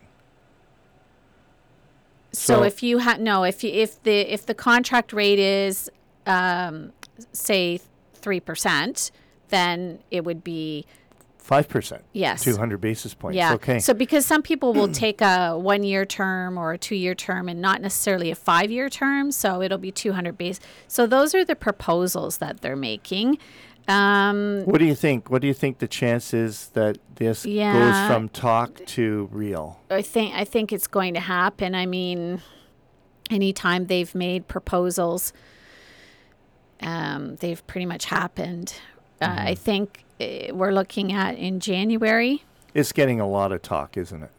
so, 2.32 2.54
so- 2.58 2.62
if 2.62 2.82
you 2.82 2.98
have 2.98 3.20
no, 3.20 3.44
if 3.44 3.62
you, 3.62 3.70
if 3.70 4.02
the 4.02 4.20
if 4.32 4.46
the 4.46 4.54
contract 4.54 5.12
rate 5.12 5.38
is 5.38 5.90
um, 6.26 6.92
say 7.32 7.80
three 8.14 8.40
percent, 8.40 9.10
then 9.48 9.98
it 10.10 10.24
would 10.24 10.42
be 10.44 10.84
5%. 11.42 12.02
Yes. 12.12 12.44
200 12.44 12.78
basis 12.78 13.14
points. 13.14 13.34
yeah. 13.34 13.54
Okay. 13.54 13.78
So 13.78 13.94
because 13.94 14.26
some 14.26 14.42
people 14.42 14.74
will 14.74 14.88
take 15.04 15.22
a 15.22 15.56
one 15.58 15.82
year 15.82 16.04
term 16.04 16.58
or 16.58 16.72
a 16.72 16.78
two 16.78 16.94
year 16.96 17.14
term 17.14 17.48
and 17.48 17.62
not 17.62 17.80
necessarily 17.80 18.30
a 18.30 18.34
five 18.34 18.70
year 18.70 18.90
term, 18.90 19.30
so 19.32 19.62
it'll 19.62 19.78
be 19.78 19.90
200 19.90 20.36
base. 20.36 20.60
So 20.88 21.06
those 21.06 21.34
are 21.34 21.46
the 21.46 21.56
proposals 21.56 22.36
that 22.38 22.60
they're 22.60 22.76
making. 22.76 23.38
Um, 23.88 24.62
What 24.66 24.78
do 24.78 24.84
you 24.84 24.94
think? 24.94 25.30
What 25.30 25.40
do 25.40 25.48
you 25.48 25.54
think 25.54 25.78
the 25.78 25.88
chance 25.88 26.34
is 26.34 26.68
that 26.74 26.98
this 27.16 27.46
Yeah. 27.46 27.72
goes 27.72 28.06
from 28.06 28.28
talk 28.28 28.84
to 28.86 29.28
real? 29.32 29.80
I 29.90 30.02
think 30.02 30.34
I 30.34 30.44
think 30.44 30.72
it's 30.72 30.86
going 30.86 31.14
to 31.14 31.20
happen. 31.20 31.74
I 31.74 31.86
mean, 31.86 32.42
anytime 33.30 33.86
they've 33.86 34.14
made 34.14 34.46
proposals, 34.46 35.32
um, 36.82 37.36
they've 37.36 37.66
pretty 37.66 37.86
much 37.86 38.04
happened. 38.06 38.74
Uh, 39.22 39.34
I 39.38 39.54
think 39.54 40.04
uh, 40.20 40.52
we're 40.54 40.72
looking 40.72 41.12
at 41.12 41.36
in 41.38 41.58
January. 41.58 42.44
It's 42.74 42.92
getting 42.92 43.20
a 43.20 43.26
lot 43.26 43.52
of 43.52 43.62
talk, 43.62 43.96
isn't 43.96 44.22
it? 44.22 44.30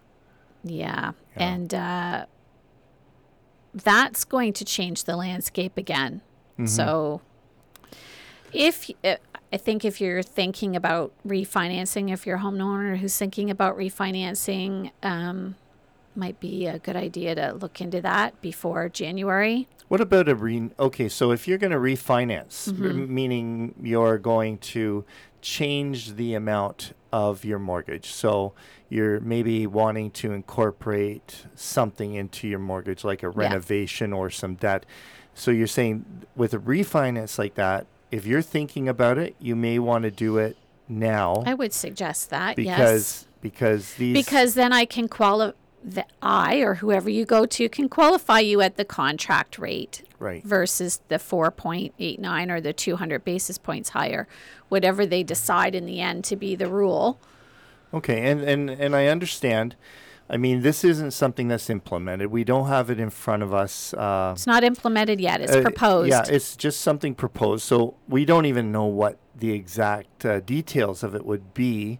Yeah, 0.63 1.11
Yeah. 1.35 1.43
and 1.53 1.73
uh, 1.73 2.25
that's 3.73 4.23
going 4.25 4.53
to 4.53 4.65
change 4.65 5.05
the 5.05 5.15
landscape 5.15 5.75
again. 5.77 6.21
So, 6.65 7.21
if 8.51 8.89
uh, 9.05 9.15
I 9.51 9.57
think 9.57 9.83
if 9.83 9.99
you're 9.99 10.21
thinking 10.21 10.75
about 10.75 11.11
refinancing, 11.25 12.11
if 12.11 12.25
you're 12.27 12.37
a 12.37 12.41
homeowner 12.41 12.97
who's 12.97 13.17
thinking 13.17 13.49
about 13.49 13.77
refinancing, 13.77 14.91
um, 15.01 15.55
might 16.15 16.39
be 16.39 16.65
a 16.67 16.79
good 16.79 16.95
idea 16.95 17.33
to 17.35 17.53
look 17.53 17.81
into 17.81 18.01
that 18.01 18.39
before 18.41 18.89
January. 18.89 19.67
What 19.87 20.01
about 20.01 20.29
a 20.29 20.35
re? 20.35 20.69
Okay, 20.79 21.09
so 21.09 21.31
if 21.31 21.47
you're 21.47 21.57
going 21.57 21.71
to 21.71 21.77
refinance, 21.79 22.69
Mm-hmm. 22.71 22.85
m- 22.85 23.13
meaning 23.13 23.73
you're 23.81 24.17
going 24.19 24.59
to 24.59 25.03
change 25.41 26.13
the 26.15 26.35
amount 26.35 26.93
of 27.11 27.43
your 27.43 27.57
mortgage, 27.57 28.11
so 28.11 28.53
you're 28.89 29.19
maybe 29.19 29.65
wanting 29.65 30.11
to 30.11 30.31
incorporate 30.31 31.45
something 31.55 32.13
into 32.13 32.47
your 32.47 32.59
mortgage, 32.59 33.03
like 33.03 33.23
a 33.23 33.29
renovation 33.29 34.13
or 34.13 34.29
some 34.29 34.55
debt. 34.55 34.85
So 35.33 35.49
you're 35.49 35.65
saying 35.67 36.05
with 36.35 36.53
a 36.53 36.59
refinance 36.59 37.39
like 37.39 37.55
that, 37.55 37.87
if 38.11 38.25
you're 38.25 38.41
thinking 38.41 38.89
about 38.89 39.17
it, 39.17 39.35
you 39.39 39.55
may 39.55 39.79
want 39.79 40.03
to 40.03 40.11
do 40.11 40.37
it 40.37 40.57
now 40.89 41.43
I 41.45 41.53
would 41.53 41.71
suggest 41.71 42.31
that 42.31 42.57
yes. 42.57 42.77
because 42.77 43.27
because 43.41 43.93
these 43.93 44.13
because 44.13 44.55
then 44.55 44.73
I 44.73 44.85
can 44.85 45.07
qualify. 45.07 45.55
The 45.81 46.05
I 46.21 46.57
or 46.57 46.73
whoever 46.75 47.09
you 47.09 47.23
go 47.23 47.45
to 47.45 47.69
can 47.69 47.87
qualify 47.87 48.39
you 48.39 48.59
at 48.59 48.75
the 48.75 48.83
contract 48.83 49.57
rate 49.57 50.03
right 50.19 50.43
versus 50.43 50.99
the 51.07 51.15
4.89 51.15 52.51
or 52.51 52.59
the 52.59 52.73
200 52.73 53.23
basis 53.23 53.57
points 53.57 53.91
higher, 53.91 54.27
whatever 54.67 55.05
they 55.05 55.23
decide 55.23 55.75
in 55.75 55.85
the 55.85 56.01
end 56.01 56.25
to 56.25 56.35
be 56.35 56.53
the 56.53 56.67
rule. 56.67 57.17
Okay, 57.93 58.29
and, 58.29 58.41
and, 58.41 58.69
and 58.69 58.93
I 58.93 59.07
understand. 59.07 59.77
I 60.29 60.37
mean, 60.37 60.61
this 60.61 60.83
isn't 60.83 61.11
something 61.11 61.47
that's 61.47 61.69
implemented. 61.71 62.27
We 62.29 62.43
don't 62.43 62.67
have 62.67 62.89
it 62.91 62.99
in 62.99 63.09
front 63.09 63.41
of 63.41 63.51
us. 63.53 63.93
Uh, 63.95 64.33
It's 64.35 64.45
not 64.45 64.63
implemented 64.63 65.19
yet. 65.19 65.41
It's 65.41 65.51
uh, 65.53 65.61
proposed. 65.61 66.09
Yeah, 66.09 66.23
it's 66.27 66.55
just 66.55 66.81
something 66.81 67.15
proposed. 67.15 67.63
So 67.63 67.95
we 68.07 68.25
don't 68.25 68.45
even 68.45 68.71
know 68.71 68.85
what 68.85 69.17
the 69.35 69.51
exact 69.51 70.23
uh, 70.25 70.39
details 70.41 71.01
of 71.03 71.15
it 71.15 71.25
would 71.25 71.53
be. 71.55 71.99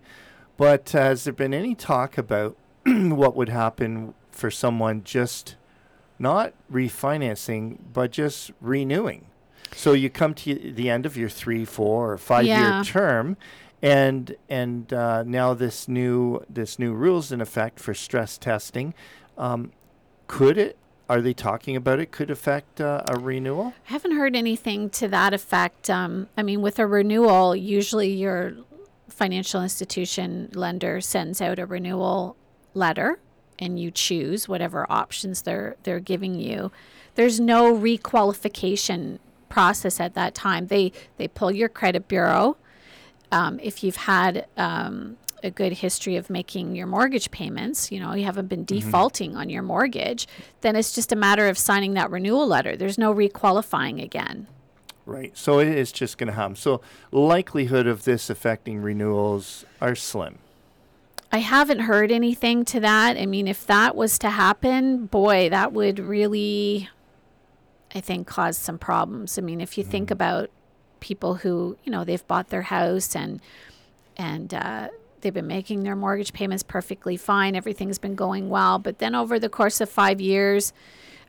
But 0.57 0.89
has 0.89 1.23
there 1.23 1.33
been 1.33 1.53
any 1.53 1.73
talk 1.73 2.17
about 2.17 2.55
what 2.85 3.35
would 3.35 3.49
happen 3.49 4.13
for 4.31 4.51
someone 4.51 5.03
just 5.03 5.55
not 6.19 6.53
refinancing, 6.71 7.79
but 7.93 8.11
just 8.11 8.51
renewing? 8.61 9.25
So 9.75 9.93
you 9.93 10.09
come 10.09 10.33
to 10.35 10.53
the 10.73 10.89
end 10.89 11.05
of 11.05 11.15
your 11.17 11.29
three, 11.29 11.65
four, 11.65 12.11
or 12.11 12.17
five 12.17 12.45
Yeah. 12.45 12.75
year 12.75 12.83
term, 12.83 13.37
and 13.81 14.35
and 14.49 14.91
uh, 14.93 15.23
now 15.23 15.53
this 15.53 15.87
new 15.87 16.43
this 16.49 16.79
new 16.79 16.93
rules 16.93 17.31
in 17.31 17.41
effect 17.41 17.79
for 17.79 17.93
stress 17.93 18.37
testing. 18.37 18.93
Um, 19.37 19.71
could 20.27 20.57
it? 20.57 20.77
Are 21.09 21.21
they 21.21 21.33
talking 21.33 21.75
about 21.75 21.99
it? 21.99 22.11
Could 22.11 22.29
affect 22.29 22.79
uh, 22.79 23.03
a 23.07 23.17
renewal? 23.17 23.73
I 23.87 23.93
haven't 23.93 24.15
heard 24.15 24.35
anything 24.35 24.91
to 24.91 25.07
that 25.07 25.33
effect. 25.33 25.89
Um, 25.89 26.27
I 26.37 26.43
mean, 26.43 26.61
with 26.61 26.77
a 26.77 26.85
renewal, 26.85 27.55
usually 27.55 28.13
your 28.13 28.53
financial 29.07 29.63
institution 29.63 30.49
lender 30.53 31.01
sends 31.01 31.41
out 31.41 31.57
a 31.57 31.65
renewal 31.65 32.35
letter, 32.73 33.19
and 33.57 33.79
you 33.79 33.89
choose 33.91 34.47
whatever 34.47 34.85
options 34.89 35.41
they're 35.43 35.77
they're 35.83 35.99
giving 35.99 36.35
you. 36.35 36.71
There's 37.15 37.39
no 37.39 37.73
requalification 37.73 39.19
process 39.49 39.99
at 39.99 40.13
that 40.13 40.35
time. 40.35 40.67
They 40.67 40.91
they 41.17 41.27
pull 41.27 41.51
your 41.51 41.69
credit 41.69 42.07
bureau. 42.07 42.57
Um, 43.31 43.59
if 43.61 43.83
you've 43.83 43.95
had 43.95 44.47
um, 44.57 45.17
a 45.43 45.51
good 45.51 45.73
history 45.73 46.15
of 46.15 46.29
making 46.29 46.75
your 46.75 46.87
mortgage 46.87 47.31
payments, 47.31 47.91
you 47.91 47.99
know, 47.99 48.13
you 48.13 48.25
haven't 48.25 48.47
been 48.47 48.65
defaulting 48.65 49.35
on 49.35 49.49
your 49.49 49.61
mortgage, 49.61 50.27
then 50.61 50.75
it's 50.75 50.93
just 50.93 51.11
a 51.11 51.15
matter 51.15 51.47
of 51.47 51.57
signing 51.57 51.93
that 51.93 52.09
renewal 52.09 52.47
letter. 52.47 52.75
There's 52.75 52.97
no 52.97 53.13
requalifying 53.13 54.01
again. 54.03 54.47
Right. 55.05 55.35
So 55.37 55.59
it 55.59 55.69
is 55.69 55.91
just 55.91 56.17
going 56.17 56.27
to 56.27 56.33
happen. 56.33 56.55
So 56.55 56.81
likelihood 57.11 57.87
of 57.87 58.03
this 58.03 58.29
affecting 58.29 58.81
renewals 58.81 59.65
are 59.81 59.95
slim. 59.95 60.37
I 61.31 61.39
haven't 61.39 61.79
heard 61.79 62.11
anything 62.11 62.65
to 62.65 62.79
that. 62.79 63.17
I 63.17 63.25
mean, 63.25 63.47
if 63.47 63.65
that 63.67 63.95
was 63.95 64.17
to 64.19 64.29
happen, 64.29 65.05
boy, 65.05 65.49
that 65.49 65.73
would 65.73 65.99
really, 65.99 66.89
I 67.93 68.01
think, 68.01 68.27
cause 68.27 68.57
some 68.57 68.79
problems. 68.79 69.37
I 69.37 69.41
mean, 69.41 69.61
if 69.61 69.77
you 69.77 69.83
think 69.83 70.09
about 70.09 70.49
people 70.99 71.35
who, 71.35 71.77
you 71.83 71.91
know, 71.91 72.03
they've 72.03 72.25
bought 72.27 72.49
their 72.49 72.63
house 72.63 73.15
and 73.15 73.41
and 74.17 74.53
uh, 74.53 74.89
they've 75.21 75.33
been 75.33 75.47
making 75.47 75.83
their 75.83 75.95
mortgage 75.95 76.33
payments 76.33 76.63
perfectly 76.63 77.15
fine, 77.17 77.55
everything's 77.55 77.99
been 77.99 78.15
going 78.15 78.49
well, 78.49 78.79
but 78.79 78.99
then 78.99 79.15
over 79.15 79.39
the 79.39 79.49
course 79.49 79.79
of 79.79 79.89
five 79.89 80.19
years, 80.19 80.73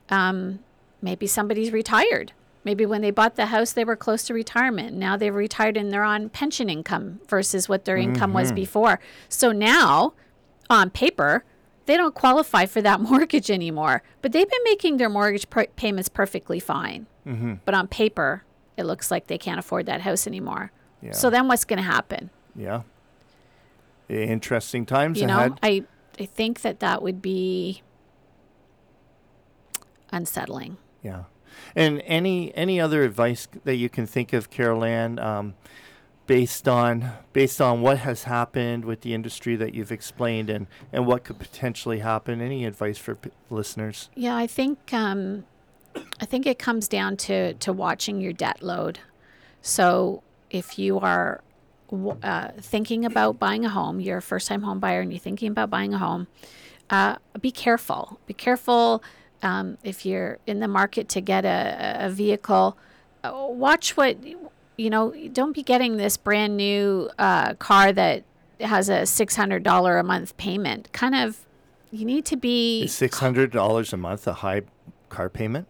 um, 0.08 0.58
maybe 1.00 1.26
somebody's 1.26 1.72
retired. 1.72 2.32
Maybe 2.62 2.84
when 2.84 3.00
they 3.00 3.10
bought 3.10 3.36
the 3.36 3.46
house, 3.46 3.72
they 3.72 3.84
were 3.84 3.96
close 3.96 4.24
to 4.24 4.34
retirement. 4.34 4.94
Now 4.94 5.16
they've 5.16 5.34
retired 5.34 5.76
and 5.78 5.90
they're 5.90 6.04
on 6.04 6.28
pension 6.28 6.68
income 6.68 7.20
versus 7.26 7.68
what 7.68 7.84
their 7.86 7.96
income 7.96 8.32
was 8.34 8.52
before. 8.52 9.00
So 9.30 9.50
now, 9.50 10.12
on 10.68 10.90
paper, 10.90 11.44
they 11.86 11.96
don't 11.96 12.14
qualify 12.14 12.66
for 12.66 12.82
that 12.82 13.00
mortgage 13.10 13.50
anymore. 13.50 14.02
But 14.20 14.32
they've 14.32 14.48
been 14.48 14.64
making 14.64 14.98
their 14.98 15.08
mortgage 15.08 15.48
pr- 15.48 15.62
payments 15.76 16.10
perfectly 16.10 16.60
fine. 16.60 17.06
But 17.64 17.74
on 17.74 17.88
paper, 17.88 18.44
it 18.76 18.84
looks 18.84 19.10
like 19.10 19.26
they 19.26 19.38
can't 19.38 19.58
afford 19.58 19.86
that 19.86 20.00
house 20.00 20.26
anymore. 20.26 20.72
Yeah. 21.02 21.12
So 21.12 21.30
then 21.30 21.48
what's 21.48 21.64
going 21.64 21.78
to 21.78 21.82
happen? 21.82 22.30
Yeah. 22.54 22.82
Interesting 24.08 24.86
times 24.86 25.20
you 25.20 25.26
know. 25.26 25.56
I 25.62 25.84
I 26.18 26.26
think 26.26 26.62
that 26.62 26.80
that 26.80 27.02
would 27.02 27.22
be 27.22 27.82
unsettling. 30.12 30.76
Yeah. 31.02 31.24
And 31.74 32.02
any 32.04 32.54
any 32.54 32.80
other 32.80 33.02
advice 33.02 33.48
that 33.64 33.76
you 33.76 33.88
can 33.88 34.06
think 34.06 34.32
of, 34.32 34.50
Carol 34.50 34.84
Ann, 34.84 35.18
um, 35.18 35.54
based 36.26 36.68
on 36.68 37.12
based 37.32 37.60
on 37.60 37.80
what 37.80 37.98
has 37.98 38.24
happened 38.24 38.84
with 38.84 39.00
the 39.00 39.14
industry 39.14 39.56
that 39.56 39.74
you've 39.74 39.92
explained 39.92 40.50
and, 40.50 40.66
and 40.92 41.06
what 41.06 41.24
could 41.24 41.38
potentially 41.38 42.00
happen? 42.00 42.40
Any 42.40 42.64
advice 42.64 42.98
for 42.98 43.14
p- 43.14 43.30
listeners? 43.48 44.10
Yeah, 44.14 44.36
I 44.36 44.46
think 44.46 44.92
um, 44.92 45.44
I 46.20 46.26
think 46.26 46.46
it 46.46 46.58
comes 46.58 46.88
down 46.88 47.16
to 47.18 47.54
to 47.54 47.72
watching 47.72 48.20
your 48.20 48.32
debt 48.32 48.62
load. 48.62 48.98
So 49.62 50.22
if 50.50 50.78
you 50.78 50.98
are 50.98 51.42
uh, 52.22 52.48
thinking 52.58 53.04
about 53.04 53.38
buying 53.38 53.64
a 53.64 53.68
home, 53.70 54.00
you're 54.00 54.18
a 54.18 54.22
first 54.22 54.48
time 54.48 54.62
home 54.62 54.80
buyer, 54.80 55.00
and 55.00 55.12
you're 55.12 55.18
thinking 55.20 55.50
about 55.50 55.70
buying 55.70 55.94
a 55.94 55.98
home, 55.98 56.26
uh, 56.88 57.16
be 57.40 57.50
careful. 57.50 58.20
Be 58.26 58.34
careful 58.34 59.02
um, 59.42 59.78
if 59.82 60.06
you're 60.06 60.38
in 60.46 60.60
the 60.60 60.68
market 60.68 61.08
to 61.10 61.20
get 61.20 61.44
a, 61.44 61.96
a 62.00 62.10
vehicle. 62.10 62.76
Uh, 63.24 63.46
watch 63.48 63.96
what 63.96 64.16
you 64.76 64.90
know. 64.90 65.12
Don't 65.32 65.52
be 65.52 65.62
getting 65.62 65.96
this 65.96 66.16
brand 66.16 66.56
new 66.56 67.10
uh, 67.18 67.54
car 67.54 67.92
that 67.92 68.24
has 68.60 68.88
a 68.88 69.06
six 69.06 69.36
hundred 69.36 69.62
dollar 69.62 69.98
a 69.98 70.04
month 70.04 70.36
payment. 70.36 70.92
Kind 70.92 71.14
of, 71.14 71.38
you 71.90 72.04
need 72.04 72.24
to 72.26 72.36
be 72.36 72.82
Is 72.84 72.94
six 72.94 73.18
hundred 73.18 73.50
dollars 73.50 73.92
a 73.92 73.96
month 73.96 74.26
a 74.26 74.34
high 74.34 74.62
car 75.08 75.28
payment? 75.28 75.66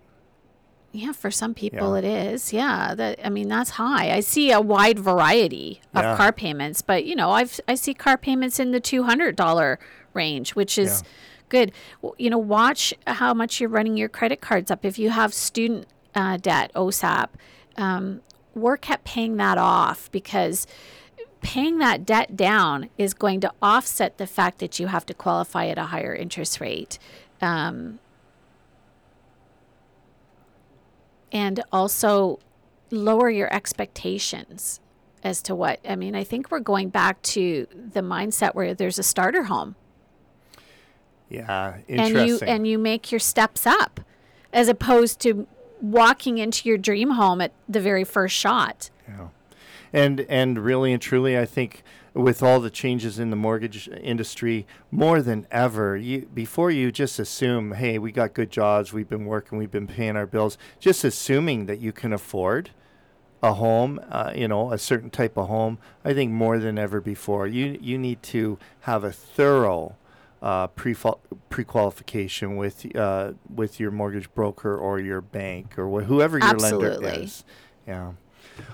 Yeah, 0.93 1.13
for 1.13 1.31
some 1.31 1.55
people 1.55 1.93
Yeah. 1.93 1.99
it 1.99 2.05
is. 2.33 2.53
Yeah, 2.53 2.95
that 2.97 3.21
I 3.25 3.29
mean 3.31 3.49
that's 3.49 3.71
high. 3.71 4.11
I 4.13 4.21
see 4.21 4.51
a 4.51 4.61
wide 4.61 4.99
variety 4.99 5.81
of 5.95 6.03
Yeah. 6.05 6.17
car 6.17 6.33
payments, 6.33 6.83
but 6.83 7.05
you 7.05 7.15
know, 7.15 7.31
I've 7.31 7.61
I 7.69 7.77
see 7.77 7.95
car 7.95 8.17
payments 8.19 8.59
in 8.59 8.73
the 8.73 8.81
two 8.81 9.05
hundred 9.05 9.37
dollar 9.37 9.79
range, 10.15 10.57
which 10.57 10.77
is 10.79 11.03
good. 11.49 11.71
W- 12.03 12.15
You 12.19 12.31
know, 12.31 12.39
watch 12.39 12.93
how 13.07 13.33
much 13.35 13.61
you're 13.61 13.69
running 13.71 13.97
your 13.97 14.09
credit 14.09 14.41
cards 14.41 14.71
up. 14.71 14.85
If 14.85 14.99
you 14.99 15.11
have 15.11 15.33
student 15.33 15.87
uh, 16.15 16.37
debt, 16.39 16.73
OSAP, 16.75 17.29
um, 17.77 18.21
work 18.57 18.91
at 18.91 19.05
paying 19.05 19.37
that 19.37 19.59
off 19.59 20.11
because 20.11 20.67
paying 21.41 21.79
that 21.79 22.05
debt 22.05 22.37
down 22.37 22.91
is 22.99 23.15
going 23.15 23.41
to 23.41 23.53
offset 23.63 24.19
the 24.19 24.27
fact 24.27 24.59
that 24.59 24.81
you 24.81 24.89
have 24.89 25.07
to 25.07 25.15
qualify 25.15 25.67
at 25.69 25.79
a 25.79 25.85
higher 25.85 26.15
interest 26.15 26.61
rate. 26.61 26.99
Um, 27.41 28.01
and 31.33 31.63
also 31.73 32.39
lower 32.91 33.31
your 33.31 33.53
expectations 33.53 34.81
as 35.23 35.43
to 35.43 35.55
what 35.55 35.81
I 35.89 35.97
mean. 35.97 36.15
I 36.15 36.25
think 36.25 36.51
we're 36.51 36.61
going 36.61 36.89
back 36.89 37.21
to 37.23 37.67
the 37.73 38.01
mindset 38.01 38.55
where 38.55 38.75
there's 38.75 38.99
a 38.99 39.03
starter 39.03 39.45
home 39.45 39.77
Yeah, 41.29 41.79
interesting. 41.87 42.17
and 42.19 42.29
you 42.29 42.39
and 42.47 42.67
you 42.67 42.79
make 42.79 43.13
your 43.13 43.19
steps 43.21 43.67
up 43.67 44.01
as 44.53 44.69
opposed 44.69 45.21
to 45.21 45.47
walking 45.81 46.39
into 46.39 46.69
your 46.69 46.79
dream 46.79 47.11
home 47.13 47.41
at 47.41 47.53
the 47.69 47.81
very 47.81 48.03
first 48.05 48.35
shot. 48.35 48.91
Yeah, 49.09 49.29
and 49.93 50.21
and 50.29 50.59
really 50.59 50.93
and 50.93 51.01
truly, 51.01 51.39
I 51.39 51.45
think 51.47 51.83
with 52.15 52.43
all 52.43 52.61
the 52.61 52.71
changes 52.71 53.19
in 53.19 53.31
the 53.31 53.37
mortgage 53.37 53.89
industry, 53.89 54.67
more 54.91 55.23
than 55.23 55.47
ever, 55.51 55.97
you 55.97 56.29
before 56.33 56.71
you 56.71 56.91
just 56.91 57.19
assume, 57.19 57.73
hey, 57.73 57.99
we 57.99 58.13
got 58.13 58.35
good 58.35 58.51
jobs, 58.51 58.93
we've 58.93 59.09
been 59.09 59.27
working, 59.27 59.59
we've 59.59 59.71
been 59.71 59.87
paying 59.87 60.17
our 60.17 60.27
bills, 60.27 60.59
just 60.79 61.05
assuming 61.05 61.67
that 61.67 61.79
you 61.79 61.93
can 61.93 62.13
afford 62.13 62.71
a 63.43 63.55
home, 63.55 64.01
uh, 64.11 64.33
you 64.35 64.49
know, 64.49 64.73
a 64.73 64.79
certain 64.79 65.11
type 65.11 65.37
of 65.37 65.49
home. 65.49 65.79
I 66.05 66.13
think 66.13 66.33
more 66.33 66.59
than 66.59 66.79
ever 66.79 67.01
before, 67.01 67.47
you 67.47 67.79
you 67.81 67.97
need 67.99 68.23
to 68.25 68.59
have 68.81 69.05
a 69.05 69.13
thorough 69.13 69.97
uh, 70.43 70.67
pre 70.69 70.95
pre-qualification 71.49 72.57
with 72.57 72.95
uh, 72.97 73.33
with 73.49 73.79
your 73.79 73.91
mortgage 73.91 74.33
broker 74.35 74.77
or 74.77 74.99
your 74.99 75.21
bank 75.21 75.79
or 75.79 75.89
wh- 75.89 76.07
whoever 76.07 76.39
your 76.39 76.57
lender 76.57 76.87
Absolutely. 76.87 77.25
is. 77.25 77.45
Yeah. 77.87 78.13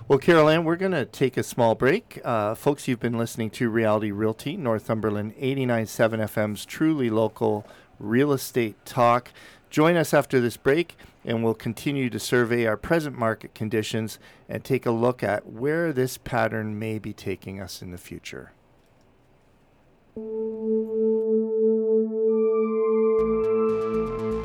Well, 0.08 0.18
Carol 0.18 0.48
Ann, 0.48 0.64
we're 0.64 0.76
going 0.76 0.92
to 0.92 1.04
take 1.04 1.36
a 1.36 1.42
small 1.42 1.74
break. 1.74 2.20
Uh, 2.24 2.54
folks, 2.54 2.86
you've 2.86 3.00
been 3.00 3.18
listening 3.18 3.50
to 3.50 3.68
Reality 3.68 4.10
Realty, 4.10 4.56
Northumberland 4.56 5.34
89.7 5.36 6.18
FM's 6.20 6.64
truly 6.64 7.10
local 7.10 7.66
real 7.98 8.32
estate 8.32 8.76
talk. 8.84 9.32
Join 9.70 9.96
us 9.96 10.14
after 10.14 10.40
this 10.40 10.56
break, 10.56 10.96
and 11.24 11.42
we'll 11.42 11.54
continue 11.54 12.08
to 12.10 12.18
survey 12.18 12.66
our 12.66 12.76
present 12.76 13.18
market 13.18 13.54
conditions 13.54 14.18
and 14.48 14.64
take 14.64 14.86
a 14.86 14.90
look 14.90 15.22
at 15.22 15.46
where 15.46 15.92
this 15.92 16.18
pattern 16.18 16.78
may 16.78 16.98
be 16.98 17.12
taking 17.12 17.60
us 17.60 17.82
in 17.82 17.90
the 17.90 17.98
future. 17.98 18.52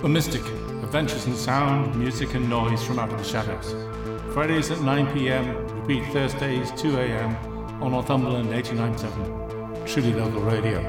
The 0.01 0.09
Mystic, 0.09 0.43
adventures 0.81 1.27
in 1.27 1.35
sound, 1.35 1.95
music, 1.95 2.33
and 2.33 2.49
noise 2.49 2.83
from 2.83 2.97
out 2.97 3.11
of 3.13 3.19
the 3.19 3.23
shadows. 3.23 3.90
Fridays 4.33 4.71
at 4.71 4.79
9 4.79 5.13
pm, 5.13 5.67
repeat 5.81 6.05
Thursdays 6.13 6.71
2 6.77 6.97
am 6.97 7.35
on 7.83 7.91
Northumberland 7.91 8.47
89.7. 8.47 9.85
Truly 9.85 10.13
local 10.13 10.39
radio. 10.39 10.79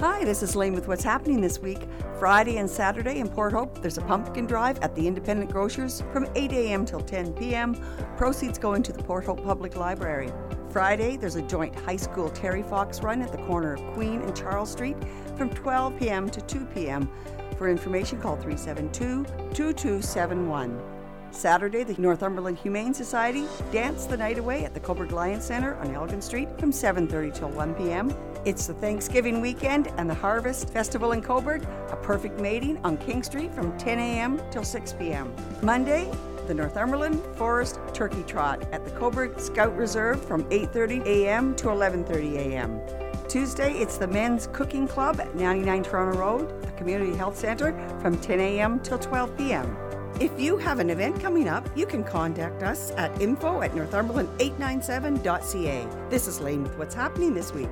Hi, 0.00 0.24
this 0.24 0.42
is 0.42 0.56
Lane 0.56 0.74
with 0.74 0.88
what's 0.88 1.04
happening 1.04 1.40
this 1.40 1.60
week. 1.60 1.78
Friday 2.18 2.56
and 2.56 2.68
Saturday 2.68 3.20
in 3.20 3.28
Port 3.28 3.52
Hope, 3.52 3.80
there's 3.80 3.98
a 3.98 4.00
pumpkin 4.00 4.46
drive 4.46 4.80
at 4.80 4.96
the 4.96 5.06
Independent 5.06 5.52
Grocers 5.52 6.02
from 6.12 6.26
8 6.34 6.50
a.m. 6.50 6.84
till 6.84 7.00
10 7.00 7.34
p.m. 7.34 7.76
Proceeds 8.16 8.58
go 8.58 8.74
into 8.74 8.92
the 8.92 9.04
Port 9.04 9.24
Hope 9.24 9.44
Public 9.44 9.76
Library. 9.76 10.32
Friday, 10.70 11.16
there's 11.16 11.36
a 11.36 11.42
joint 11.42 11.72
high 11.72 11.96
school 11.96 12.30
Terry 12.30 12.64
Fox 12.64 13.00
run 13.00 13.22
at 13.22 13.30
the 13.30 13.38
corner 13.38 13.74
of 13.74 13.94
Queen 13.94 14.22
and 14.22 14.36
Charles 14.36 14.72
Street 14.72 14.96
from 15.36 15.50
12 15.50 16.00
p.m. 16.00 16.28
to 16.30 16.40
2 16.40 16.64
p.m. 16.74 17.08
For 17.56 17.68
information, 17.68 18.20
call 18.20 18.34
372 18.34 19.24
2271. 19.54 20.97
Saturday, 21.30 21.84
the 21.84 22.00
Northumberland 22.00 22.58
Humane 22.58 22.94
Society 22.94 23.46
dance 23.70 24.06
the 24.06 24.16
night 24.16 24.38
away 24.38 24.64
at 24.64 24.74
the 24.74 24.80
Cobourg 24.80 25.12
Lions 25.12 25.44
Center 25.44 25.74
on 25.76 25.94
Elgin 25.94 26.22
Street 26.22 26.48
from 26.58 26.72
7:30 26.72 27.34
till 27.34 27.50
1 27.50 27.74
p.m. 27.74 28.14
It's 28.44 28.66
the 28.66 28.74
Thanksgiving 28.74 29.40
weekend 29.40 29.88
and 29.96 30.08
the 30.08 30.14
Harvest 30.14 30.70
Festival 30.70 31.12
in 31.12 31.22
Cobourg, 31.22 31.62
a 31.92 31.96
perfect 31.96 32.40
mating 32.40 32.78
on 32.84 32.96
King 32.96 33.22
Street 33.22 33.54
from 33.54 33.76
10 33.78 33.98
a.m. 33.98 34.40
till 34.50 34.64
6 34.64 34.92
p.m. 34.94 35.32
Monday, 35.62 36.10
the 36.46 36.54
Northumberland 36.54 37.22
Forest 37.36 37.78
Turkey 37.92 38.22
Trot 38.22 38.66
at 38.72 38.84
the 38.84 38.90
Cobourg 38.92 39.38
Scout 39.38 39.76
Reserve 39.76 40.24
from 40.24 40.44
8:30 40.44 41.04
a.m. 41.06 41.54
to 41.56 41.66
11:30 41.66 42.36
a.m. 42.36 42.80
Tuesday, 43.28 43.74
it's 43.74 43.98
the 43.98 44.06
Men's 44.06 44.46
Cooking 44.54 44.88
Club 44.88 45.20
at 45.20 45.34
99 45.34 45.82
Toronto 45.82 46.18
Road, 46.18 46.62
the 46.62 46.70
Community 46.72 47.14
Health 47.14 47.36
Center 47.36 47.72
from 48.00 48.18
10 48.18 48.40
a.m. 48.40 48.80
till 48.80 48.98
12 48.98 49.36
p.m. 49.36 49.76
If 50.20 50.40
you 50.40 50.58
have 50.58 50.80
an 50.80 50.90
event 50.90 51.20
coming 51.20 51.48
up, 51.48 51.68
you 51.76 51.86
can 51.86 52.02
contact 52.02 52.62
us 52.62 52.90
at 52.96 53.22
info 53.22 53.62
at 53.62 53.72
northumberland897.ca. 53.72 55.86
This 56.10 56.26
is 56.26 56.40
Lane 56.40 56.64
with 56.64 56.76
what's 56.76 56.94
happening 56.94 57.34
this 57.34 57.52
week. 57.52 57.68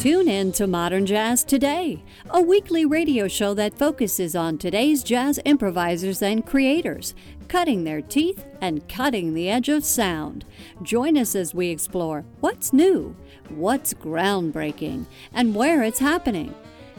Tune 0.00 0.28
in 0.28 0.50
to 0.52 0.66
Modern 0.66 1.04
Jazz 1.04 1.44
Today, 1.44 2.02
a 2.30 2.40
weekly 2.40 2.86
radio 2.86 3.28
show 3.28 3.52
that 3.52 3.76
focuses 3.76 4.34
on 4.34 4.56
today's 4.56 5.04
jazz 5.04 5.38
improvisers 5.44 6.22
and 6.22 6.46
creators, 6.46 7.14
cutting 7.48 7.84
their 7.84 8.00
teeth 8.00 8.46
and 8.62 8.88
cutting 8.88 9.34
the 9.34 9.50
edge 9.50 9.68
of 9.68 9.84
sound. 9.84 10.46
Join 10.82 11.18
us 11.18 11.34
as 11.34 11.54
we 11.54 11.68
explore 11.68 12.24
what's 12.40 12.72
new, 12.72 13.14
what's 13.50 13.92
groundbreaking, 13.92 15.04
and 15.34 15.54
where 15.54 15.82
it's 15.82 15.98
happening. 15.98 16.54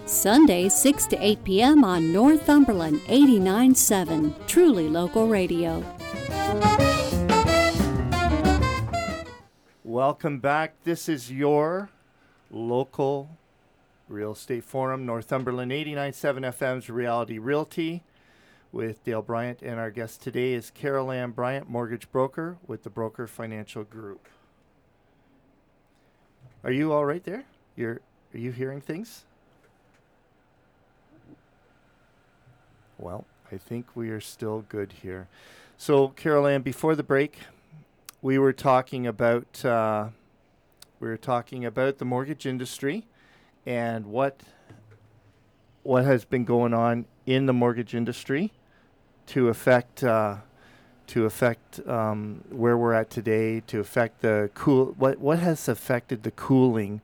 Sundays 0.06 0.74
6 0.74 1.06
to 1.08 1.18
8 1.24 1.44
p.m. 1.44 1.84
on 1.84 2.12
Northumberland 2.12 3.00
89.7, 3.02 4.48
truly 4.48 4.90
local 4.90 5.28
radio. 5.28 5.84
Welcome 9.84 10.40
back. 10.40 10.76
This 10.84 11.08
is 11.08 11.32
your 11.32 11.90
local 12.50 13.30
real 14.08 14.34
estate 14.34 14.64
forum, 14.64 15.06
Northumberland 15.06 15.72
89.7 15.72 16.54
FM's 16.54 16.90
Reality 16.90 17.38
Realty 17.38 18.04
with 18.72 19.04
Dale 19.04 19.22
Bryant. 19.22 19.62
And 19.62 19.80
our 19.80 19.92
guest 19.92 20.22
today 20.22 20.54
is 20.54 20.72
Carol 20.72 21.12
Ann 21.12 21.32
Bryant, 21.32 21.70
mortgage 21.70 22.12
broker 22.12 22.58
with 22.68 22.84
the 22.84 22.90
Broker 22.90 23.28
Financial 23.28 23.84
Group. 23.84 24.28
Are 26.64 26.72
you 26.72 26.92
all 26.94 27.06
right 27.06 27.24
there? 27.24 27.46
You're, 27.76 28.02
are 28.34 28.38
you 28.38 28.52
hearing 28.52 28.82
things? 28.82 29.26
Well, 33.02 33.26
I 33.52 33.58
think 33.58 33.88
we 33.96 34.12
are 34.12 34.22
still 34.22 34.64
good 34.70 34.94
here. 35.02 35.28
So, 35.76 36.10
Carol 36.10 36.46
Ann, 36.46 36.62
before 36.62 36.96
the 36.96 37.02
break, 37.02 37.40
we 38.22 38.38
were 38.38 38.54
talking 38.54 39.08
about 39.08 39.66
uh, 39.66 40.10
we 41.00 41.08
were 41.08 41.18
talking 41.18 41.66
about 41.66 41.98
the 41.98 42.06
mortgage 42.06 42.46
industry 42.46 43.08
and 43.66 44.06
what 44.06 44.42
what 45.82 46.06
has 46.06 46.26
been 46.26 46.46
going 46.46 46.76
on 46.76 47.06
in 47.26 47.48
the 47.48 47.54
mortgage 47.54 47.96
industry 47.96 48.52
to 49.26 49.50
affect 49.50 50.04
uh, 50.04 50.36
to 51.08 51.26
affect 51.26 51.80
um, 51.88 52.44
where 52.52 52.78
we're 52.78 52.94
at 52.94 53.10
today, 53.10 53.62
to 53.62 53.80
affect 53.80 54.22
the 54.22 54.52
cool 54.54 54.94
what 55.00 55.18
what 55.18 55.40
has 55.40 55.68
affected 55.68 56.22
the 56.22 56.32
cooling 56.32 57.02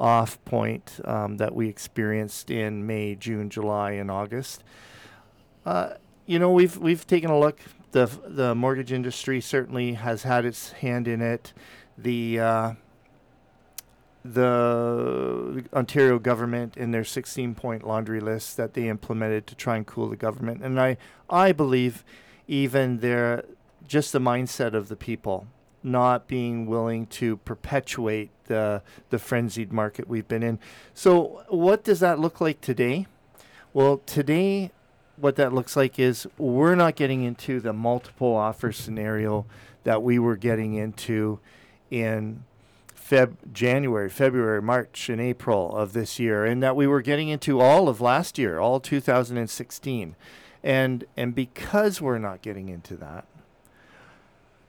off 0.00 0.42
point 0.46 1.00
um, 1.04 1.36
that 1.36 1.54
we 1.54 1.68
experienced 1.68 2.50
in 2.50 2.86
May, 2.86 3.14
June, 3.14 3.50
July, 3.50 3.90
and 3.92 4.10
August. 4.10 4.64
Uh, 5.64 5.94
you 6.26 6.38
know, 6.38 6.50
we've 6.50 6.76
we've 6.76 7.06
taken 7.06 7.30
a 7.30 7.38
look. 7.38 7.60
the 7.92 8.10
The 8.26 8.54
mortgage 8.54 8.92
industry 8.92 9.40
certainly 9.40 9.94
has 9.94 10.22
had 10.22 10.44
its 10.44 10.72
hand 10.72 11.08
in 11.08 11.20
it. 11.20 11.52
The 11.96 12.40
uh, 12.40 12.72
the 14.24 15.64
Ontario 15.74 16.18
government 16.18 16.76
in 16.76 16.92
their 16.92 17.04
16 17.04 17.54
point 17.54 17.86
laundry 17.86 18.20
list 18.20 18.56
that 18.56 18.72
they 18.72 18.88
implemented 18.88 19.46
to 19.48 19.54
try 19.54 19.76
and 19.76 19.86
cool 19.86 20.08
the 20.08 20.16
government. 20.16 20.62
And 20.62 20.80
I, 20.80 20.96
I 21.28 21.52
believe 21.52 22.04
even 22.48 22.98
their, 22.98 23.44
just 23.86 24.12
the 24.12 24.18
mindset 24.18 24.72
of 24.72 24.88
the 24.88 24.96
people 24.96 25.46
not 25.82 26.26
being 26.26 26.64
willing 26.64 27.06
to 27.06 27.36
perpetuate 27.38 28.30
the, 28.46 28.80
the 29.10 29.18
frenzied 29.18 29.70
market 29.70 30.08
we've 30.08 30.26
been 30.26 30.42
in. 30.42 30.58
So, 30.94 31.44
what 31.48 31.84
does 31.84 32.00
that 32.00 32.18
look 32.18 32.40
like 32.40 32.62
today? 32.62 33.06
Well, 33.74 33.98
today, 34.06 34.70
what 35.16 35.36
that 35.36 35.52
looks 35.52 35.76
like 35.76 35.98
is 35.98 36.26
we're 36.38 36.74
not 36.74 36.96
getting 36.96 37.22
into 37.22 37.60
the 37.60 37.72
multiple 37.72 38.34
offer 38.34 38.72
scenario 38.72 39.46
that 39.84 40.02
we 40.02 40.18
were 40.18 40.36
getting 40.36 40.74
into 40.74 41.38
in 41.90 42.44
Feb 42.96 43.36
January, 43.52 44.08
February, 44.08 44.62
March, 44.62 45.08
and 45.10 45.20
April 45.20 45.76
of 45.76 45.92
this 45.92 46.18
year, 46.18 46.44
and 46.44 46.62
that 46.62 46.74
we 46.74 46.86
were 46.86 47.02
getting 47.02 47.28
into 47.28 47.60
all 47.60 47.88
of 47.88 48.00
last 48.00 48.38
year, 48.38 48.58
all 48.58 48.80
2016. 48.80 50.16
And 50.62 51.04
and 51.16 51.34
because 51.34 52.00
we're 52.00 52.18
not 52.18 52.40
getting 52.40 52.70
into 52.70 52.96
that, 52.96 53.26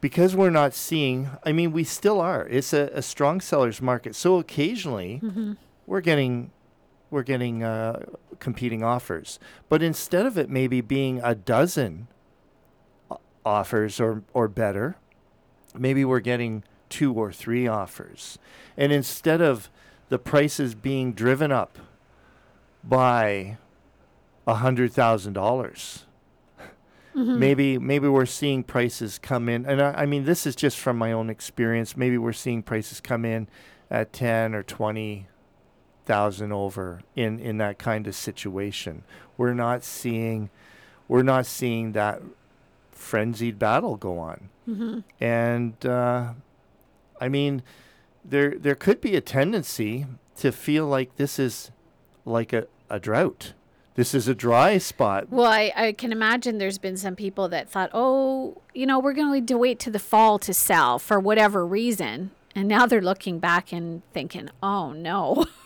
because 0.02 0.36
we're 0.36 0.50
not 0.50 0.74
seeing, 0.74 1.30
I 1.44 1.52
mean, 1.54 1.72
we 1.72 1.84
still 1.86 2.20
are. 2.20 2.46
It's 2.48 2.74
a, 2.74 2.90
a 2.94 3.02
strong 3.02 3.40
sellers 3.42 3.82
market. 3.82 4.16
So 4.16 4.38
occasionally, 4.38 5.22
Mm-hmm. 5.24 5.54
we're 5.88 6.02
getting 6.02 6.52
we're 7.16 7.24
getting 7.24 7.64
uh, 7.64 8.04
competing 8.40 8.84
offers. 8.84 9.40
But 9.70 9.82
instead 9.82 10.26
of 10.28 10.38
it 10.38 10.50
maybe 10.50 10.82
being 10.82 11.20
a 11.24 11.34
dozen 11.34 12.08
offers 13.46 14.00
or 14.00 14.24
or 14.34 14.48
better, 14.48 14.98
maybe 15.78 16.04
we're 16.06 16.20
getting 16.20 16.64
two 16.90 17.14
or 17.14 17.32
three 17.32 17.68
offers. 17.68 18.38
And 18.78 18.92
instead 18.92 19.42
of 19.42 19.70
the 20.10 20.20
prices 20.20 20.76
being 20.76 21.14
driven 21.14 21.52
up 21.52 21.80
by 22.84 23.58
a 24.46 24.56
hundred 24.56 24.92
thousand 24.94 25.34
dollars, 25.34 26.06
Mhm. 27.16 27.38
maybe 27.40 27.78
maybe 27.78 28.08
we're 28.08 28.26
seeing 28.26 28.62
prices 28.64 29.18
come 29.18 29.48
in, 29.48 29.66
and 29.66 29.82
I, 29.82 30.02
I 30.02 30.06
mean 30.06 30.26
this 30.26 30.46
is 30.46 30.56
just 30.56 30.78
from 30.78 30.98
my 30.98 31.12
own 31.14 31.30
experience. 31.30 31.96
Maybe 31.96 32.18
we're 32.18 32.34
seeing 32.34 32.62
prices 32.62 33.00
come 33.00 33.24
in 33.26 33.48
at 33.90 34.12
ten 34.12 34.54
or 34.54 34.64
twenty 34.64 35.28
thousand 36.06 36.52
over 36.52 37.02
in 37.16 37.40
in 37.40 37.58
that 37.58 37.78
kind 37.78 38.08
of 38.08 38.16
situation. 38.16 39.04
We're 39.38 39.54
not 39.54 39.84
seeing 39.84 40.50
we're 41.08 41.24
not 41.24 41.46
seeing 41.46 41.92
that 41.94 42.22
frenzied 42.92 43.60
battle 43.60 43.96
go 43.98 44.18
on. 44.20 44.50
Mhm. 44.68 45.04
And 45.20 45.86
uh, 45.86 46.34
I 47.22 47.30
mean, 47.30 47.62
there 48.24 48.56
there 48.58 48.76
could 48.76 49.02
be 49.02 49.16
a 49.16 49.22
tendency 49.22 50.06
to 50.38 50.52
feel 50.52 50.86
like 50.88 51.16
this 51.18 51.40
is 51.40 51.72
like 52.26 52.54
a, 52.54 52.68
a 52.90 53.00
drought. 53.00 53.54
This 53.96 54.14
is 54.14 54.28
a 54.28 54.36
dry 54.36 54.78
spot. 54.78 55.30
Well, 55.32 55.46
I, 55.50 55.72
I 55.74 55.92
can 55.94 56.12
imagine 56.12 56.58
there's 56.58 56.78
been 56.78 56.98
some 56.98 57.16
people 57.16 57.48
that 57.48 57.70
thought, 57.70 57.90
oh, 57.94 58.62
you 58.74 58.86
know, 58.86 59.00
we're 59.00 59.14
going 59.14 59.46
to 59.46 59.58
wait 59.58 59.80
to 59.80 59.90
the 59.92 60.00
fall 60.00 60.38
to 60.40 60.54
sell 60.54 61.00
for 61.00 61.18
whatever 61.18 61.66
reason. 61.66 62.32
And 62.54 62.68
now 62.68 62.86
they're 62.86 63.02
looking 63.02 63.40
back 63.40 63.72
and 63.72 64.02
thinking, 64.12 64.50
oh 64.62 64.92
no, 64.92 65.46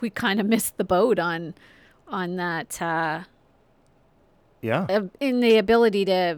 we 0.00 0.10
kind 0.10 0.40
of 0.40 0.46
missed 0.46 0.76
the 0.76 0.84
boat 0.84 1.18
on 1.18 1.54
on 2.08 2.36
that 2.36 2.80
uh, 2.82 3.20
Yeah. 4.62 4.86
in 5.20 5.40
the 5.40 5.56
ability 5.58 6.04
to 6.06 6.36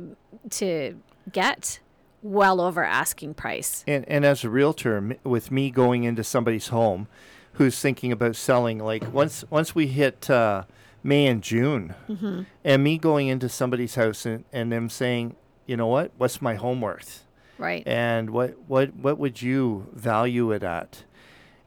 to 0.50 0.98
get 1.32 1.80
well 2.22 2.60
over 2.60 2.84
asking 2.84 3.34
price. 3.34 3.84
And 3.86 4.04
and 4.08 4.24
as 4.24 4.44
a 4.44 4.50
realtor, 4.50 4.96
m- 4.96 5.14
with 5.24 5.50
me 5.50 5.70
going 5.70 6.04
into 6.04 6.22
somebody's 6.24 6.68
home, 6.68 7.08
who's 7.54 7.78
thinking 7.80 8.12
about 8.12 8.36
selling, 8.36 8.78
like 8.78 9.12
once 9.12 9.44
once 9.50 9.74
we 9.74 9.86
hit 9.88 10.28
uh, 10.30 10.64
May 11.02 11.26
and 11.26 11.42
June, 11.42 11.94
Mhm. 12.08 12.46
and 12.64 12.84
me 12.84 12.96
going 12.98 13.26
into 13.28 13.48
somebody's 13.48 13.96
house 13.96 14.24
and, 14.24 14.44
and 14.52 14.70
them 14.70 14.88
saying, 14.88 15.34
you 15.66 15.76
know 15.76 15.88
what, 15.88 16.12
what's 16.16 16.40
my 16.40 16.54
home 16.54 16.80
worth? 16.80 17.24
Right. 17.58 17.82
And 17.86 18.30
what 18.30 18.56
what 18.68 18.94
what 18.94 19.18
would 19.18 19.42
you 19.42 19.88
value 19.92 20.52
it 20.52 20.62
at? 20.62 21.04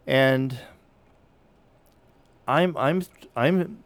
And 0.08 0.58
I'm 2.48 2.76
I'm 2.78 3.02
I'm 3.36 3.80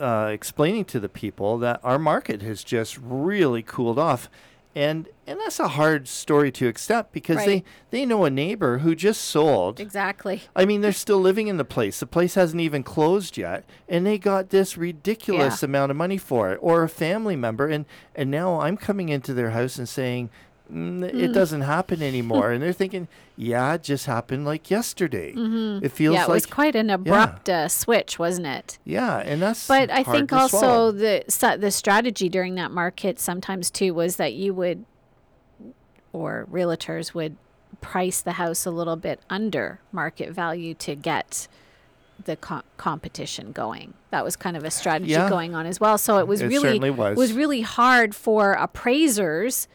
uh, 0.00 0.30
explaining 0.32 0.84
to 0.86 1.00
the 1.00 1.08
people 1.08 1.58
that 1.58 1.80
our 1.82 1.98
market 1.98 2.42
has 2.42 2.62
just 2.62 2.98
really 3.02 3.62
cooled 3.62 3.98
off, 3.98 4.28
and 4.74 5.08
and 5.26 5.40
that's 5.40 5.58
a 5.58 5.68
hard 5.68 6.06
story 6.06 6.52
to 6.52 6.68
accept 6.68 7.12
because 7.12 7.36
Right. 7.38 7.64
they 7.90 8.00
they 8.00 8.06
know 8.06 8.24
a 8.24 8.30
neighbor 8.30 8.78
who 8.78 8.94
just 8.94 9.22
sold. 9.22 9.80
Exactly. 9.80 10.42
I 10.54 10.66
mean, 10.66 10.82
they're 10.82 10.92
still 10.92 11.18
living 11.20 11.48
in 11.48 11.56
the 11.56 11.64
place. 11.64 11.98
The 12.00 12.06
place 12.06 12.34
hasn't 12.34 12.60
even 12.60 12.82
closed 12.82 13.36
yet, 13.38 13.64
and 13.88 14.06
they 14.06 14.18
got 14.18 14.50
this 14.50 14.76
ridiculous 14.76 15.62
Yeah. 15.62 15.66
amount 15.66 15.90
of 15.90 15.96
money 15.96 16.18
for 16.18 16.52
it, 16.52 16.58
or 16.60 16.82
a 16.82 16.88
family 16.88 17.36
member, 17.36 17.66
and 17.66 17.86
and 18.14 18.30
now 18.30 18.60
I'm 18.60 18.76
coming 18.76 19.08
into 19.08 19.32
their 19.34 19.50
house 19.50 19.78
and 19.78 19.88
saying. 19.88 20.30
"Mm, 20.72 21.04
It 21.14 21.32
doesn't 21.32 21.60
happen 21.62 22.02
anymore, 22.02 22.50
and 22.52 22.62
they're 22.62 22.72
thinking, 22.72 23.08
"Yeah, 23.36 23.74
it 23.74 23.82
just 23.84 24.06
happened 24.06 24.44
like 24.44 24.70
yesterday." 24.70 25.32
Mhm. 25.32 25.82
It 25.84 25.90
feels 25.92 26.14
yeah, 26.14 26.24
it 26.24 26.28
like 26.28 26.34
was 26.34 26.46
quite 26.46 26.74
an 26.74 26.90
abrupt 26.90 27.48
uh, 27.48 27.68
switch, 27.68 28.18
wasn't 28.18 28.46
it? 28.48 28.78
yeah, 28.84 29.18
and 29.18 29.40
that's 29.42 29.68
But 29.68 29.90
I 29.90 30.02
think 30.02 30.32
also 30.32 30.58
swallow. 30.58 30.90
the 30.92 31.24
so- 31.28 31.56
the 31.56 31.70
strategy 31.70 32.28
during 32.28 32.54
that 32.56 32.70
market 32.70 33.18
sometimes 33.20 33.70
too 33.70 33.94
was 33.94 34.16
that 34.16 34.34
you 34.34 34.52
would, 34.54 34.84
or 36.12 36.46
realtors 36.50 37.14
would, 37.14 37.36
price 37.80 38.20
the 38.22 38.32
house 38.32 38.64
a 38.66 38.70
little 38.70 38.96
bit 38.96 39.20
under 39.28 39.80
market 39.92 40.30
value 40.32 40.72
to 40.74 40.94
get 40.94 41.46
the 42.24 42.34
co- 42.36 42.62
competition 42.78 43.52
going. 43.52 43.92
That 44.10 44.24
was 44.24 44.34
kind 44.34 44.56
of 44.56 44.64
a 44.64 44.70
strategy 44.70 45.10
Yeah. 45.12 45.28
going 45.28 45.54
on 45.54 45.66
as 45.66 45.78
well. 45.78 45.98
So 45.98 46.18
it 46.18 46.26
was 46.26 46.40
It 46.40 46.46
really 46.48 46.62
certainly 46.62 46.90
was. 46.90 47.32
really 47.34 47.60
hard 47.60 48.14
for 48.14 48.54
appraisers 48.54 49.68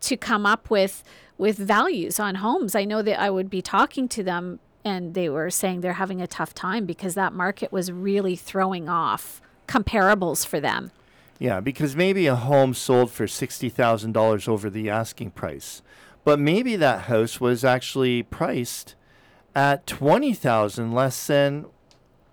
to 0.00 0.16
come 0.16 0.46
up 0.46 0.70
with 0.70 1.02
with 1.36 1.56
values 1.56 2.18
on 2.18 2.36
homes. 2.36 2.74
I 2.74 2.84
know 2.84 3.00
that 3.02 3.20
I 3.20 3.30
would 3.30 3.48
be 3.48 3.62
talking 3.62 4.08
to 4.08 4.22
them 4.24 4.58
and 4.84 5.14
they 5.14 5.28
were 5.28 5.50
saying 5.50 5.80
they're 5.80 5.94
having 5.94 6.20
a 6.20 6.26
tough 6.26 6.54
time 6.54 6.86
because 6.86 7.14
that 7.14 7.32
market 7.32 7.72
was 7.72 7.92
really 7.92 8.36
throwing 8.36 8.88
off 8.88 9.40
comparables 9.66 10.46
for 10.46 10.60
them. 10.60 10.90
Yeah, 11.38 11.60
because 11.60 11.94
maybe 11.94 12.26
a 12.26 12.34
home 12.34 12.74
sold 12.74 13.12
for 13.12 13.28
sixty 13.28 13.68
thousand 13.68 14.12
dollars 14.12 14.48
over 14.48 14.68
the 14.68 14.90
asking 14.90 15.32
price, 15.32 15.82
but 16.24 16.40
maybe 16.40 16.74
that 16.76 17.02
house 17.02 17.40
was 17.40 17.64
actually 17.64 18.24
priced 18.24 18.96
at 19.54 19.86
twenty 19.86 20.34
thousand 20.34 20.92
less 20.92 21.26
than, 21.28 21.66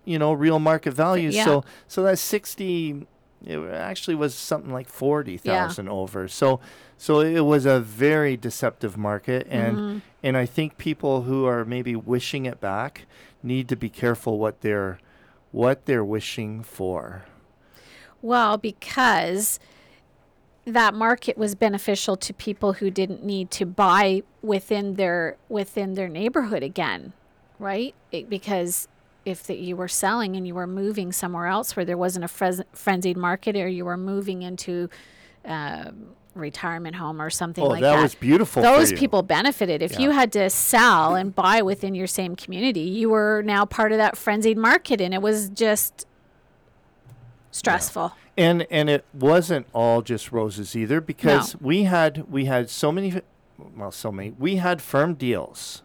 you 0.06 0.18
know, 0.18 0.34
real 0.34 0.58
market 0.58 0.92
value. 0.92 1.30
Yeah. 1.30 1.46
So 1.46 1.64
so 1.88 2.02
that 2.04 2.18
sixty, 2.18 3.06
it 3.46 3.60
actually 3.72 4.16
was 4.16 4.34
something 4.34 4.74
like 4.74 4.90
forty 4.90 5.38
thousand 5.38 5.88
over. 5.88 6.28
So 6.28 6.60
so 6.98 7.20
it 7.20 7.42
was 7.42 7.66
a 7.66 7.80
very 7.80 8.38
deceptive 8.38 8.98
market, 8.98 9.48
and 9.50 9.80
Mhm. 9.80 10.02
and 10.24 10.38
I 10.38 10.46
think 10.46 10.78
people 10.78 11.24
who 11.24 11.46
are 11.46 11.64
maybe 11.66 11.96
wishing 11.96 12.46
it 12.46 12.60
back 12.60 13.06
need 13.44 13.68
to 13.70 13.76
be 13.76 13.90
careful 13.90 14.38
what 14.40 14.62
they're 14.62 15.00
what 15.52 15.86
they're 15.86 16.04
wishing 16.04 16.64
for. 16.64 17.24
Well, 18.22 18.58
because 18.58 19.60
that 20.66 20.96
market 20.96 21.38
was 21.38 21.54
beneficial 21.54 22.18
to 22.18 22.34
people 22.34 22.74
who 22.74 22.90
didn't 22.90 23.24
need 23.24 23.52
to 23.52 23.66
buy 23.66 24.24
within 24.42 24.96
their 24.96 25.38
within 25.48 25.94
their 25.94 26.10
neighborhood 26.10 26.64
again, 26.64 27.14
right? 27.60 27.94
It, 28.12 28.30
because 28.30 28.88
if 29.26 29.44
the, 29.44 29.56
you 29.56 29.76
were 29.76 29.88
selling 29.88 30.36
and 30.36 30.48
you 30.48 30.56
were 30.56 30.68
moving 30.68 31.12
somewhere 31.12 31.48
else 31.48 31.76
where 31.76 31.86
there 31.86 31.98
wasn't 31.98 32.26
a 32.26 32.28
frenz- 32.28 32.64
frenzied 32.74 33.18
market, 33.18 33.56
or 33.56 33.68
you 33.68 33.86
were 33.86 33.98
moving 33.98 34.42
into 34.42 34.90
um 35.46 36.08
retirement 36.36 36.96
home 36.98 37.22
or 37.22 37.30
something 37.30 37.64
Oh, 37.64 37.68
like 37.68 37.82
that 37.82 37.96
that, 37.96 38.04
was 38.04 38.14
beautiful 38.14 38.62
Those 38.62 38.92
people 38.94 39.24
benefited. 39.24 39.82
If 39.82 39.98
you 39.98 40.12
had 40.12 40.32
to 40.34 40.50
sell 40.50 41.16
and 41.16 41.34
buy 41.34 41.62
within 41.62 41.96
your 41.96 42.08
same 42.08 42.36
community, 42.36 42.82
you 42.82 43.10
were 43.10 43.42
now 43.44 43.66
part 43.66 43.92
of 43.92 43.98
that 43.98 44.18
frenzied 44.18 44.58
market, 44.58 45.00
and 45.02 45.14
it 45.14 45.22
was 45.22 45.50
just 45.50 46.06
stressful. 47.52 48.14
And 48.38 48.68
and 48.70 48.90
it 48.90 49.06
wasn't 49.14 49.66
all 49.74 50.02
just 50.02 50.32
roses 50.32 50.76
either 50.76 51.00
because 51.00 51.56
we 51.62 51.84
had 51.84 52.30
we 52.30 52.46
had 52.46 52.70
so 52.70 52.92
many 52.92 53.22
well 53.58 53.92
so 53.92 54.12
many 54.12 54.32
we 54.38 54.58
had 54.58 54.82
firm 54.82 55.14
deals, 55.14 55.84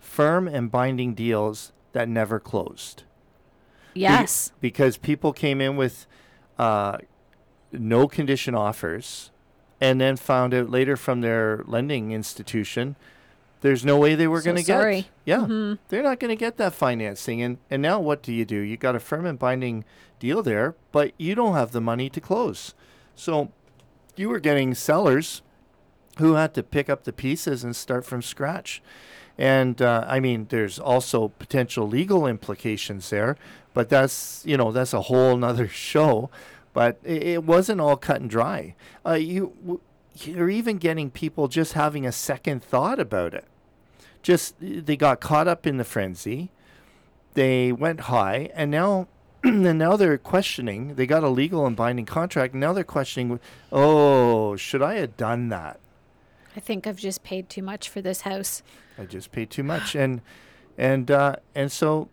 firm 0.00 0.48
and 0.48 0.70
binding 0.70 1.14
deals 1.14 1.72
that 1.92 2.08
never 2.08 2.40
closed. 2.40 3.04
Be- 3.94 4.00
Yes. 4.00 4.52
because 4.60 4.96
people 4.96 5.32
came 5.34 5.60
in 5.60 5.76
with 5.76 6.06
uh, 6.58 6.96
no 7.72 8.08
condition 8.08 8.54
offers 8.54 9.30
and 9.82 10.00
then 10.00 10.16
found 10.16 10.54
out 10.54 10.70
later 10.70 10.96
from 10.96 11.20
their 11.20 11.62
lending 11.66 12.12
institution 12.12 12.94
there's 13.62 13.84
no 13.84 13.96
way 13.96 14.14
they 14.16 14.26
were 14.26 14.40
So 14.40 14.46
going 14.46 14.56
to 14.56 14.62
get 14.62 14.78
sorry. 14.80 15.08
yeah 15.24 15.38
Mhm. 15.46 15.78
they're 15.88 16.02
not 16.02 16.18
going 16.20 16.30
to 16.30 16.36
get 16.46 16.56
that 16.56 16.72
financing 16.74 17.42
and 17.42 17.58
and 17.70 17.82
now 17.82 17.98
what 18.00 18.22
do 18.22 18.32
you 18.32 18.44
do 18.44 18.56
you 18.56 18.76
got 18.76 18.96
a 18.96 19.00
firm 19.00 19.26
and 19.26 19.38
binding 19.38 19.84
deal 20.18 20.42
there 20.42 20.74
but 20.92 21.12
you 21.18 21.34
don't 21.34 21.54
have 21.54 21.72
the 21.72 21.80
money 21.80 22.08
to 22.10 22.20
close 22.20 22.74
so 23.14 23.50
you 24.16 24.28
were 24.28 24.40
getting 24.40 24.74
sellers 24.74 25.42
who 26.18 26.34
had 26.34 26.52
to 26.54 26.62
pick 26.62 26.88
up 26.90 27.04
the 27.04 27.12
pieces 27.12 27.64
and 27.64 27.74
start 27.74 28.04
from 28.04 28.20
scratch 28.22 28.82
and 29.38 29.80
uh, 29.80 30.04
I 30.06 30.20
mean, 30.20 30.46
there's 30.50 30.78
also 30.78 31.28
potential 31.38 31.88
legal 31.88 32.26
implications 32.26 33.08
there, 33.08 33.38
but 33.72 33.88
that's 33.88 34.42
you 34.44 34.58
know 34.58 34.70
that's 34.72 34.92
a 34.92 35.00
whole 35.08 35.38
nother 35.38 35.68
show. 35.88 36.28
But 36.72 36.98
it, 37.04 37.22
it 37.22 37.44
wasn't 37.44 37.80
all 37.80 37.96
cut 37.96 38.20
and 38.20 38.30
dry. 38.30 38.74
Uh, 39.04 39.12
you 39.14 39.52
w- 39.60 39.80
you're 40.14 40.50
even 40.50 40.78
getting 40.78 41.10
people 41.10 41.48
just 41.48 41.72
having 41.72 42.06
a 42.06 42.12
second 42.12 42.62
thought 42.62 42.98
about 42.98 43.34
it. 43.34 43.46
Just 44.22 44.54
they 44.60 44.96
got 44.96 45.20
caught 45.20 45.48
up 45.48 45.66
in 45.66 45.78
the 45.78 45.84
frenzy, 45.84 46.50
they 47.34 47.72
went 47.72 48.00
high, 48.02 48.50
and 48.54 48.70
now. 48.70 49.08
And 49.44 49.76
now 49.76 49.96
they're 49.96 50.18
questioning. 50.18 50.94
They 50.94 51.04
got 51.04 51.24
a 51.24 51.28
legal 51.28 51.66
and 51.66 51.74
binding 51.74 52.06
contract. 52.06 52.54
And 52.54 52.60
now 52.60 52.72
they're 52.72 52.84
questioning. 52.84 53.40
Oh, 53.72 54.54
should 54.54 54.82
I 54.82 54.94
have 54.94 55.16
done 55.16 55.48
that? 55.48 55.80
I 56.54 56.60
think 56.60 56.86
I've 56.86 56.96
just 56.96 57.24
paid 57.24 57.48
too 57.48 57.62
much 57.62 57.88
for 57.88 58.00
this 58.00 58.20
house. 58.20 58.62
I 58.98 59.04
just 59.04 59.32
paid 59.32 59.50
too 59.50 59.62
much, 59.62 59.94
and 59.94 60.20
and 60.76 61.10
uh, 61.10 61.36
and 61.54 61.72
so 61.72 62.08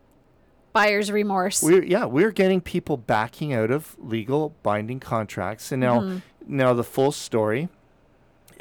Buyer's 0.73 1.11
remorse. 1.11 1.61
we're 1.63 1.83
yeah 1.83 2.05
we're 2.05 2.31
getting 2.31 2.61
people 2.61 2.97
backing 2.97 3.53
out 3.53 3.71
of 3.71 3.95
legal 3.99 4.53
binding 4.63 4.99
contracts, 4.99 5.71
and 5.71 5.81
now 5.81 5.99
Mhm. 6.01 6.21
now 6.47 6.73
the 6.73 6.83
full 6.83 7.11
story 7.11 7.69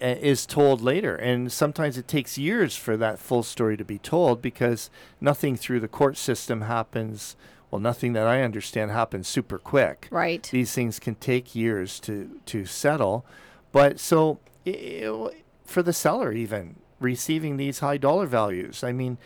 uh, 0.03 0.07
is 0.21 0.47
told 0.47 0.81
later, 0.81 1.15
and 1.17 1.51
sometimes 1.53 1.99
it 1.99 2.07
takes 2.09 2.39
years 2.39 2.77
for 2.77 2.97
that 2.97 3.19
full 3.19 3.43
story 3.43 3.77
to 3.77 3.85
be 3.85 3.99
told 3.99 4.41
because 4.41 4.91
nothing 5.21 5.57
through 5.57 5.81
the 5.81 5.89
court 5.89 6.17
system 6.17 6.63
happens. 6.63 7.37
Well, 7.71 7.81
nothing 7.81 8.15
that 8.15 8.27
I 8.27 8.43
understand 8.43 8.91
happens 8.93 9.29
super 9.29 9.59
quick. 9.59 10.09
Right. 10.11 10.49
These 10.51 10.73
things 10.73 10.99
can 10.99 11.17
take 11.17 11.55
years 11.55 12.01
to 12.01 12.31
to 12.47 12.65
settle, 12.65 13.25
but 13.73 13.99
so 14.01 14.39
i 14.67 14.71
i- 14.71 15.31
for 15.65 15.83
the 15.83 15.93
seller 15.93 16.33
even 16.33 16.77
receiving 17.01 17.59
these 17.59 17.81
high 17.81 17.99
dollar 17.99 18.25
values, 18.27 18.83
I 18.83 18.93
mean, 18.93 19.19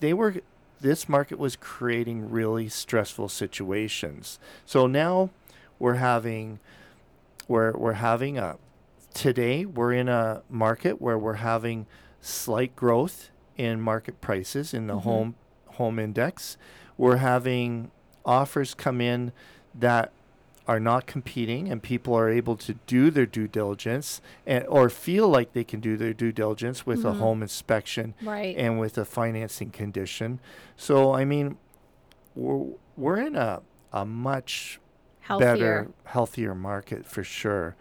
they 0.00 0.14
were 0.14 0.36
this 0.84 1.08
market 1.08 1.38
was 1.38 1.56
creating 1.56 2.30
really 2.30 2.68
stressful 2.68 3.26
situations. 3.30 4.38
So 4.66 4.86
now 4.86 5.30
we're 5.78 5.94
having 5.94 6.60
we're 7.48 7.72
we're 7.72 7.94
having 7.94 8.36
a 8.36 8.58
today 9.14 9.64
we're 9.64 9.94
in 9.94 10.10
a 10.10 10.42
market 10.50 11.00
where 11.00 11.18
we're 11.18 11.34
having 11.52 11.86
slight 12.20 12.76
growth 12.76 13.30
in 13.56 13.80
market 13.80 14.20
prices 14.20 14.74
in 14.74 14.86
the 14.86 14.94
Mhm. 14.96 15.02
home 15.02 15.34
home 15.78 15.98
index. 15.98 16.58
We're 16.98 17.16
having 17.16 17.90
offers 18.26 18.74
come 18.74 19.00
in 19.00 19.32
that 19.74 20.12
are 20.66 20.80
not 20.80 21.06
competing 21.06 21.68
and 21.70 21.82
people 21.82 22.14
are 22.14 22.28
able 22.30 22.56
to 22.56 22.74
do 22.86 23.10
their 23.10 23.26
due 23.26 23.46
diligence 23.46 24.22
and 24.46 24.64
or 24.66 24.88
feel 24.88 25.28
like 25.28 25.52
they 25.52 25.64
can 25.64 25.78
do 25.80 25.96
their 25.96 26.14
due 26.14 26.32
diligence 26.32 26.86
with 26.86 27.04
a 27.04 27.12
Mhm. 27.12 27.18
home 27.18 27.42
inspection 27.42 28.14
Right. 28.22 28.56
and 28.56 28.78
with 28.80 28.96
a 28.96 29.04
financing 29.04 29.70
condition. 29.70 30.40
So 30.76 31.12
I 31.12 31.24
mean 31.24 31.58
we're 32.34 32.66
we're 32.96 33.18
in 33.20 33.36
a 33.36 33.60
a 33.92 34.04
much 34.06 34.80
Healthier. 35.20 35.54
better 35.54 35.88
healthier 36.04 36.54
market 36.54 37.04
for 37.06 37.22
sure. 37.22 37.76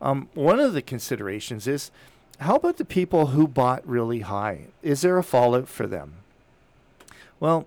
Um, 0.00 0.28
one 0.34 0.60
of 0.60 0.72
the 0.74 0.82
considerations 0.82 1.66
is 1.66 1.90
how 2.40 2.54
about 2.56 2.76
the 2.76 2.84
people 2.84 3.28
who 3.28 3.48
bought 3.48 3.84
really 3.88 4.20
high? 4.20 4.66
Is 4.82 5.00
there 5.00 5.18
a 5.18 5.24
fallout 5.24 5.68
for 5.68 5.86
them? 5.86 6.18
Well, 7.40 7.66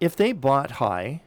if 0.00 0.14
they 0.16 0.32
bought 0.32 0.72
high, 0.72 1.22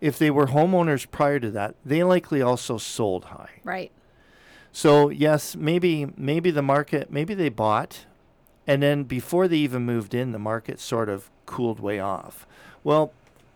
if 0.00 0.18
they 0.18 0.30
were 0.30 0.46
homeowners 0.46 1.10
prior 1.10 1.38
to 1.40 1.50
that, 1.50 1.74
they 1.84 2.02
likely 2.02 2.40
also 2.42 2.78
sold 2.78 3.26
high. 3.26 3.60
Right. 3.64 3.92
So 4.72 5.08
yes, 5.08 5.56
maybe 5.56 6.08
maybe 6.16 6.50
the 6.50 6.62
market 6.62 7.10
maybe 7.10 7.34
they 7.34 7.48
bought 7.48 8.06
and 8.66 8.82
then 8.82 9.04
before 9.04 9.48
they 9.48 9.56
even 9.56 9.82
moved 9.82 10.14
in 10.14 10.32
the 10.32 10.38
market 10.38 10.78
sort 10.78 11.08
of 11.08 11.30
cooled 11.46 11.80
way 11.80 11.98
off. 11.98 12.46
Well, 12.84 13.12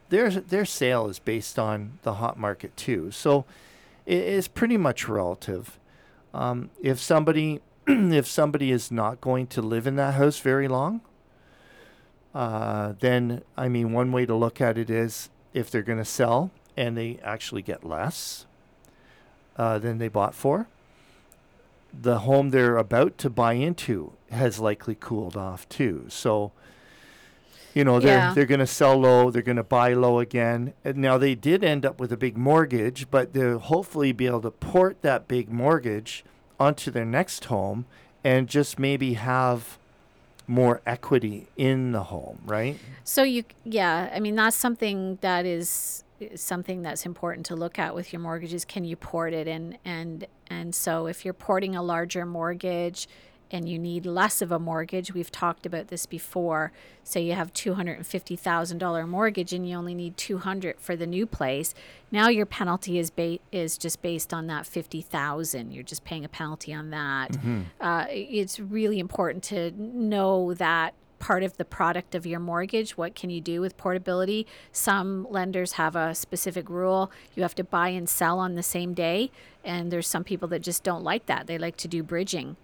their 0.09 0.31
their 0.31 0.65
sale 0.65 1.09
is 1.09 1.19
based 1.19 1.59
on 1.59 1.99
the 2.03 2.15
hot 2.15 2.39
market 2.39 2.77
too. 2.77 3.11
So 3.11 3.45
it 4.07 4.23
is 4.23 4.49
pretty 4.49 4.77
much 4.77 5.09
relative. 5.09 5.79
Um, 6.33 6.71
if 6.83 6.99
somebody 6.99 7.61
if 7.87 8.27
somebody 8.27 8.71
is 8.71 8.91
not 8.91 9.21
going 9.21 9.47
to 9.49 9.63
live 9.63 9.87
in 9.87 9.97
that 9.97 10.15
house 10.15 10.39
very 10.39 10.69
long, 10.69 11.01
uh, 12.35 12.95
then 13.01 13.43
I 13.57 13.69
mean 13.69 13.93
one 13.93 14.11
way 14.13 14.27
to 14.27 14.35
look 14.35 14.61
at 14.61 14.77
it 14.77 14.91
is 14.91 15.31
if 15.55 15.71
they're 15.71 15.83
going 15.83 15.99
to 15.99 16.05
sell 16.05 16.51
and 16.77 16.97
they 16.97 17.19
actually 17.23 17.63
get 17.63 17.85
less 17.85 18.45
uh, 19.57 19.79
than 19.79 19.99
they 19.99 20.09
bought 20.09 20.35
for, 20.35 20.67
the 21.99 22.19
home 22.21 22.51
they're 22.51 22.77
about 22.77 23.17
to 23.19 23.31
buy 23.31 23.53
into 23.55 24.13
has 24.31 24.59
likely 24.59 24.97
cooled 24.99 25.37
off 25.37 25.69
too. 25.69 26.07
So, 26.09 26.51
you 27.73 27.85
know, 27.85 28.01
they're 28.01 28.19
Yeah. 28.19 28.35
they're 28.35 28.47
going 28.47 28.59
to 28.61 28.67
sell 28.67 28.99
low, 28.99 29.31
they're 29.31 29.43
going 29.43 29.57
to 29.57 29.63
buy 29.63 29.93
low 29.95 30.19
again. 30.19 30.75
And 30.85 30.97
now 30.99 31.19
they 31.19 31.37
did 31.37 31.63
end 31.63 31.87
up 31.87 32.01
with 32.01 32.11
a 32.13 32.17
big 32.17 32.37
mortgage, 32.37 33.09
but 33.13 33.33
they'll 33.33 33.61
hopefully 33.61 34.11
be 34.11 34.27
able 34.27 34.41
to 34.43 34.51
port 34.51 35.03
that 35.03 35.29
big 35.29 35.51
mortgage 35.51 36.25
onto 36.59 36.91
their 36.91 37.05
next 37.05 37.45
home 37.47 37.87
and 38.25 38.49
just 38.49 38.79
maybe 38.79 39.15
have 39.15 39.79
more 40.47 40.83
equity 40.87 41.47
in 41.57 41.93
the 41.93 42.03
home, 42.05 42.39
right? 42.45 42.79
So 43.05 43.23
you, 43.23 43.45
yeah, 43.65 44.11
I 44.15 44.21
mean 44.21 44.35
that's 44.35 44.57
something 44.57 45.19
that 45.21 45.47
is 45.47 46.05
something 46.37 46.83
that's 46.83 47.07
important 47.07 47.47
to 47.47 47.57
look 47.57 47.79
at 47.79 47.95
with 47.95 48.13
your 48.13 48.21
mortgages. 48.21 48.65
Can 48.65 48.85
you 48.85 48.97
port 48.97 49.33
it 49.33 49.47
in? 49.47 49.79
And 49.85 50.27
and 50.49 50.75
so 50.75 51.07
if 51.07 51.25
you're 51.25 51.35
porting 51.35 51.75
a 51.77 51.83
larger 51.83 52.27
mortgage 52.27 53.09
and 53.55 53.69
you 53.69 53.79
need 53.79 54.05
less 54.05 54.43
of 54.43 54.51
a 54.53 54.59
mortgage, 54.59 55.15
we've 55.15 55.31
talked 55.31 55.65
about 55.65 55.89
this 55.89 56.05
before. 56.07 56.73
So 57.05 57.19
you 57.19 57.33
have 57.33 57.53
two 57.53 57.75
hundred 57.75 57.97
and 57.99 58.07
fifty 58.07 58.37
thousand 58.37 58.79
dollar 58.79 59.07
mortgage 59.07 59.53
and 59.53 59.67
you 59.69 59.77
only 59.77 59.95
need 59.95 60.17
two 60.17 60.39
hundred 60.39 60.81
for 60.81 60.97
the 60.97 61.07
new 61.07 61.25
place. 61.27 61.73
Now 62.11 62.29
your 62.29 62.47
penalty 62.47 62.99
is 62.99 63.11
ba- 63.11 63.39
is 63.53 63.79
just 63.79 64.03
based 64.03 64.35
on 64.35 64.47
that 64.49 64.67
fifty 64.67 65.01
thousand. 65.01 65.71
You're 65.73 65.85
just 65.85 66.05
paying 66.05 66.25
a 66.25 66.29
penalty 66.29 66.75
on 66.75 66.91
that 66.91 67.33
Mhm. 67.33 67.65
uh, 67.81 68.07
it's 68.11 68.59
really 68.61 68.99
important 68.99 69.43
to 69.45 69.71
know 69.79 70.53
that 70.55 70.95
part 71.21 71.43
of 71.43 71.57
the 71.57 71.65
product 71.65 72.15
of 72.15 72.27
your 72.27 72.41
mortgage. 72.41 72.99
What 72.99 73.15
can 73.15 73.31
you 73.31 73.41
do 73.41 73.61
with 73.63 73.79
portability? 73.79 74.47
Some 74.73 75.27
lenders 75.31 75.73
have 75.73 75.97
a 75.97 76.15
specific 76.15 76.69
rule. 76.69 77.11
You 77.35 77.43
have 77.45 77.55
to 77.55 77.65
buy 77.65 77.89
and 77.89 78.07
sell 78.07 78.39
on 78.39 78.57
the 78.57 78.63
same 78.63 78.93
day. 78.93 79.31
And 79.65 79.91
there's 79.91 80.07
some 80.07 80.23
people 80.25 80.49
that 80.49 80.61
just 80.61 80.83
don't 80.83 81.03
like 81.03 81.25
that. 81.27 81.47
They 81.47 81.57
like 81.57 81.79
to 81.79 81.89
do 81.89 82.03
bridging. 82.03 82.57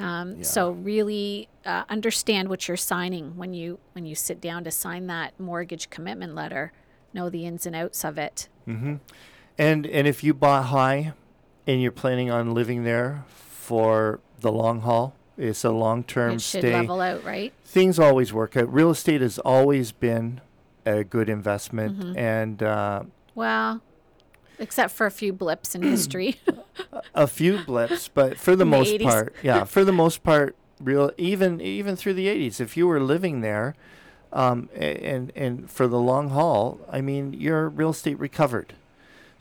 Um, 0.00 0.42
So 0.44 0.70
really 0.70 1.48
uh, 1.64 1.84
understand 1.88 2.48
what 2.48 2.66
you're 2.68 2.76
signing 2.76 3.36
when 3.36 3.52
you 3.54 3.78
when 3.92 4.06
you 4.06 4.14
sit 4.14 4.40
down 4.40 4.64
to 4.64 4.70
sign 4.70 5.06
that 5.08 5.38
mortgage 5.38 5.90
commitment 5.90 6.34
letter. 6.34 6.72
Know 7.12 7.28
the 7.28 7.44
ins 7.46 7.66
and 7.66 7.74
outs 7.76 8.04
of 8.04 8.18
it. 8.18 8.48
Mm-hmm. 8.68 8.96
And 9.58 9.86
and 9.86 10.06
if 10.06 10.22
you 10.24 10.32
bought 10.34 10.66
high, 10.66 11.12
and 11.66 11.82
you're 11.82 11.92
planning 11.92 12.30
on 12.30 12.54
living 12.54 12.84
there 12.84 13.24
for 13.28 14.20
the 14.40 14.50
long 14.50 14.80
haul, 14.80 15.14
it's 15.36 15.64
a 15.64 15.70
long 15.70 16.02
term 16.04 16.32
It 16.36 16.40
should 16.40 16.60
stay. 16.62 16.72
level 16.72 17.00
out, 17.00 17.22
right? 17.24 17.52
Things 17.64 17.98
always 17.98 18.32
work 18.32 18.56
out. 18.56 18.72
Real 18.72 18.90
estate 18.90 19.20
has 19.20 19.38
always 19.40 19.92
been 19.92 20.40
a 20.86 21.04
good 21.04 21.28
investment, 21.28 21.98
Mhm. 21.98 22.16
and 22.16 22.62
uh, 22.62 23.02
Well, 23.34 23.82
except 24.60 24.92
for 24.94 25.06
a 25.06 25.10
few 25.10 25.32
blips 25.32 25.74
in 25.74 25.82
history. 25.82 26.40
a 27.14 27.26
few 27.26 27.58
blips, 27.58 28.08
but 28.08 28.38
for 28.38 28.54
the 28.56 28.64
most 28.64 28.90
80s. 28.94 29.04
part, 29.04 29.34
yeah, 29.42 29.64
for 29.74 29.84
the 29.84 29.92
most 29.92 30.22
part, 30.22 30.54
real 30.80 31.10
even 31.18 31.60
even 31.60 31.96
through 31.96 32.14
the 32.14 32.26
80s, 32.28 32.60
if 32.60 32.76
you 32.76 32.86
were 32.86 33.00
living 33.00 33.40
there, 33.40 33.74
um, 34.32 34.68
and 34.74 35.32
and 35.34 35.70
for 35.70 35.86
the 35.88 35.98
long 35.98 36.30
haul, 36.30 36.78
I 36.90 37.00
mean, 37.00 37.32
your 37.32 37.68
real 37.68 37.90
estate 37.90 38.18
recovered. 38.18 38.74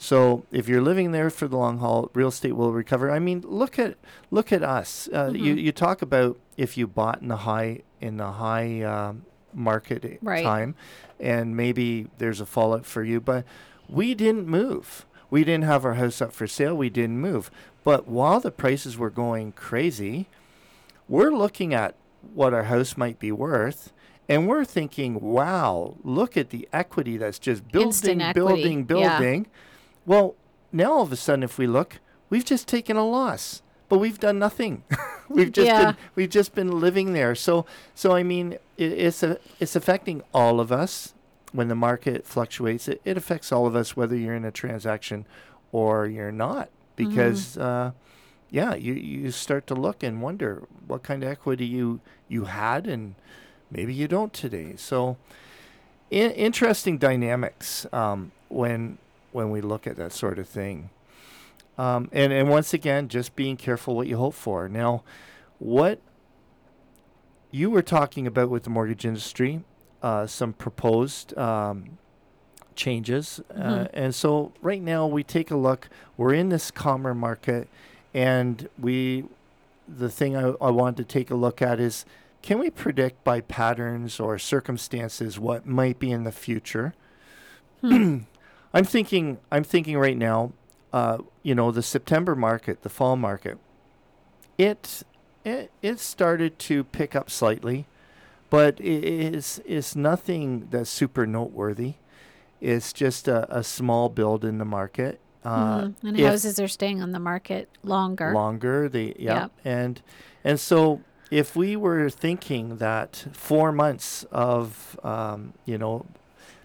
So 0.02 0.46
if 0.52 0.70
you're 0.70 0.82
living 0.82 1.12
there 1.12 1.30
for 1.30 1.48
the 1.48 1.58
long 1.58 1.80
haul, 1.80 2.10
real 2.14 2.30
estate 2.30 2.54
will 2.56 2.72
recover. 2.72 3.12
I 3.12 3.20
mean, 3.20 3.44
look 3.46 3.78
at 3.78 3.98
look 4.32 4.52
at 4.54 4.64
us. 4.64 5.10
Uh, 5.14 5.32
You 5.36 5.56
Mhm. 5.56 5.62
you 5.64 5.72
talk 5.74 6.02
about 6.02 6.38
if 6.56 6.78
you 6.78 6.88
bought 6.88 7.22
in 7.22 7.28
the 7.28 7.38
high 7.38 7.82
in 8.00 8.16
the 8.18 8.32
high 8.34 8.82
um, 8.82 9.24
market 9.54 10.20
Right. 10.22 10.44
time, 10.44 10.76
and 11.20 11.56
maybe 11.58 12.08
there's 12.18 12.40
a 12.40 12.46
fallout 12.46 12.86
for 12.86 13.04
you, 13.04 13.20
but 13.20 13.44
we 13.90 14.14
didn't 14.14 14.48
move. 14.48 15.06
We 15.30 15.44
didn't 15.44 15.66
have 15.66 15.86
our 15.86 15.96
house 15.96 16.22
up 16.22 16.34
for 16.34 16.48
sale. 16.48 16.76
We 16.76 16.90
didn't 16.90 17.20
move. 17.20 17.52
But 17.84 18.08
while 18.08 18.40
the 18.40 18.52
prices 18.52 18.98
were 18.98 19.10
going 19.10 19.52
crazy, 19.54 20.28
we're 21.08 21.32
looking 21.32 21.74
at 21.74 21.96
what 22.34 22.54
our 22.54 22.64
house 22.64 22.98
might 22.98 23.20
be 23.20 23.32
worth. 23.32 23.92
And 24.28 24.48
we're 24.48 24.66
thinking, 24.66 25.20
wow, 25.22 25.96
look 26.04 26.38
at 26.38 26.50
the 26.52 26.68
equity 26.72 27.18
that's 27.18 27.40
just 27.40 27.68
building, 27.72 28.22
equity, 28.22 28.34
building, 28.84 29.02
yeah. 29.02 29.18
building. 29.18 29.48
Well, 30.06 30.36
now 30.72 30.94
all 30.94 31.02
of 31.02 31.12
a 31.12 31.16
sudden, 31.16 31.42
if 31.44 31.58
we 31.58 31.66
look, 31.66 32.00
we've 32.30 32.46
just 32.46 32.68
taken 32.68 32.96
a 32.96 33.04
loss, 33.08 33.64
but 33.88 33.98
we've 33.98 34.20
done 34.20 34.38
nothing. 34.38 34.84
we've 35.30 35.52
just 35.52 35.66
Yeah. 35.66 35.84
been 35.94 35.98
we've 36.14 36.30
just 36.30 36.54
been 36.54 36.80
living 36.80 37.14
there. 37.14 37.34
So 37.34 37.66
so 37.96 38.12
I 38.16 38.22
mean, 38.22 38.54
it, 38.78 38.92
it's 38.92 39.24
a, 39.24 39.40
it's 39.60 39.76
affecting 39.76 40.22
all 40.32 40.60
of 40.60 40.72
us 40.72 41.16
when 41.52 41.68
the 41.68 41.76
market 41.76 42.26
fluctuates. 42.26 42.88
It, 42.88 43.02
it 43.06 43.18
affects 43.18 43.52
all 43.52 43.66
of 43.66 43.76
us 43.76 43.96
whether 43.96 44.16
you're 44.16 44.36
in 44.36 44.46
a 44.46 44.52
transaction 44.52 45.26
or 45.72 46.08
you're 46.08 46.32
not, 46.32 46.70
because 46.96 47.58
uh, 47.58 47.92
yeah, 48.50 48.74
you 48.76 48.94
you 48.94 49.32
start 49.32 49.68
to 49.68 49.76
look 49.76 50.04
and 50.04 50.22
wonder 50.22 50.64
what 50.88 51.04
kind 51.04 51.24
of 51.24 51.30
equity 51.30 51.66
you 51.66 52.02
you 52.28 52.46
had 52.46 52.88
and 52.88 53.16
maybe 53.70 53.94
you 53.94 54.08
don't 54.08 54.34
today. 54.34 54.74
So 54.78 55.18
in, 56.10 56.32
interesting 56.32 56.98
dynamics 56.98 57.86
um, 57.94 58.32
when 58.48 58.98
when 59.32 59.52
we 59.52 59.62
look 59.62 59.86
at 59.86 59.96
that 59.98 60.12
sort 60.12 60.40
of 60.40 60.48
thing. 60.48 60.90
Um, 61.78 62.10
and 62.12 62.34
and 62.34 62.50
once 62.50 62.74
again, 62.74 63.08
just 63.08 63.36
being 63.36 63.56
careful 63.56 63.96
what 63.96 64.08
you 64.08 64.18
hope 64.18 64.34
for. 64.34 64.68
Now, 64.68 65.04
what 65.60 66.02
you 67.52 67.70
were 67.70 67.82
talking 67.82 68.28
about 68.28 68.50
with 68.50 68.64
the 68.64 68.70
mortgage 68.70 69.06
industry, 69.06 69.64
uh, 70.02 70.26
some 70.28 70.54
proposed 70.54 71.38
um, 71.38 71.98
changes, 72.76 73.42
uh, 73.54 73.60
Mhm. 73.60 73.90
and 73.94 74.16
so 74.16 74.52
right 74.62 74.82
now 74.82 75.06
we 75.06 75.24
take 75.24 75.52
a 75.52 75.58
look. 75.58 75.90
We're 76.18 76.34
in 76.34 76.50
this 76.50 76.72
calmer 76.72 77.14
market, 77.14 77.68
and 78.14 78.70
we 78.80 79.26
the 79.88 80.10
thing 80.10 80.38
I, 80.38 80.50
I 80.62 80.70
wanted 80.70 80.98
to 80.98 81.04
take 81.04 81.32
a 81.32 81.36
look 81.36 81.62
at 81.62 81.80
is 81.80 82.06
can 82.42 82.60
we 82.60 82.70
predict 82.70 83.24
by 83.24 83.42
patterns 83.42 84.20
or 84.20 84.38
circumstances 84.38 85.40
what 85.40 85.66
might 85.66 86.00
be 86.00 86.12
in 86.12 86.24
the 86.24 86.32
future? 86.32 86.94
I'm 87.84 88.26
thinking 88.84 89.40
I'm 89.52 89.64
thinking 89.64 89.98
right 89.98 90.18
now, 90.18 90.52
uh, 90.94 91.18
you 91.44 91.56
know, 91.56 91.72
the 91.72 91.82
September 91.82 92.36
market, 92.36 92.84
the 92.84 92.90
fall 92.90 93.16
market, 93.16 93.58
it 94.58 95.04
it 95.44 95.72
it 95.82 96.00
started 96.00 96.60
to 96.60 96.84
pick 96.84 97.16
up 97.16 97.30
slightly, 97.30 97.88
but 98.50 98.80
it 98.80 99.04
is 99.04 99.60
is 99.66 99.96
nothing 99.96 100.68
that's 100.72 100.90
super 100.90 101.26
noteworthy. 101.28 101.96
It's 102.62 102.92
just 102.92 103.28
a, 103.28 103.48
a 103.56 103.64
small 103.64 104.10
build 104.10 104.44
in 104.44 104.58
the 104.58 104.66
market. 104.66 105.20
Uh, 105.46 105.80
Mhm. 105.82 105.96
And 106.04 106.20
houses 106.20 106.60
are 106.60 106.68
staying 106.68 107.02
on 107.02 107.12
the 107.14 107.20
market 107.20 107.70
longer. 107.84 108.34
longer. 108.34 108.90
They 108.90 109.16
yeah, 109.18 109.42
Yep. 109.44 109.52
and 109.64 110.02
and 110.44 110.60
so 110.60 111.02
if 111.32 111.56
we 111.56 111.76
were 111.76 112.10
thinking 112.10 112.78
that 112.78 113.26
four 113.32 113.72
months 113.72 114.26
of 114.32 115.00
um, 115.04 115.54
you 115.66 115.78
know 115.78 116.06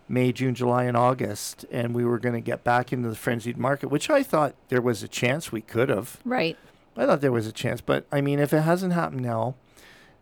May, 0.09 0.32
June, 0.32 0.55
July, 0.55 0.85
and 0.85 0.97
August, 0.97 1.64
and 1.70 1.95
we 1.95 2.05
were 2.05 2.18
going 2.18 2.35
to 2.35 2.41
get 2.41 2.62
back 2.64 2.93
into 2.93 3.09
the 3.09 3.14
frenzied 3.14 3.57
market, 3.57 3.89
which 3.89 4.11
I 4.11 4.22
thought 4.22 4.55
there 4.68 4.82
was 4.82 5.03
a 5.03 5.09
chance 5.09 5.51
we 5.53 5.62
could 5.62 5.89
have. 5.89 6.18
Right. 6.26 6.59
I 6.97 7.07
thought 7.07 7.20
there 7.22 7.32
was 7.32 7.47
a 7.47 7.53
chance, 7.53 7.80
but 7.80 8.07
I 8.12 8.20
mean, 8.20 8.39
if 8.39 8.53
it 8.53 8.61
hasn't 8.62 8.93
happened 8.93 9.22
now, 9.22 9.55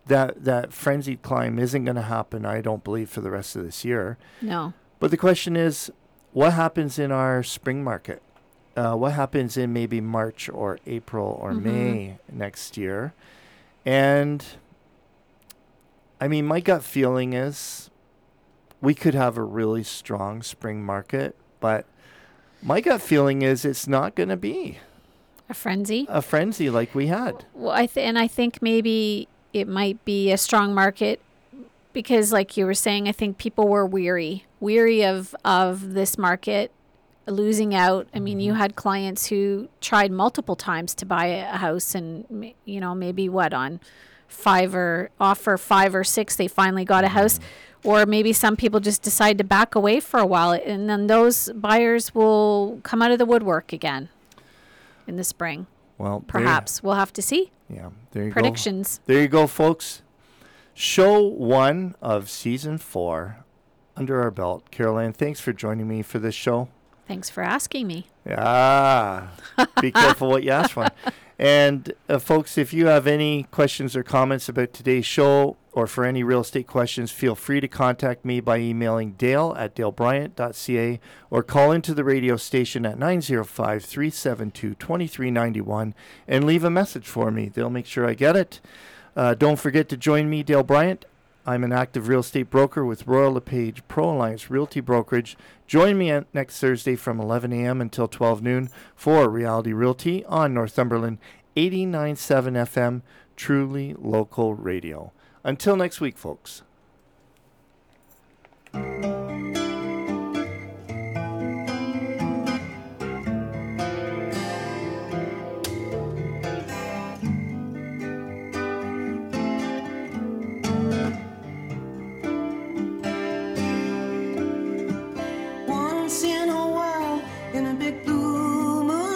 that 0.07 0.44
that 0.44 0.72
frenzied 0.72 1.22
climb 1.22 1.59
isn't 1.59 1.84
going 1.84 1.96
to 1.96 2.03
happen. 2.03 2.44
I 2.44 2.61
don't 2.61 2.82
believe 2.84 3.09
for 3.11 3.20
the 3.20 3.30
rest 3.30 3.55
of 3.57 3.62
this 3.64 3.84
year. 3.84 4.18
No. 4.40 4.72
But 4.98 5.11
the 5.11 5.16
question 5.16 5.57
is, 5.57 5.90
what 6.32 6.53
happens 6.55 6.98
in 6.98 7.12
our 7.12 7.42
spring 7.42 7.82
market? 7.84 8.22
Uh, 8.76 8.94
what 8.94 9.12
happens 9.12 9.57
in 9.57 9.72
maybe 9.72 10.00
March 10.00 10.48
or 10.48 10.78
April 10.86 11.38
or 11.40 11.53
Mhm. 11.53 11.62
May 11.62 12.18
next 12.32 12.76
year? 12.76 13.12
And 13.84 14.44
I 16.20 16.28
mean, 16.28 16.46
my 16.46 16.61
gut 16.61 16.82
feeling 16.84 17.32
is 17.32 17.90
we 18.80 18.94
could 18.94 19.14
have 19.14 19.36
a 19.36 19.42
really 19.42 19.82
strong 19.82 20.42
spring 20.42 20.82
market, 20.84 21.36
but 21.61 21.84
my 22.62 22.80
gut 22.80 23.00
feeling 23.03 23.42
is 23.42 23.64
it's 23.64 23.86
not 23.88 24.14
going 24.14 24.28
to 24.28 24.36
be 24.36 24.78
A 25.48 25.55
frenzy. 25.55 26.07
a 26.09 26.22
frenzy 26.22 26.70
like 26.70 26.94
we 26.94 27.09
had. 27.09 27.44
Well, 27.55 27.72
I 27.72 27.86
th- 27.86 28.07
and 28.07 28.18
I 28.18 28.26
think 28.28 28.62
maybe 28.62 29.28
it 29.53 29.68
might 29.68 30.05
be 30.05 30.32
a 30.32 30.38
strong 30.38 30.74
market 30.74 31.20
because, 31.92 32.32
like 32.32 32.57
you 32.57 32.64
were 32.66 32.74
saying, 32.74 33.09
I 33.09 33.12
think 33.12 33.38
people 33.38 33.68
were 33.68 33.86
weary, 33.86 34.46
weary 34.61 35.05
of 35.05 35.34
of 35.44 35.94
this 35.94 36.16
market 36.16 36.70
losing 37.26 37.74
out. 37.74 38.09
I 38.14 38.20
mean, 38.20 38.40
you 38.40 38.53
mm-hmm. 38.53 38.61
had 38.61 38.76
clients 38.76 39.26
who 39.26 39.68
tried 39.80 40.11
multiple 40.11 40.57
times 40.57 40.94
to 40.96 41.07
buy 41.07 41.26
a 41.26 41.57
house, 41.57 41.94
and 41.94 42.53
you 42.64 42.80
know, 42.80 42.94
maybe 42.94 43.28
what 43.28 43.53
on 43.53 43.80
five 44.28 44.74
or 44.74 45.11
offer 45.20 45.59
five 45.59 45.94
or 45.94 46.05
six, 46.05 46.36
they 46.36 46.48
finally 46.48 46.84
got 46.84 47.05
a 47.05 47.09
mm-hmm. 47.09 47.18
house. 47.18 47.40
Or 47.84 48.07
maybe 48.07 48.32
some 48.32 48.55
people 48.55 48.78
just 48.78 49.03
decide 49.03 49.38
to 49.38 49.44
back 49.44 49.74
away 49.74 49.98
for 49.98 50.20
a 50.20 50.26
while, 50.26 50.53
and 50.53 50.88
then 50.88 51.09
those 51.09 51.50
buyers 51.53 52.14
will 52.14 52.78
come 52.84 53.03
out 53.03 53.11
of 53.11 53.18
the 53.18 53.26
woodwork 53.26 53.72
again 53.72 54.09
in 55.09 55.16
the 55.16 55.24
spring. 55.24 55.66
Well, 56.03 56.18
there 56.18 56.26
Perhaps 56.26 56.82
we'll 56.82 56.94
have 56.94 57.12
to 57.12 57.22
see. 57.22 57.53
Yeah, 57.70 57.90
there 58.11 58.24
you 58.24 58.32
Predictions. 58.32 58.98
go. 58.98 59.03
Predictions. 59.05 59.07
There 59.07 59.20
you 59.22 59.28
go, 59.28 59.46
folks. 59.46 60.03
Show 60.74 61.22
one 61.22 61.94
of 62.03 62.28
season 62.28 62.78
four 62.78 63.44
under 63.96 64.20
our 64.20 64.32
belt. 64.32 64.72
Carol 64.72 64.98
Ann, 64.98 65.12
thanks 65.12 65.38
for 65.38 65.53
joining 65.53 65.86
me 65.86 66.03
for 66.03 66.18
this 66.18 66.34
show. 66.34 66.66
Thanks 67.12 67.28
for 67.28 67.42
asking 67.42 67.88
me. 67.88 68.06
Yeah, 68.24 69.28
be 69.82 69.92
careful 69.92 70.30
what 70.30 70.44
you 70.44 70.50
ask 70.50 70.70
for. 70.70 70.88
And 71.38 71.92
uh, 72.08 72.20
folks, 72.20 72.56
if 72.56 72.72
you 72.72 72.86
have 72.86 73.08
any 73.08 73.44
questions 73.50 73.96
or 73.96 74.04
comments 74.04 74.48
about 74.48 74.72
today's 74.72 75.06
show 75.06 75.56
or 75.72 75.88
for 75.88 76.04
any 76.04 76.22
real 76.22 76.42
estate 76.42 76.68
questions, 76.68 77.10
feel 77.10 77.34
free 77.34 77.58
to 77.60 77.66
contact 77.66 78.24
me 78.24 78.38
by 78.38 78.58
emailing 78.58 79.12
dale 79.14 79.52
at 79.58 79.74
dalebryant.ca 79.74 81.00
or 81.30 81.42
call 81.42 81.72
into 81.72 81.94
the 81.94 82.04
radio 82.04 82.36
station 82.36 82.86
at 82.86 82.96
905 82.96 83.84
372 83.84 84.74
2391 84.74 85.94
and 86.28 86.44
leave 86.44 86.62
a 86.62 86.70
message 86.70 87.08
for 87.08 87.32
me. 87.32 87.48
They'll 87.48 87.70
make 87.70 87.86
sure 87.86 88.08
I 88.08 88.14
get 88.14 88.36
it. 88.36 88.60
Uh, 89.16 89.34
don't 89.34 89.58
forget 89.58 89.88
to 89.88 89.96
join 89.96 90.30
me, 90.30 90.44
Dale 90.44 90.62
Bryant. 90.62 91.06
I'm 91.45 91.64
an 91.64 91.72
active 91.72 92.07
real 92.07 92.20
estate 92.20 92.51
broker 92.51 92.84
with 92.84 93.07
Royal 93.07 93.32
LePage 93.32 93.82
Pro 93.88 94.11
Alliance 94.11 94.49
Realty 94.49 94.80
Brokerage. 94.80 95.36
Join 95.66 95.99
me 95.99 96.20
next 96.32 96.61
Thursday 96.61 96.95
from 96.95 97.18
11 97.18 97.53
a.m. 97.53 97.80
until 97.80 98.07
12 98.07 98.43
noon 98.43 98.70
for 98.95 99.28
Reality 99.28 99.72
Realty 99.72 100.24
on 100.26 100.55
Northumberland 100.55 101.18
89.7 101.57 102.53
FM, 102.53 103.03
truly 103.34 103.95
local 103.99 104.55
radio. 104.55 105.11
Until 105.43 105.76
next 105.76 106.01
week, 106.01 106.16
folks. 106.16 106.62